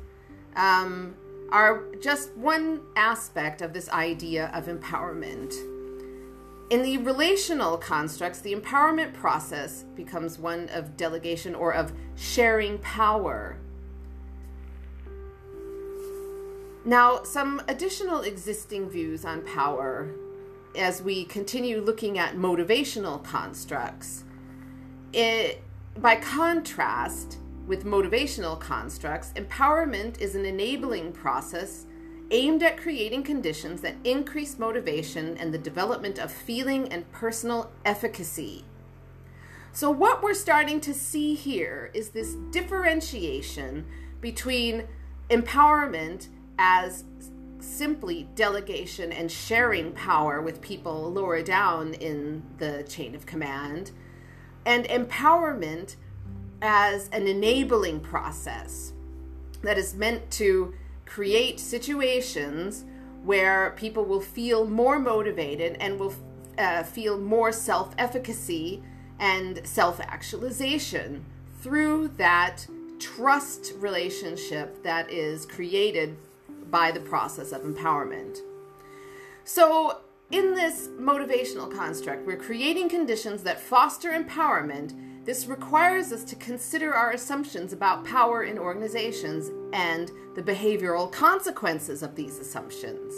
um, 0.56 1.14
are 1.50 1.84
just 2.00 2.34
one 2.36 2.80
aspect 2.96 3.62
of 3.62 3.72
this 3.72 3.88
idea 3.90 4.50
of 4.54 4.66
empowerment. 4.66 5.54
In 6.70 6.82
the 6.82 6.98
relational 6.98 7.76
constructs, 7.76 8.40
the 8.40 8.54
empowerment 8.54 9.12
process 9.12 9.84
becomes 9.94 10.38
one 10.38 10.68
of 10.70 10.96
delegation 10.96 11.54
or 11.54 11.74
of 11.74 11.92
sharing 12.16 12.78
power. 12.78 13.56
Now, 16.84 17.22
some 17.22 17.62
additional 17.68 18.22
existing 18.22 18.90
views 18.90 19.24
on 19.24 19.42
power 19.42 20.10
as 20.76 21.02
we 21.02 21.24
continue 21.24 21.80
looking 21.80 22.18
at 22.18 22.34
motivational 22.34 23.22
constructs. 23.22 24.24
It, 25.12 25.62
by 25.98 26.16
contrast 26.16 27.38
with 27.66 27.84
motivational 27.84 28.58
constructs, 28.58 29.32
empowerment 29.36 30.20
is 30.20 30.34
an 30.34 30.44
enabling 30.44 31.12
process 31.12 31.86
aimed 32.30 32.62
at 32.62 32.76
creating 32.76 33.22
conditions 33.22 33.80
that 33.82 33.94
increase 34.04 34.58
motivation 34.58 35.36
and 35.38 35.52
the 35.52 35.58
development 35.58 36.18
of 36.18 36.32
feeling 36.32 36.88
and 36.92 37.10
personal 37.12 37.70
efficacy. 37.84 38.64
So, 39.72 39.90
what 39.90 40.22
we're 40.22 40.34
starting 40.34 40.80
to 40.82 40.94
see 40.94 41.34
here 41.34 41.90
is 41.94 42.10
this 42.10 42.34
differentiation 42.50 43.86
between 44.20 44.84
empowerment 45.30 46.28
as 46.58 47.04
simply 47.60 48.28
delegation 48.34 49.12
and 49.12 49.30
sharing 49.30 49.92
power 49.92 50.40
with 50.40 50.60
people 50.60 51.10
lower 51.12 51.42
down 51.42 51.94
in 51.94 52.42
the 52.58 52.84
chain 52.84 53.14
of 53.14 53.26
command, 53.26 53.90
and 54.66 54.84
empowerment 54.86 55.96
as 56.62 57.08
an 57.12 57.26
enabling 57.26 58.00
process 58.00 58.92
that 59.62 59.78
is 59.78 59.94
meant 59.94 60.30
to 60.30 60.74
create 61.06 61.60
situations 61.60 62.84
where 63.24 63.70
people 63.76 64.04
will 64.04 64.20
feel 64.20 64.66
more 64.66 64.98
motivated 64.98 65.76
and 65.80 65.98
will 65.98 66.14
uh, 66.58 66.82
feel 66.82 67.18
more 67.18 67.52
self 67.52 67.94
efficacy 67.98 68.82
and 69.18 69.66
self 69.66 70.00
actualization 70.00 71.24
through 71.60 72.08
that 72.16 72.66
trust 72.98 73.72
relationship 73.78 74.82
that 74.82 75.10
is 75.10 75.46
created 75.46 76.16
by 76.70 76.90
the 76.90 77.00
process 77.00 77.52
of 77.52 77.62
empowerment. 77.62 78.38
So, 79.44 80.00
in 80.34 80.52
this 80.52 80.88
motivational 80.98 81.72
construct, 81.72 82.26
we're 82.26 82.36
creating 82.36 82.88
conditions 82.88 83.44
that 83.44 83.60
foster 83.60 84.10
empowerment. 84.10 84.92
This 85.24 85.46
requires 85.46 86.10
us 86.10 86.24
to 86.24 86.34
consider 86.34 86.92
our 86.92 87.12
assumptions 87.12 87.72
about 87.72 88.04
power 88.04 88.42
in 88.42 88.58
organizations 88.58 89.52
and 89.72 90.10
the 90.34 90.42
behavioral 90.42 91.10
consequences 91.12 92.02
of 92.02 92.16
these 92.16 92.40
assumptions. 92.40 93.14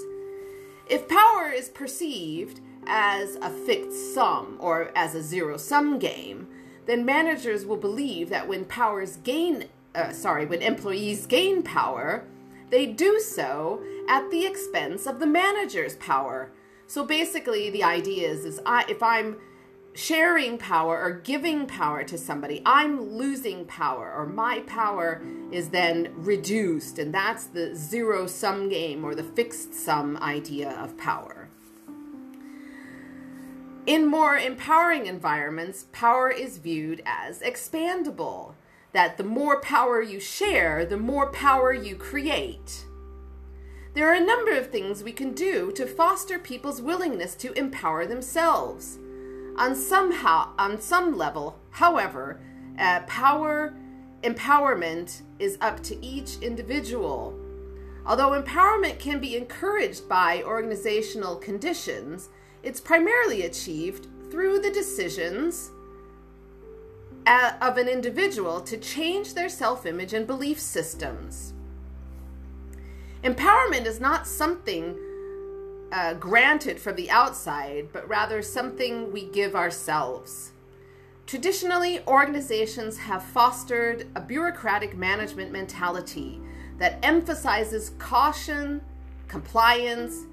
If 0.90 1.08
power 1.08 1.48
is 1.48 1.70
perceived 1.70 2.60
as 2.86 3.36
a 3.36 3.48
fixed 3.48 4.12
sum 4.12 4.58
or 4.60 4.90
as 4.94 5.14
a 5.14 5.22
zero 5.22 5.56
sum 5.56 5.98
game, 5.98 6.46
then 6.84 7.06
managers 7.06 7.64
will 7.64 7.78
believe 7.78 8.28
that 8.28 8.46
when 8.46 8.66
powers 8.66 9.16
gain, 9.24 9.64
uh, 9.94 10.12
sorry, 10.12 10.44
when 10.44 10.60
employees 10.60 11.24
gain 11.24 11.62
power, 11.62 12.24
they 12.68 12.84
do 12.84 13.18
so 13.18 13.82
at 14.06 14.30
the 14.30 14.44
expense 14.44 15.06
of 15.06 15.18
the 15.18 15.26
manager's 15.26 15.96
power. 15.96 16.50
So 16.86 17.04
basically, 17.04 17.70
the 17.70 17.82
idea 17.82 18.28
is, 18.28 18.44
is 18.44 18.60
I, 18.64 18.84
if 18.88 19.02
I'm 19.02 19.36
sharing 19.94 20.58
power 20.58 21.00
or 21.00 21.10
giving 21.10 21.66
power 21.66 22.04
to 22.04 22.18
somebody, 22.18 22.62
I'm 22.64 23.00
losing 23.00 23.64
power, 23.64 24.12
or 24.16 24.26
my 24.26 24.60
power 24.60 25.22
is 25.50 25.70
then 25.70 26.12
reduced. 26.14 26.98
And 26.98 27.12
that's 27.12 27.46
the 27.46 27.74
zero 27.74 28.26
sum 28.26 28.68
game 28.68 29.04
or 29.04 29.14
the 29.14 29.22
fixed 29.22 29.74
sum 29.74 30.16
idea 30.18 30.70
of 30.70 30.96
power. 30.96 31.48
In 33.86 34.06
more 34.06 34.36
empowering 34.36 35.06
environments, 35.06 35.86
power 35.92 36.28
is 36.28 36.58
viewed 36.58 37.02
as 37.06 37.40
expandable 37.40 38.54
that 38.92 39.16
the 39.16 39.24
more 39.24 39.60
power 39.60 40.02
you 40.02 40.18
share, 40.18 40.84
the 40.84 40.96
more 40.96 41.30
power 41.30 41.72
you 41.72 41.96
create. 41.96 42.84
There 43.96 44.10
are 44.10 44.22
a 44.22 44.26
number 44.26 44.50
of 44.50 44.66
things 44.66 45.02
we 45.02 45.12
can 45.12 45.32
do 45.32 45.72
to 45.72 45.86
foster 45.86 46.38
people's 46.38 46.82
willingness 46.82 47.34
to 47.36 47.54
empower 47.54 48.04
themselves. 48.04 48.98
On 49.56 49.74
somehow, 49.74 50.50
on 50.58 50.78
some 50.78 51.16
level, 51.16 51.58
however, 51.70 52.38
uh, 52.78 53.00
power 53.06 53.74
empowerment 54.20 55.22
is 55.38 55.56
up 55.62 55.82
to 55.84 56.04
each 56.04 56.36
individual. 56.42 57.40
Although 58.04 58.38
empowerment 58.38 58.98
can 58.98 59.18
be 59.18 59.34
encouraged 59.34 60.06
by 60.06 60.42
organizational 60.42 61.36
conditions, 61.36 62.28
it's 62.62 62.82
primarily 62.82 63.46
achieved 63.46 64.08
through 64.30 64.58
the 64.60 64.70
decisions 64.70 65.70
of 67.26 67.78
an 67.78 67.88
individual 67.88 68.60
to 68.60 68.76
change 68.76 69.32
their 69.32 69.48
self 69.48 69.86
image 69.86 70.12
and 70.12 70.26
belief 70.26 70.60
systems. 70.60 71.54
Empowerment 73.26 73.86
is 73.86 73.98
not 73.98 74.24
something 74.24 74.96
uh, 75.90 76.14
granted 76.14 76.78
from 76.78 76.94
the 76.94 77.10
outside, 77.10 77.88
but 77.92 78.08
rather 78.08 78.40
something 78.40 79.10
we 79.10 79.24
give 79.24 79.56
ourselves. 79.56 80.52
Traditionally, 81.26 82.06
organizations 82.06 82.96
have 82.98 83.24
fostered 83.24 84.06
a 84.14 84.20
bureaucratic 84.20 84.96
management 84.96 85.50
mentality 85.50 86.40
that 86.78 87.00
emphasizes 87.02 87.90
caution, 87.98 88.80
compliance, 89.26 90.26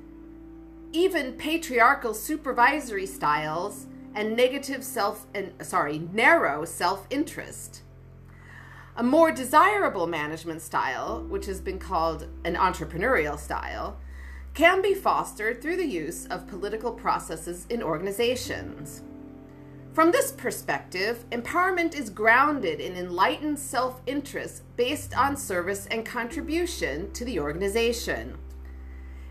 even 0.91 1.33
patriarchal 1.33 2.13
supervisory 2.13 3.07
styles 3.07 3.87
and 4.13 4.35
negative 4.37 4.83
self 4.83 5.25
and 5.33 5.51
sorry, 5.63 6.07
narrow 6.13 6.63
self-interest. 6.63 7.81
A 8.95 9.03
more 9.03 9.31
desirable 9.31 10.07
management 10.07 10.61
style, 10.61 11.23
which 11.27 11.45
has 11.47 11.59
been 11.59 11.79
called 11.79 12.27
an 12.45 12.55
entrepreneurial 12.55 13.39
style, 13.39 13.97
can 14.53 14.81
be 14.81 14.93
fostered 14.93 15.61
through 15.61 15.77
the 15.77 15.85
use 15.85 16.27
of 16.27 16.47
political 16.47 16.91
processes 16.91 17.65
in 17.69 17.81
organizations. 17.81 19.01
From 19.93 20.11
this 20.11 20.31
perspective, 20.31 21.25
empowerment 21.31 21.95
is 21.95 22.09
grounded 22.09 22.79
in 22.79 22.95
enlightened 22.95 23.59
self 23.59 24.01
interest 24.05 24.63
based 24.75 25.15
on 25.17 25.37
service 25.37 25.87
and 25.87 26.05
contribution 26.05 27.11
to 27.13 27.25
the 27.25 27.39
organization. 27.39 28.37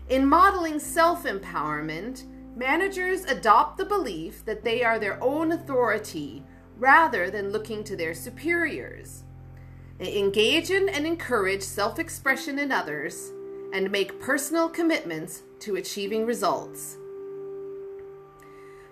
In 0.09 0.27
modeling 0.27 0.79
self 0.79 1.23
empowerment, 1.23 2.25
Managers 2.55 3.25
adopt 3.25 3.77
the 3.77 3.85
belief 3.85 4.45
that 4.45 4.63
they 4.63 4.83
are 4.83 4.99
their 4.99 5.21
own 5.23 5.51
authority 5.51 6.43
rather 6.77 7.31
than 7.31 7.51
looking 7.51 7.83
to 7.83 7.95
their 7.95 8.13
superiors. 8.13 9.22
They 10.03 10.17
engage 10.17 10.69
in 10.69 10.89
and 10.89 11.07
encourage 11.07 11.61
self 11.61 11.97
expression 11.97 12.59
in 12.59 12.73
others 12.73 13.31
and 13.71 13.89
make 13.89 14.19
personal 14.19 14.67
commitments 14.67 15.43
to 15.59 15.77
achieving 15.77 16.25
results. 16.25 16.97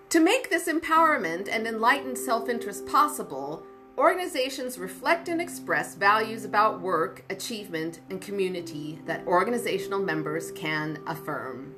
To 0.08 0.20
make 0.20 0.48
this 0.48 0.68
empowerment 0.68 1.50
and 1.52 1.66
enlightened 1.66 2.16
self 2.16 2.48
interest 2.48 2.86
possible, 2.86 3.62
organizations 3.98 4.78
reflect 4.78 5.28
and 5.28 5.38
express 5.38 5.96
values 5.96 6.46
about 6.46 6.80
work, 6.80 7.22
achievement, 7.28 8.00
and 8.08 8.18
community 8.18 8.98
that 9.04 9.26
organizational 9.26 9.98
members 9.98 10.50
can 10.52 10.98
affirm. 11.06 11.74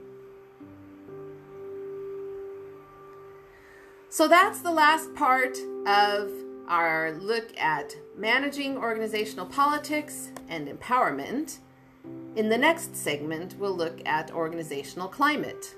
So 4.11 4.29
that's 4.29 4.61
the 4.61 4.71
last 4.71 5.13
part 5.17 5.59
of 5.89 6.31
our 6.69 7.13
look 7.13 7.57
at 7.59 7.95
managing 8.17 8.77
organizational 8.77 9.47
politics 9.47 10.31
and 10.49 10.69
empowerment. 10.69 11.59
In 12.37 12.49
the 12.49 12.59
next 12.59 12.97
segment, 12.97 13.55
we'll 13.59 13.77
look 13.77 14.01
at 14.07 14.33
organizational 14.33 15.09
climate. 15.09 15.75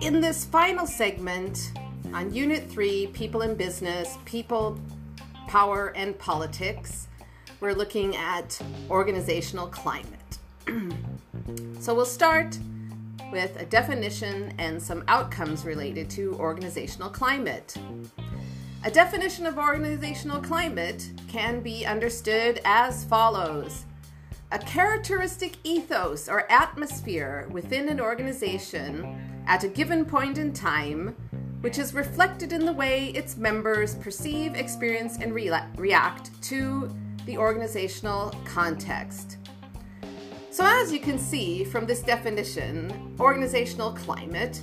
In 0.00 0.20
this 0.22 0.44
final 0.44 0.86
segment, 0.86 1.72
on 2.14 2.32
Unit 2.32 2.70
3, 2.70 3.08
People 3.08 3.42
in 3.42 3.54
Business, 3.54 4.16
People, 4.24 4.80
Power, 5.48 5.94
and 5.96 6.16
Politics, 6.18 7.08
we're 7.60 7.72
looking 7.72 8.14
at 8.14 8.60
organizational 8.90 9.66
climate. 9.66 10.38
so 11.80 11.94
we'll 11.94 12.04
start 12.04 12.58
with 13.32 13.56
a 13.58 13.64
definition 13.64 14.52
and 14.58 14.80
some 14.80 15.02
outcomes 15.08 15.64
related 15.64 16.10
to 16.10 16.34
organizational 16.34 17.08
climate. 17.08 17.74
A 18.84 18.90
definition 18.90 19.46
of 19.46 19.56
organizational 19.56 20.40
climate 20.40 21.10
can 21.28 21.60
be 21.60 21.86
understood 21.86 22.60
as 22.66 23.04
follows 23.04 23.86
a 24.52 24.58
characteristic 24.58 25.56
ethos 25.64 26.28
or 26.28 26.50
atmosphere 26.52 27.48
within 27.50 27.88
an 27.88 28.00
organization 28.00 29.42
at 29.46 29.64
a 29.64 29.68
given 29.68 30.04
point 30.04 30.36
in 30.36 30.52
time, 30.52 31.16
which 31.60 31.78
is 31.78 31.94
reflected 31.94 32.52
in 32.52 32.64
the 32.64 32.72
way 32.72 33.06
its 33.08 33.36
members 33.36 33.94
perceive, 33.96 34.54
experience, 34.54 35.18
and 35.20 35.34
re- 35.34 35.50
react 35.76 36.40
to 36.42 36.94
the 37.26 37.36
organizational 37.36 38.34
context. 38.44 39.38
So, 40.50 40.64
as 40.64 40.92
you 40.92 41.00
can 41.00 41.18
see 41.18 41.64
from 41.64 41.86
this 41.86 42.00
definition, 42.00 43.14
organizational 43.20 43.92
climate, 43.92 44.60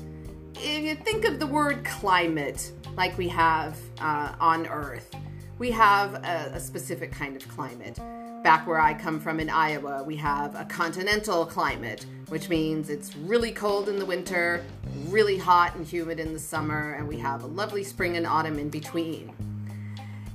if 0.55 0.83
you 0.83 0.95
think 0.95 1.25
of 1.25 1.39
the 1.39 1.47
word 1.47 1.85
climate 1.85 2.71
like 2.95 3.17
we 3.17 3.27
have 3.29 3.77
uh, 3.99 4.33
on 4.39 4.67
Earth, 4.67 5.13
we 5.59 5.71
have 5.71 6.15
a, 6.15 6.51
a 6.53 6.59
specific 6.59 7.11
kind 7.11 7.35
of 7.35 7.47
climate 7.47 7.99
back 8.45 8.67
where 8.67 8.79
I 8.79 8.93
come 8.93 9.19
from 9.19 9.39
in 9.39 9.49
Iowa, 9.49 10.03
we 10.03 10.15
have 10.17 10.53
a 10.53 10.65
continental 10.65 11.47
climate, 11.47 12.05
which 12.27 12.47
means 12.47 12.91
it's 12.91 13.15
really 13.15 13.51
cold 13.51 13.89
in 13.89 13.97
the 13.97 14.05
winter, 14.05 14.63
really 15.07 15.35
hot 15.35 15.75
and 15.75 15.83
humid 15.83 16.19
in 16.19 16.31
the 16.31 16.37
summer, 16.37 16.93
and 16.93 17.07
we 17.07 17.17
have 17.17 17.41
a 17.41 17.47
lovely 17.47 17.83
spring 17.83 18.17
and 18.17 18.27
autumn 18.27 18.59
in 18.59 18.69
between. 18.69 19.33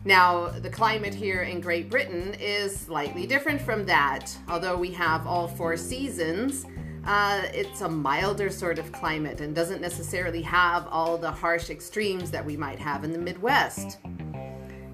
Now, 0.05 0.49
the 0.49 0.69
climate 0.69 1.15
here 1.15 1.43
in 1.43 1.61
Great 1.61 1.89
Britain 1.89 2.35
is 2.41 2.81
slightly 2.81 3.29
different 3.29 3.61
from 3.61 3.87
that. 3.87 4.37
Although 4.49 4.77
we 4.77 4.91
have 4.91 5.25
all 5.25 5.47
four 5.47 5.77
seasons, 5.77 6.67
uh, 7.07 7.43
it's 7.55 7.83
a 7.83 7.89
milder 7.89 8.51
sort 8.51 8.81
of 8.81 8.91
climate 8.91 9.41
and 9.41 9.55
doesn't 9.55 9.81
necessarily 9.81 10.43
have 10.43 10.89
all 10.89 11.17
the 11.17 11.31
harsh 11.31 11.71
extremes 11.71 12.33
that 12.33 12.45
we 12.45 12.57
might 12.57 12.81
have 12.81 13.05
in 13.05 13.13
the 13.13 13.19
Midwest. 13.21 13.99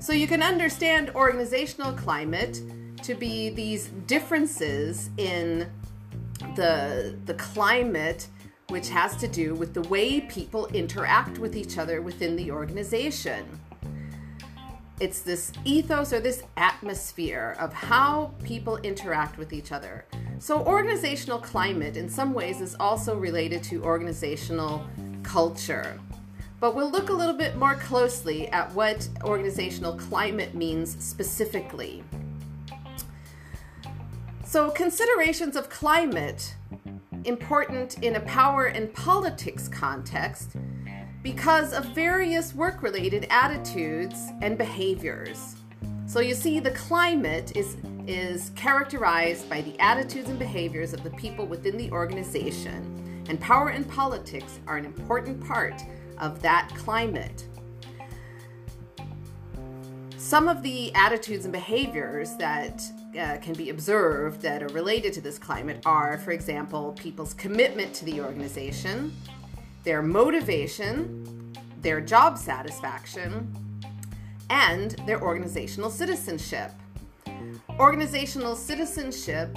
So 0.00 0.12
you 0.12 0.26
can 0.26 0.42
understand 0.42 1.12
organizational 1.14 1.94
climate 1.94 2.60
to 3.06 3.14
be 3.14 3.50
these 3.50 3.86
differences 4.08 5.10
in 5.16 5.70
the 6.56 7.16
the 7.24 7.34
climate 7.34 8.26
which 8.68 8.88
has 8.88 9.16
to 9.16 9.28
do 9.28 9.54
with 9.54 9.74
the 9.74 9.82
way 9.82 10.20
people 10.22 10.66
interact 10.68 11.38
with 11.38 11.54
each 11.54 11.78
other 11.78 12.02
within 12.02 12.34
the 12.34 12.50
organization. 12.50 13.60
It's 14.98 15.20
this 15.20 15.52
ethos 15.64 16.12
or 16.12 16.18
this 16.18 16.42
atmosphere 16.56 17.54
of 17.60 17.72
how 17.72 18.34
people 18.42 18.78
interact 18.78 19.38
with 19.38 19.52
each 19.52 19.70
other. 19.70 20.04
So, 20.40 20.64
organizational 20.64 21.38
climate, 21.38 21.96
in 21.96 22.08
some 22.08 22.34
ways, 22.34 22.60
is 22.60 22.74
also 22.80 23.16
related 23.16 23.62
to 23.64 23.84
organizational 23.84 24.84
culture. 25.22 26.00
But 26.58 26.74
we'll 26.74 26.90
look 26.90 27.10
a 27.10 27.12
little 27.12 27.36
bit 27.36 27.56
more 27.56 27.74
closely 27.74 28.48
at 28.48 28.72
what 28.72 29.08
organizational 29.22 29.92
climate 29.92 30.54
means 30.54 30.96
specifically. 31.04 32.02
So, 34.56 34.70
considerations 34.70 35.54
of 35.54 35.68
climate 35.68 36.54
important 37.24 38.02
in 38.02 38.16
a 38.16 38.20
power 38.20 38.68
and 38.68 38.90
politics 38.94 39.68
context 39.68 40.56
because 41.22 41.74
of 41.74 41.84
various 41.94 42.54
work 42.54 42.82
related 42.82 43.26
attitudes 43.28 44.16
and 44.40 44.56
behaviors. 44.56 45.56
So 46.06 46.20
you 46.20 46.32
see 46.32 46.58
the 46.58 46.70
climate 46.70 47.54
is 47.54 47.76
is 48.06 48.50
characterized 48.56 49.46
by 49.50 49.60
the 49.60 49.78
attitudes 49.78 50.30
and 50.30 50.38
behaviors 50.38 50.94
of 50.94 51.02
the 51.02 51.10
people 51.10 51.44
within 51.44 51.76
the 51.76 51.90
organization 51.90 53.26
and 53.28 53.38
power 53.38 53.68
and 53.68 53.86
politics 53.86 54.58
are 54.66 54.78
an 54.78 54.86
important 54.86 55.46
part 55.46 55.82
of 56.16 56.40
that 56.40 56.70
climate. 56.74 57.46
Some 60.16 60.48
of 60.48 60.62
the 60.62 60.94
attitudes 60.94 61.44
and 61.44 61.52
behaviors 61.52 62.34
that 62.36 62.82
uh, 63.18 63.38
can 63.38 63.54
be 63.54 63.70
observed 63.70 64.40
that 64.42 64.62
are 64.62 64.68
related 64.68 65.12
to 65.14 65.20
this 65.20 65.38
climate 65.38 65.80
are, 65.86 66.18
for 66.18 66.32
example, 66.32 66.92
people's 66.92 67.34
commitment 67.34 67.94
to 67.94 68.04
the 68.04 68.20
organization, 68.20 69.14
their 69.84 70.02
motivation, 70.02 71.52
their 71.82 72.00
job 72.00 72.38
satisfaction, 72.38 73.54
and 74.50 74.92
their 75.06 75.22
organizational 75.22 75.90
citizenship. 75.90 76.72
Organizational 77.78 78.56
citizenship 78.56 79.56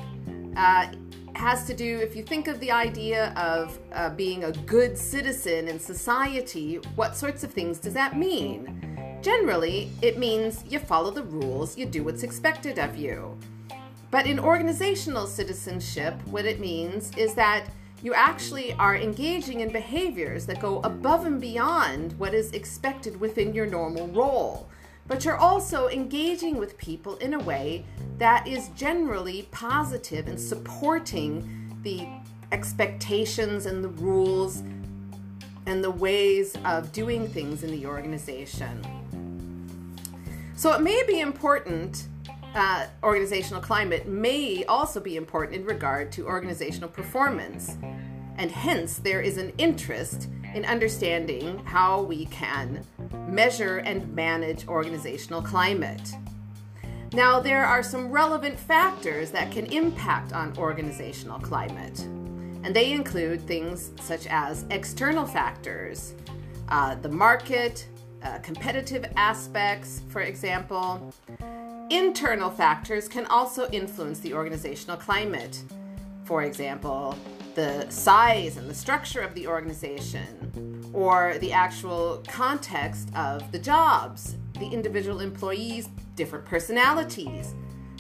uh, 0.56 0.88
has 1.36 1.66
to 1.66 1.74
do, 1.74 2.00
if 2.00 2.16
you 2.16 2.24
think 2.24 2.48
of 2.48 2.60
the 2.60 2.72
idea 2.72 3.32
of 3.36 3.80
uh, 3.94 4.10
being 4.10 4.44
a 4.44 4.52
good 4.52 4.98
citizen 4.98 5.68
in 5.68 5.80
society, 5.80 6.76
what 6.96 7.16
sorts 7.16 7.44
of 7.44 7.52
things 7.52 7.80
does 7.80 7.94
that 7.94 8.18
mean? 8.18 8.89
Generally, 9.22 9.92
it 10.02 10.18
means 10.18 10.64
you 10.70 10.80
follow 10.80 11.12
the 11.12 11.24
rules, 11.24 11.78
you 11.78 11.86
do 11.86 12.04
what's 12.04 12.24
expected 12.24 12.80
of 12.80 12.96
you. 12.96 13.38
But 14.12 14.26
in 14.26 14.40
organizational 14.40 15.28
citizenship, 15.28 16.16
what 16.28 16.46
it 16.46 16.62
means 16.62 17.12
is 17.18 17.34
that 17.34 17.70
you 18.02 18.14
actually 18.14 18.74
are 18.74 18.96
engaging 18.96 19.60
in 19.60 19.74
behaviors 19.74 20.46
that 20.46 20.62
go 20.62 20.80
above 20.82 21.26
and 21.26 21.42
beyond 21.42 22.18
what 22.18 22.34
is 22.34 22.54
expected 22.54 23.20
within 23.20 23.54
your 23.54 23.66
normal 23.66 24.08
role. 24.08 24.70
But 25.06 25.26
you're 25.26 25.38
also 25.38 25.90
engaging 25.90 26.58
with 26.58 26.78
people 26.78 27.18
in 27.18 27.34
a 27.34 27.40
way 27.40 27.84
that 28.20 28.48
is 28.48 28.70
generally 28.70 29.50
positive 29.52 30.28
and 30.28 30.40
supporting 30.40 31.78
the 31.84 32.08
expectations 32.54 33.66
and 33.66 33.84
the 33.84 33.90
rules 33.90 34.64
and 35.66 35.84
the 35.84 35.92
ways 35.92 36.56
of 36.64 36.94
doing 36.94 37.28
things 37.28 37.64
in 37.64 37.72
the 37.72 37.86
organization. 37.86 38.99
So 40.60 40.74
it 40.74 40.82
may 40.82 41.02
be 41.08 41.22
important, 41.22 42.10
uh, 42.54 42.88
organizational 43.02 43.62
climate 43.62 44.10
may 44.10 44.66
also 44.66 45.00
be 45.00 45.16
important 45.16 45.56
in 45.56 45.66
regard 45.66 46.12
to 46.12 46.28
organizational 46.28 46.90
performance. 46.90 47.78
And 48.38 48.52
hence, 48.52 48.98
there 48.98 49.22
is 49.22 49.38
an 49.38 49.54
interest 49.58 50.28
in 50.54 50.66
understanding 50.66 51.60
how 51.60 52.02
we 52.02 52.26
can 52.26 52.86
measure 53.30 53.78
and 53.78 54.14
manage 54.14 54.68
organizational 54.68 55.42
climate. 55.42 56.12
Now, 57.14 57.40
there 57.40 57.64
are 57.64 57.82
some 57.82 58.12
relevant 58.12 58.60
factors 58.60 59.32
that 59.32 59.54
can 59.54 59.66
impact 59.68 60.34
on 60.34 60.58
organizational 60.58 61.40
climate, 61.40 62.02
and 62.66 62.76
they 62.76 62.92
include 62.92 63.48
things 63.48 63.92
such 64.02 64.28
as 64.28 64.66
external 64.72 65.26
factors, 65.26 66.16
uh, 66.68 66.96
the 66.96 67.08
market, 67.08 67.88
uh, 68.24 68.40
competitive 68.40 69.06
aspects, 69.16 70.02
for 70.10 70.22
example. 70.22 71.14
Internal 71.90 72.50
factors 72.50 73.08
can 73.08 73.26
also 73.28 73.70
influence 73.72 74.20
the 74.20 74.34
organizational 74.34 74.98
climate. 74.98 75.62
For 76.26 76.44
example, 76.44 77.18
the 77.56 77.90
size 77.90 78.58
and 78.58 78.70
the 78.70 78.76
structure 78.76 79.22
of 79.22 79.34
the 79.34 79.48
organization, 79.48 80.92
or 80.94 81.36
the 81.40 81.52
actual 81.52 82.24
context 82.28 83.10
of 83.16 83.52
the 83.52 83.60
jobs, 83.60 84.36
the 84.60 84.68
individual 84.68 85.20
employees' 85.20 85.90
different 86.16 86.46
personalities, 86.46 87.56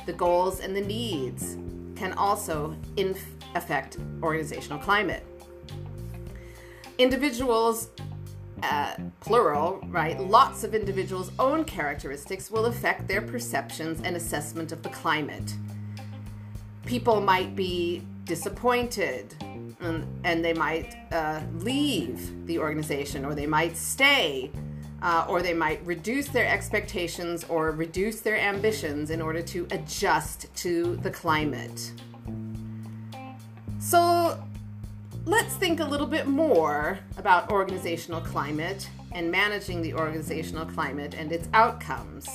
the 0.06 0.14
goals 0.14 0.60
and 0.60 0.76
the 0.76 0.82
needs 0.82 1.58
can 1.96 2.14
also 2.14 2.76
inf- 2.98 3.36
affect 3.56 3.98
organizational 4.22 4.80
climate. 4.80 5.26
Individuals 6.98 7.90
uh, 8.64 8.95
plural, 9.19 9.80
right, 9.88 10.19
lots 10.19 10.64
of 10.64 10.73
individuals' 10.73 11.31
own 11.40 11.64
characteristics 11.65 12.52
will 12.52 12.65
affect 12.65 13.07
their 13.07 13.22
perceptions 13.22 14.02
and 14.03 14.15
assessment 14.15 14.72
of 14.72 14.84
the 14.84 14.90
climate. 14.90 15.56
People 16.86 17.22
might 17.22 17.56
be 17.56 18.03
disappointed 18.26 19.36
and, 19.80 20.06
and 20.23 20.44
they 20.44 20.53
might 20.53 20.95
uh, 21.11 21.41
leave 21.60 22.45
the 22.45 22.60
organization 22.60 23.26
or 23.26 23.34
they 23.34 23.48
might 23.48 23.76
stay 23.76 24.52
uh, 25.02 25.26
or 25.27 25.41
they 25.41 25.53
might 25.53 25.84
reduce 25.86 26.27
their 26.27 26.48
expectations 26.48 27.45
or 27.45 27.72
reduce 27.72 28.22
their 28.22 28.38
ambitions 28.38 29.10
in 29.10 29.22
order 29.22 29.41
to 29.41 29.68
adjust 29.72 30.53
to 30.56 30.98
the 30.98 31.10
climate. 31.10 31.91
So, 33.80 34.41
let's 35.26 35.56
think 35.56 35.80
a 35.80 35.86
little 35.86 36.08
bit 36.08 36.28
more 36.28 37.00
about 37.18 37.52
organizational 37.52 38.22
climate 38.22 38.90
and 39.12 39.32
managing 39.32 39.82
the 39.82 39.94
organizational 39.94 40.66
climate 40.66 41.14
and 41.16 41.32
its 41.32 41.48
outcomes. 41.54 42.28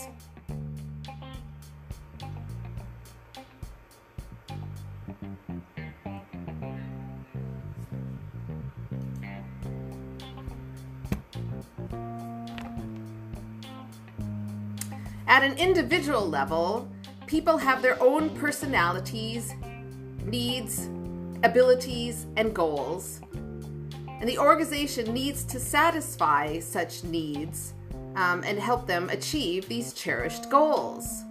At 15.26 15.42
an 15.42 15.58
individual 15.58 16.28
level, 16.28 16.88
people 17.26 17.56
have 17.56 17.82
their 17.82 18.00
own 18.00 18.30
personalities, 18.36 19.52
needs, 20.24 20.88
abilities, 21.44 22.26
and 22.36 22.54
goals. 22.54 23.20
And 24.20 24.28
the 24.28 24.38
organization 24.38 25.12
needs 25.12 25.44
to 25.44 25.60
satisfy 25.60 26.58
such 26.58 27.04
needs 27.04 27.74
um, 28.16 28.42
and 28.44 28.58
help 28.58 28.86
them 28.86 29.10
achieve 29.10 29.68
these 29.68 29.92
cherished 29.92 30.48
goals. 30.48 31.22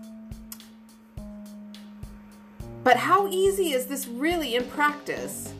But 2.84 2.98
how 2.98 3.28
easy 3.28 3.72
is 3.72 3.88
this 3.88 4.08
really 4.08 4.56
in 4.56 4.66
practice? 4.66 5.54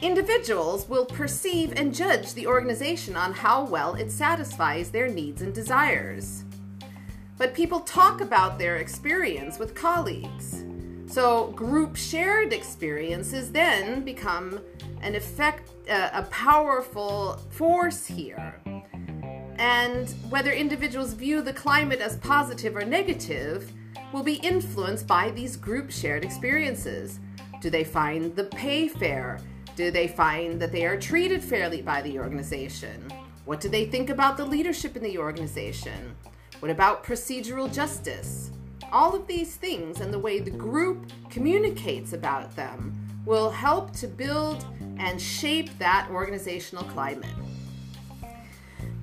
Individuals 0.00 0.88
will 0.88 1.04
perceive 1.04 1.72
and 1.76 1.94
judge 1.94 2.32
the 2.34 2.46
organization 2.46 3.16
on 3.16 3.32
how 3.32 3.64
well 3.64 3.94
it 3.94 4.10
satisfies 4.10 4.90
their 4.90 5.08
needs 5.08 5.42
and 5.42 5.52
desires. 5.52 6.44
But 7.36 7.54
people 7.54 7.80
talk 7.80 8.20
about 8.20 8.58
their 8.58 8.76
experience 8.76 9.58
with 9.58 9.74
colleagues. 9.74 10.64
So, 11.06 11.52
group 11.52 11.96
shared 11.96 12.52
experiences 12.52 13.52
then 13.52 14.04
become 14.04 14.60
an 15.02 15.14
effect, 15.14 15.70
uh, 15.88 16.10
a 16.12 16.22
powerful 16.24 17.40
force 17.50 18.06
here. 18.06 18.60
And 19.58 20.10
whether 20.28 20.50
individuals 20.50 21.14
view 21.14 21.42
the 21.42 21.52
climate 21.52 22.00
as 22.00 22.16
positive 22.16 22.76
or 22.76 22.84
negative 22.84 23.72
will 24.12 24.22
be 24.22 24.34
influenced 24.34 25.06
by 25.06 25.30
these 25.30 25.56
group 25.56 25.90
shared 25.90 26.24
experiences. 26.24 27.20
Do 27.60 27.70
they 27.70 27.84
find 27.84 28.34
the 28.36 28.44
pay 28.44 28.88
fair? 28.88 29.40
Do 29.76 29.90
they 29.90 30.08
find 30.08 30.60
that 30.60 30.72
they 30.72 30.86
are 30.86 30.98
treated 30.98 31.42
fairly 31.42 31.82
by 31.82 32.02
the 32.02 32.18
organization? 32.18 33.10
What 33.44 33.60
do 33.60 33.68
they 33.68 33.86
think 33.86 34.10
about 34.10 34.36
the 34.36 34.44
leadership 34.44 34.96
in 34.96 35.02
the 35.02 35.18
organization? 35.18 36.16
What 36.60 36.70
about 36.70 37.04
procedural 37.04 37.72
justice? 37.72 38.50
All 38.92 39.14
of 39.14 39.26
these 39.26 39.56
things 39.56 40.00
and 40.00 40.12
the 40.12 40.18
way 40.18 40.38
the 40.38 40.50
group 40.50 41.10
communicates 41.30 42.12
about 42.12 42.54
them 42.56 42.94
will 43.24 43.50
help 43.50 43.92
to 43.94 44.06
build 44.06 44.64
and 44.98 45.20
shape 45.20 45.76
that 45.78 46.08
organizational 46.10 46.84
climate. 46.84 47.34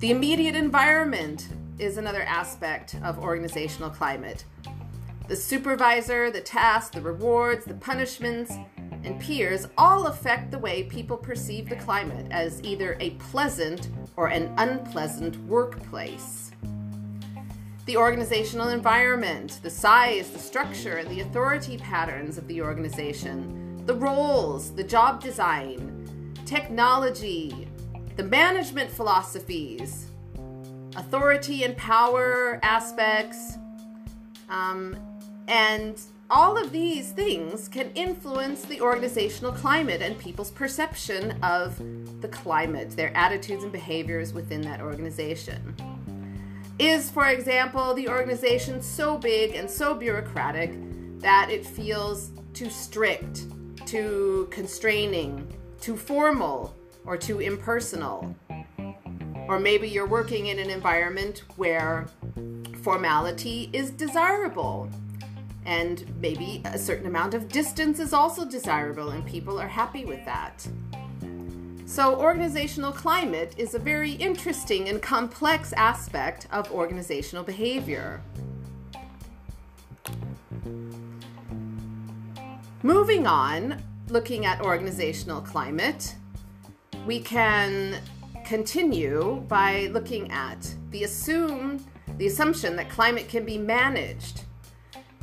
The 0.00 0.10
immediate 0.10 0.56
environment 0.56 1.48
is 1.78 1.96
another 1.96 2.22
aspect 2.22 2.96
of 3.02 3.18
organizational 3.18 3.90
climate. 3.90 4.44
The 5.28 5.36
supervisor, 5.36 6.30
the 6.30 6.40
tasks, 6.40 6.94
the 6.94 7.00
rewards, 7.00 7.64
the 7.64 7.74
punishments, 7.74 8.52
and 9.04 9.20
peers 9.20 9.66
all 9.76 10.06
affect 10.06 10.50
the 10.50 10.58
way 10.58 10.84
people 10.84 11.16
perceive 11.16 11.68
the 11.68 11.76
climate 11.76 12.26
as 12.30 12.62
either 12.62 12.96
a 13.00 13.10
pleasant 13.10 13.88
or 14.16 14.28
an 14.28 14.52
unpleasant 14.58 15.36
workplace. 15.44 16.43
The 17.86 17.98
organizational 17.98 18.68
environment, 18.68 19.60
the 19.62 19.68
size, 19.68 20.30
the 20.30 20.38
structure, 20.38 21.04
the 21.04 21.20
authority 21.20 21.76
patterns 21.76 22.38
of 22.38 22.48
the 22.48 22.62
organization, 22.62 23.84
the 23.84 23.94
roles, 23.94 24.74
the 24.74 24.84
job 24.84 25.22
design, 25.22 26.34
technology, 26.46 27.68
the 28.16 28.22
management 28.22 28.90
philosophies, 28.90 30.06
authority 30.96 31.64
and 31.64 31.76
power 31.76 32.58
aspects, 32.62 33.58
um, 34.48 34.96
and 35.46 36.00
all 36.30 36.56
of 36.56 36.72
these 36.72 37.12
things 37.12 37.68
can 37.68 37.90
influence 37.94 38.64
the 38.64 38.80
organizational 38.80 39.52
climate 39.52 40.00
and 40.00 40.16
people's 40.18 40.50
perception 40.50 41.32
of 41.42 41.76
the 42.22 42.28
climate, 42.28 42.92
their 42.92 43.14
attitudes 43.14 43.62
and 43.62 43.72
behaviors 43.72 44.32
within 44.32 44.62
that 44.62 44.80
organization. 44.80 45.76
Is, 46.78 47.08
for 47.08 47.28
example, 47.28 47.94
the 47.94 48.08
organization 48.08 48.82
so 48.82 49.16
big 49.16 49.54
and 49.54 49.70
so 49.70 49.94
bureaucratic 49.94 50.72
that 51.20 51.48
it 51.50 51.64
feels 51.64 52.32
too 52.52 52.68
strict, 52.68 53.44
too 53.86 54.48
constraining, 54.50 55.46
too 55.80 55.96
formal, 55.96 56.74
or 57.06 57.16
too 57.16 57.40
impersonal? 57.40 58.34
Or 59.46 59.60
maybe 59.60 59.88
you're 59.88 60.06
working 60.06 60.46
in 60.46 60.58
an 60.58 60.68
environment 60.68 61.44
where 61.56 62.06
formality 62.82 63.70
is 63.72 63.90
desirable 63.90 64.88
and 65.66 66.04
maybe 66.20 66.60
a 66.64 66.78
certain 66.78 67.06
amount 67.06 67.34
of 67.34 67.48
distance 67.48 67.98
is 67.98 68.12
also 68.12 68.44
desirable, 68.44 69.10
and 69.10 69.24
people 69.24 69.58
are 69.58 69.68
happy 69.68 70.04
with 70.04 70.22
that. 70.24 70.66
So, 71.86 72.16
organizational 72.16 72.92
climate 72.92 73.54
is 73.56 73.74
a 73.74 73.78
very 73.78 74.12
interesting 74.12 74.88
and 74.88 75.00
complex 75.02 75.72
aspect 75.74 76.46
of 76.50 76.70
organizational 76.72 77.44
behavior. 77.44 78.22
Moving 82.82 83.26
on, 83.26 83.82
looking 84.08 84.46
at 84.46 84.60
organizational 84.60 85.40
climate, 85.40 86.14
we 87.06 87.20
can 87.20 88.00
continue 88.44 89.44
by 89.48 89.86
looking 89.92 90.30
at 90.30 90.74
the 90.90 91.04
assume 91.04 91.84
the 92.18 92.26
assumption 92.26 92.76
that 92.76 92.90
climate 92.90 93.28
can 93.28 93.44
be 93.44 93.58
managed 93.58 94.44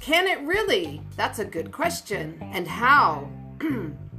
can 0.01 0.27
it 0.27 0.39
really? 0.41 0.99
That's 1.15 1.37
a 1.37 1.45
good 1.45 1.71
question. 1.71 2.39
And 2.41 2.67
how? 2.67 3.29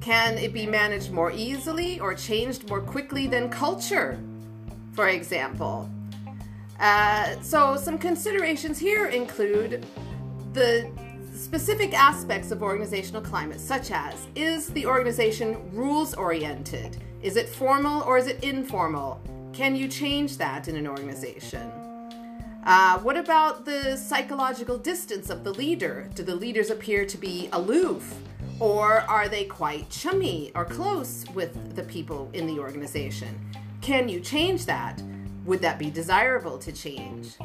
Can 0.00 0.38
it 0.38 0.54
be 0.54 0.66
managed 0.66 1.12
more 1.12 1.30
easily 1.30 2.00
or 2.00 2.14
changed 2.14 2.68
more 2.70 2.80
quickly 2.80 3.26
than 3.26 3.50
culture, 3.50 4.18
for 4.92 5.08
example? 5.08 5.90
Uh, 6.78 7.38
so, 7.42 7.76
some 7.76 7.98
considerations 7.98 8.78
here 8.78 9.08
include 9.08 9.84
the 10.54 10.90
specific 11.34 11.92
aspects 11.92 12.50
of 12.50 12.62
organizational 12.62 13.20
climate, 13.20 13.60
such 13.60 13.90
as 13.90 14.26
is 14.34 14.68
the 14.68 14.86
organization 14.86 15.70
rules 15.72 16.14
oriented? 16.14 16.96
Is 17.22 17.36
it 17.36 17.48
formal 17.48 18.02
or 18.04 18.16
is 18.16 18.26
it 18.26 18.42
informal? 18.42 19.20
Can 19.52 19.76
you 19.76 19.86
change 19.86 20.38
that 20.38 20.68
in 20.68 20.76
an 20.76 20.86
organization? 20.86 21.70
Uh, 22.64 22.98
what 23.00 23.16
about 23.16 23.66
the 23.66 23.96
psychological 23.96 24.78
distance 24.78 25.28
of 25.28 25.44
the 25.44 25.52
leader? 25.52 26.08
Do 26.14 26.22
the 26.22 26.34
leaders 26.34 26.70
appear 26.70 27.04
to 27.04 27.18
be 27.18 27.50
aloof? 27.52 28.14
Or 28.60 29.00
are 29.08 29.26
they 29.26 29.44
quite 29.44 29.88
chummy 29.88 30.52
or 30.54 30.66
close 30.66 31.24
with 31.34 31.74
the 31.74 31.82
people 31.84 32.30
in 32.34 32.46
the 32.46 32.60
organization? 32.60 33.40
Can 33.80 34.06
you 34.06 34.20
change 34.20 34.66
that? 34.66 35.02
Would 35.46 35.62
that 35.62 35.78
be 35.78 35.90
desirable 35.90 36.58
to 36.58 36.70
change? 36.70 37.36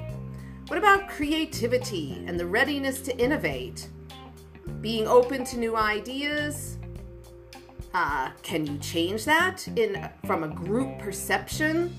What 0.68 0.78
about 0.78 1.08
creativity 1.08 2.22
and 2.28 2.38
the 2.38 2.46
readiness 2.46 3.00
to 3.04 3.18
innovate? 3.18 3.88
Being 4.82 5.08
open 5.08 5.46
to 5.46 5.58
new 5.58 5.78
ideas? 5.78 6.78
Uh, 7.94 8.32
can 8.44 8.66
you 8.66 8.78
change 8.80 9.24
that 9.24 9.66
in 9.78 10.10
from 10.26 10.44
a 10.44 10.50
group 10.50 11.00
perception 11.00 11.96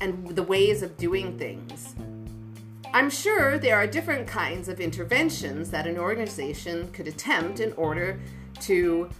and 0.00 0.28
the 0.28 0.42
ways 0.44 0.82
of 0.82 0.96
doing 0.96 1.36
things? 1.36 1.96
I'm 2.92 3.10
sure 3.10 3.58
there 3.58 3.76
are 3.76 3.86
different 3.86 4.26
kinds 4.26 4.68
of 4.68 4.80
interventions 4.80 5.70
that 5.70 5.86
an 5.86 5.98
organization 5.98 6.90
could 6.92 7.08
attempt 7.08 7.60
in 7.60 7.72
order 7.74 8.18
to 8.60 9.10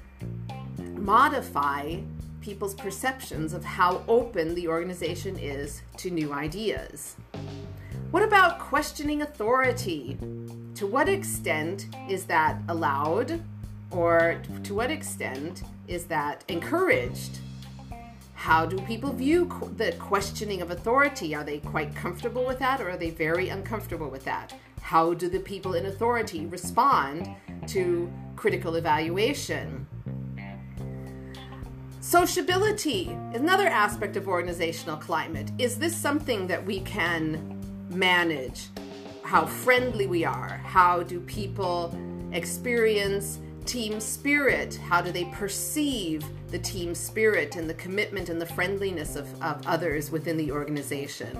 modify 0.95 2.01
people's 2.41 2.75
perceptions 2.75 3.53
of 3.53 3.65
how 3.65 4.03
open 4.09 4.55
the 4.55 4.69
organization 4.69 5.37
is 5.39 5.83
to 5.99 6.11
new 6.11 6.33
ideas. 6.33 7.17
What 8.13 8.23
about 8.23 8.59
questioning 8.61 9.23
authority? 9.23 10.17
To 10.77 10.87
what 10.87 11.09
extent 11.09 11.87
is 12.09 12.25
that 12.27 12.63
allowed, 12.69 13.43
or 13.91 14.41
to 14.63 14.75
what 14.75 14.91
extent 14.91 15.65
is 15.89 16.07
that 16.07 16.45
encouraged? 16.49 17.41
How 18.47 18.65
do 18.65 18.79
people 18.83 19.13
view 19.13 19.51
the 19.77 19.91
questioning 19.99 20.63
of 20.63 20.71
authority? 20.71 21.35
Are 21.35 21.43
they 21.43 21.59
quite 21.59 21.97
comfortable 21.97 22.47
with 22.47 22.61
that 22.61 22.81
or 22.81 22.91
are 22.91 22.97
they 22.97 23.11
very 23.11 23.49
uncomfortable 23.49 24.09
with 24.09 24.25
that? 24.25 24.55
How 24.81 25.15
do 25.15 25.29
the 25.29 25.41
people 25.41 25.75
in 25.75 25.87
authority 25.87 26.47
respond 26.47 27.29
to 27.67 28.09
critical 28.37 28.77
evaluation? 28.77 29.85
Sociability 31.99 33.09
another 33.35 33.67
aspect 33.67 34.17
of 34.17 34.29
organizational 34.29 34.97
climate. 34.97 35.51
Is 35.59 35.77
this 35.77 35.97
something 35.97 36.47
that 36.47 36.65
we 36.65 36.83
can 36.83 37.61
manage? 37.91 38.69
How 39.25 39.45
friendly 39.45 40.07
we 40.07 40.25
are? 40.25 40.59
How 40.59 41.03
do 41.03 41.19
people 41.19 41.99
experience 42.31 43.41
team 43.67 44.01
spirit? 44.01 44.77
How 44.77 45.01
do 45.01 45.13
they 45.13 45.25
perceive 45.27 46.25
the 46.51 46.59
team 46.59 46.95
spirit 46.95 47.57
and 47.57 47.69
the 47.69 47.75
commitment 47.75 48.29
and 48.29 48.41
the 48.41 48.47
friendliness 48.47 49.17
of, 49.17 49.43
of 49.43 49.67
others 49.67 50.11
within 50.11 50.37
the 50.37 50.51
organization? 50.53 51.37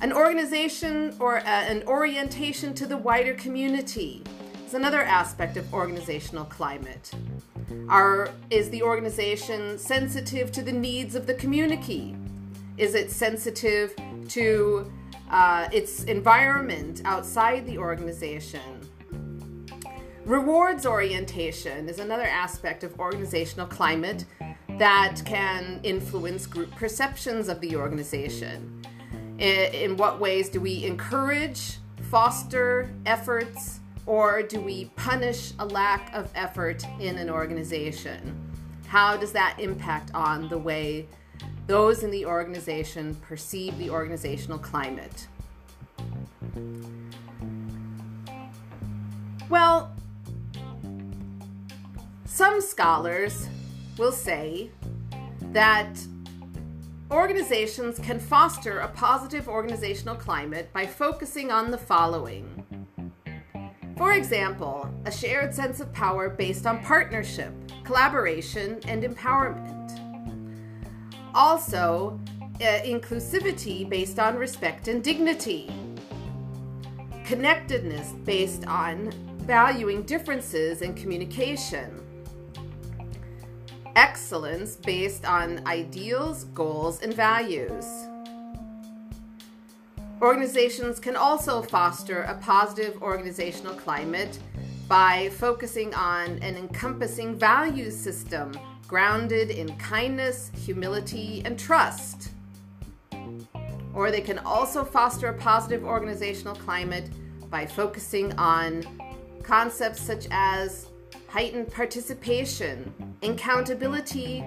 An 0.00 0.12
organization 0.12 1.14
or 1.18 1.36
a, 1.36 1.42
an 1.42 1.82
orientation 1.86 2.74
to 2.74 2.86
the 2.86 2.96
wider 2.96 3.34
community 3.34 4.22
is 4.66 4.74
another 4.74 5.02
aspect 5.02 5.56
of 5.56 5.72
organizational 5.72 6.44
climate. 6.44 7.10
Are, 7.88 8.30
is 8.50 8.68
the 8.70 8.82
organization 8.82 9.78
sensitive 9.78 10.52
to 10.52 10.62
the 10.62 10.72
needs 10.72 11.14
of 11.14 11.26
the 11.26 11.34
community? 11.34 12.16
Is 12.76 12.94
it 12.94 13.10
sensitive 13.10 13.94
to 14.28 14.92
uh, 15.30 15.68
its 15.72 16.04
environment 16.04 17.02
outside 17.04 17.66
the 17.66 17.78
organization? 17.78 18.60
Rewards 20.26 20.86
orientation 20.86 21.88
is 21.88 22.00
another 22.00 22.24
aspect 22.24 22.82
of 22.82 22.98
organizational 22.98 23.68
climate 23.68 24.24
that 24.70 25.22
can 25.24 25.78
influence 25.84 26.48
group 26.48 26.72
perceptions 26.72 27.48
of 27.48 27.60
the 27.60 27.76
organization. 27.76 28.84
In 29.38 29.96
what 29.96 30.18
ways 30.18 30.48
do 30.48 30.60
we 30.60 30.84
encourage, 30.84 31.78
foster 32.10 32.90
efforts, 33.06 33.78
or 34.04 34.42
do 34.42 34.60
we 34.60 34.86
punish 34.96 35.52
a 35.60 35.64
lack 35.64 36.12
of 36.12 36.28
effort 36.34 36.82
in 36.98 37.18
an 37.18 37.30
organization? 37.30 38.36
How 38.88 39.16
does 39.16 39.30
that 39.30 39.60
impact 39.60 40.10
on 40.12 40.48
the 40.48 40.58
way 40.58 41.06
those 41.68 42.02
in 42.02 42.10
the 42.10 42.26
organization 42.26 43.14
perceive 43.14 43.78
the 43.78 43.90
organizational 43.90 44.58
climate? 44.58 45.28
Well, 49.48 49.92
some 52.36 52.60
scholars 52.60 53.48
will 53.96 54.12
say 54.12 54.70
that 55.52 55.98
organizations 57.10 57.98
can 57.98 58.20
foster 58.20 58.80
a 58.80 58.88
positive 58.88 59.48
organizational 59.48 60.14
climate 60.14 60.70
by 60.74 60.84
focusing 60.84 61.50
on 61.50 61.70
the 61.70 61.78
following. 61.78 62.44
For 63.96 64.12
example, 64.12 64.86
a 65.06 65.10
shared 65.10 65.54
sense 65.54 65.80
of 65.80 65.90
power 65.94 66.28
based 66.28 66.66
on 66.66 66.84
partnership, 66.84 67.54
collaboration, 67.84 68.80
and 68.86 69.02
empowerment. 69.02 69.98
Also, 71.34 72.20
uh, 72.56 72.64
inclusivity 72.84 73.88
based 73.88 74.18
on 74.18 74.36
respect 74.36 74.88
and 74.88 75.02
dignity. 75.02 75.72
Connectedness 77.24 78.12
based 78.26 78.66
on 78.66 79.10
valuing 79.38 80.02
differences 80.02 80.82
in 80.82 80.92
communication 80.92 82.02
excellence 83.96 84.76
based 84.76 85.24
on 85.24 85.66
ideals, 85.66 86.44
goals, 86.54 87.02
and 87.02 87.12
values. 87.12 87.86
Organizations 90.20 91.00
can 91.00 91.16
also 91.16 91.62
foster 91.62 92.22
a 92.22 92.34
positive 92.36 93.02
organizational 93.02 93.74
climate 93.74 94.38
by 94.86 95.30
focusing 95.30 95.92
on 95.94 96.38
an 96.42 96.56
encompassing 96.56 97.34
value 97.34 97.90
system 97.90 98.52
grounded 98.86 99.50
in 99.50 99.76
kindness, 99.78 100.50
humility, 100.54 101.42
and 101.44 101.58
trust. 101.58 102.30
Or 103.94 104.10
they 104.10 104.20
can 104.20 104.38
also 104.40 104.84
foster 104.84 105.28
a 105.28 105.34
positive 105.34 105.84
organizational 105.84 106.54
climate 106.54 107.10
by 107.50 107.66
focusing 107.66 108.32
on 108.34 108.84
concepts 109.42 110.00
such 110.00 110.28
as 110.30 110.86
heightened 111.28 111.70
participation, 111.72 112.92
accountability, 113.22 114.44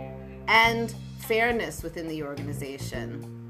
and 0.47 0.93
fairness 1.19 1.83
within 1.83 2.07
the 2.07 2.23
organization. 2.23 3.49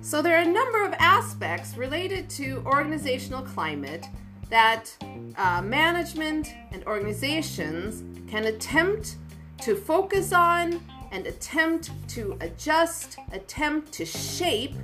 So, 0.00 0.22
there 0.22 0.36
are 0.36 0.42
a 0.42 0.52
number 0.52 0.84
of 0.84 0.94
aspects 0.98 1.76
related 1.76 2.30
to 2.30 2.62
organizational 2.66 3.42
climate 3.42 4.06
that 4.48 4.90
uh, 5.36 5.60
management 5.62 6.54
and 6.72 6.84
organizations 6.86 8.04
can 8.30 8.44
attempt 8.44 9.16
to 9.62 9.74
focus 9.74 10.32
on 10.32 10.80
and 11.10 11.26
attempt 11.26 11.90
to 12.08 12.36
adjust, 12.40 13.18
attempt 13.32 13.92
to 13.92 14.04
shape 14.04 14.74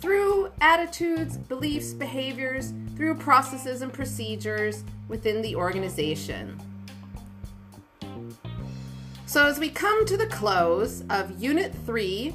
through 0.00 0.50
attitudes, 0.60 1.36
beliefs, 1.36 1.92
behaviors, 1.92 2.72
through 2.96 3.14
processes 3.14 3.82
and 3.82 3.92
procedures 3.92 4.84
within 5.08 5.42
the 5.42 5.54
organization. 5.54 6.58
So, 9.30 9.46
as 9.46 9.60
we 9.60 9.70
come 9.70 10.04
to 10.06 10.16
the 10.16 10.26
close 10.26 11.04
of 11.08 11.40
Unit 11.40 11.72
3 11.86 12.34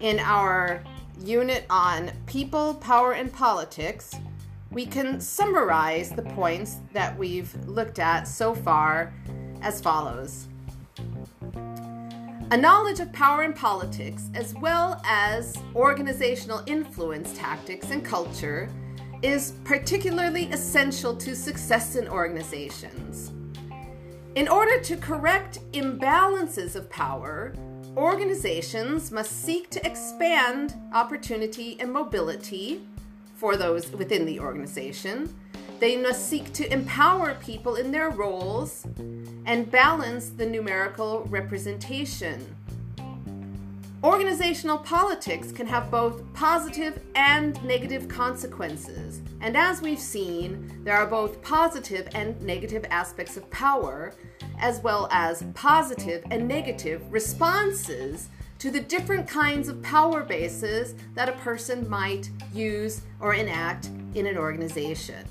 in 0.00 0.18
our 0.18 0.82
unit 1.20 1.64
on 1.70 2.10
people, 2.26 2.74
power, 2.74 3.12
and 3.12 3.32
politics, 3.32 4.12
we 4.72 4.86
can 4.86 5.20
summarize 5.20 6.10
the 6.10 6.22
points 6.22 6.78
that 6.92 7.16
we've 7.16 7.54
looked 7.68 8.00
at 8.00 8.26
so 8.26 8.56
far 8.56 9.14
as 9.62 9.80
follows 9.80 10.48
A 12.50 12.56
knowledge 12.56 12.98
of 12.98 13.12
power 13.12 13.42
and 13.42 13.54
politics, 13.54 14.28
as 14.34 14.52
well 14.54 15.00
as 15.04 15.56
organizational 15.76 16.64
influence 16.66 17.38
tactics 17.38 17.92
and 17.92 18.04
culture, 18.04 18.68
is 19.22 19.52
particularly 19.62 20.46
essential 20.46 21.14
to 21.18 21.36
success 21.36 21.94
in 21.94 22.08
organizations. 22.08 23.30
In 24.36 24.48
order 24.48 24.78
to 24.80 24.98
correct 24.98 25.60
imbalances 25.72 26.76
of 26.76 26.90
power, 26.90 27.54
organizations 27.96 29.10
must 29.10 29.42
seek 29.42 29.70
to 29.70 29.86
expand 29.86 30.74
opportunity 30.92 31.78
and 31.80 31.90
mobility 31.90 32.82
for 33.36 33.56
those 33.56 33.90
within 33.92 34.26
the 34.26 34.38
organization. 34.38 35.34
They 35.80 35.96
must 35.96 36.28
seek 36.28 36.52
to 36.52 36.70
empower 36.70 37.36
people 37.36 37.76
in 37.76 37.90
their 37.90 38.10
roles 38.10 38.86
and 39.46 39.70
balance 39.70 40.28
the 40.28 40.44
numerical 40.44 41.22
representation. 41.30 42.55
Organizational 44.06 44.78
politics 44.78 45.50
can 45.50 45.66
have 45.66 45.90
both 45.90 46.32
positive 46.32 47.00
and 47.16 47.60
negative 47.64 48.06
consequences. 48.06 49.20
And 49.40 49.56
as 49.56 49.82
we've 49.82 49.98
seen, 49.98 50.80
there 50.84 50.96
are 50.96 51.08
both 51.08 51.42
positive 51.42 52.06
and 52.14 52.40
negative 52.40 52.84
aspects 52.88 53.36
of 53.36 53.50
power, 53.50 54.14
as 54.60 54.80
well 54.80 55.08
as 55.10 55.42
positive 55.54 56.22
and 56.30 56.46
negative 56.46 57.02
responses 57.12 58.28
to 58.60 58.70
the 58.70 58.78
different 58.78 59.26
kinds 59.26 59.68
of 59.68 59.82
power 59.82 60.22
bases 60.22 60.94
that 61.16 61.28
a 61.28 61.32
person 61.32 61.90
might 61.90 62.30
use 62.54 63.00
or 63.18 63.34
enact 63.34 63.90
in 64.14 64.28
an 64.28 64.38
organization. 64.38 65.26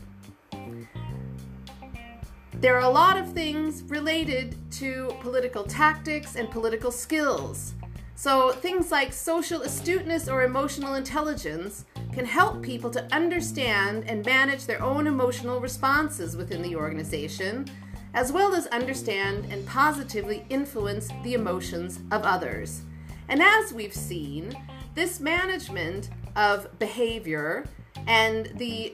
There 2.55 2.75
are 2.75 2.89
a 2.89 2.89
lot 2.89 3.15
of 3.15 3.31
things 3.31 3.83
related 3.83 4.57
to 4.71 5.15
political 5.21 5.63
tactics 5.63 6.35
and 6.35 6.51
political 6.51 6.91
skills. 6.91 7.74
So, 8.17 8.53
things 8.53 8.91
like 8.91 9.11
social 9.11 9.63
astuteness 9.63 10.29
or 10.29 10.43
emotional 10.43 10.95
intelligence 10.95 11.83
can 12.13 12.25
help 12.25 12.61
people 12.61 12.89
to 12.91 13.13
understand 13.13 14.05
and 14.07 14.25
manage 14.25 14.65
their 14.65 14.81
own 14.81 15.05
emotional 15.05 15.59
responses 15.59 16.37
within 16.37 16.61
the 16.61 16.77
organization, 16.77 17.65
as 18.13 18.31
well 18.31 18.55
as 18.55 18.67
understand 18.67 19.51
and 19.51 19.67
positively 19.67 20.45
influence 20.49 21.09
the 21.23 21.33
emotions 21.33 21.99
of 22.11 22.23
others. 22.23 22.83
And 23.27 23.41
as 23.41 23.73
we've 23.73 23.93
seen, 23.93 24.55
this 24.93 25.19
management 25.19 26.09
of 26.37 26.79
behavior 26.79 27.65
and 28.07 28.45
the 28.55 28.93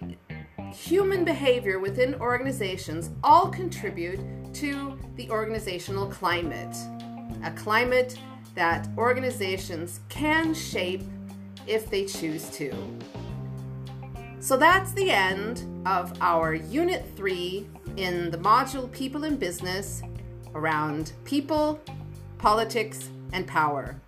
human 0.74 1.24
behavior 1.24 1.78
within 1.78 2.16
organizations 2.16 3.12
all 3.24 3.50
contribute 3.50 4.20
to 4.56 4.98
the 5.16 5.30
organizational 5.30 6.08
climate. 6.08 6.76
A 7.44 7.52
climate 7.52 8.18
that 8.56 8.88
organizations 8.98 10.02
can 10.10 10.54
shape 10.54 11.04
if 11.68 11.90
they 11.90 12.06
choose 12.06 12.50
to. 12.52 12.74
So 14.40 14.58
that's 14.58 14.92
the 14.94 15.12
end 15.12 15.66
of 15.86 16.14
our 16.22 16.54
Unit 16.54 17.06
3 17.16 17.68
in 17.98 18.32
the 18.32 18.38
module 18.38 18.92
People 18.92 19.24
in 19.24 19.38
Business 19.38 20.02
around 20.56 21.14
people, 21.26 21.80
politics, 22.38 23.10
and 23.34 23.46
power. 23.46 24.00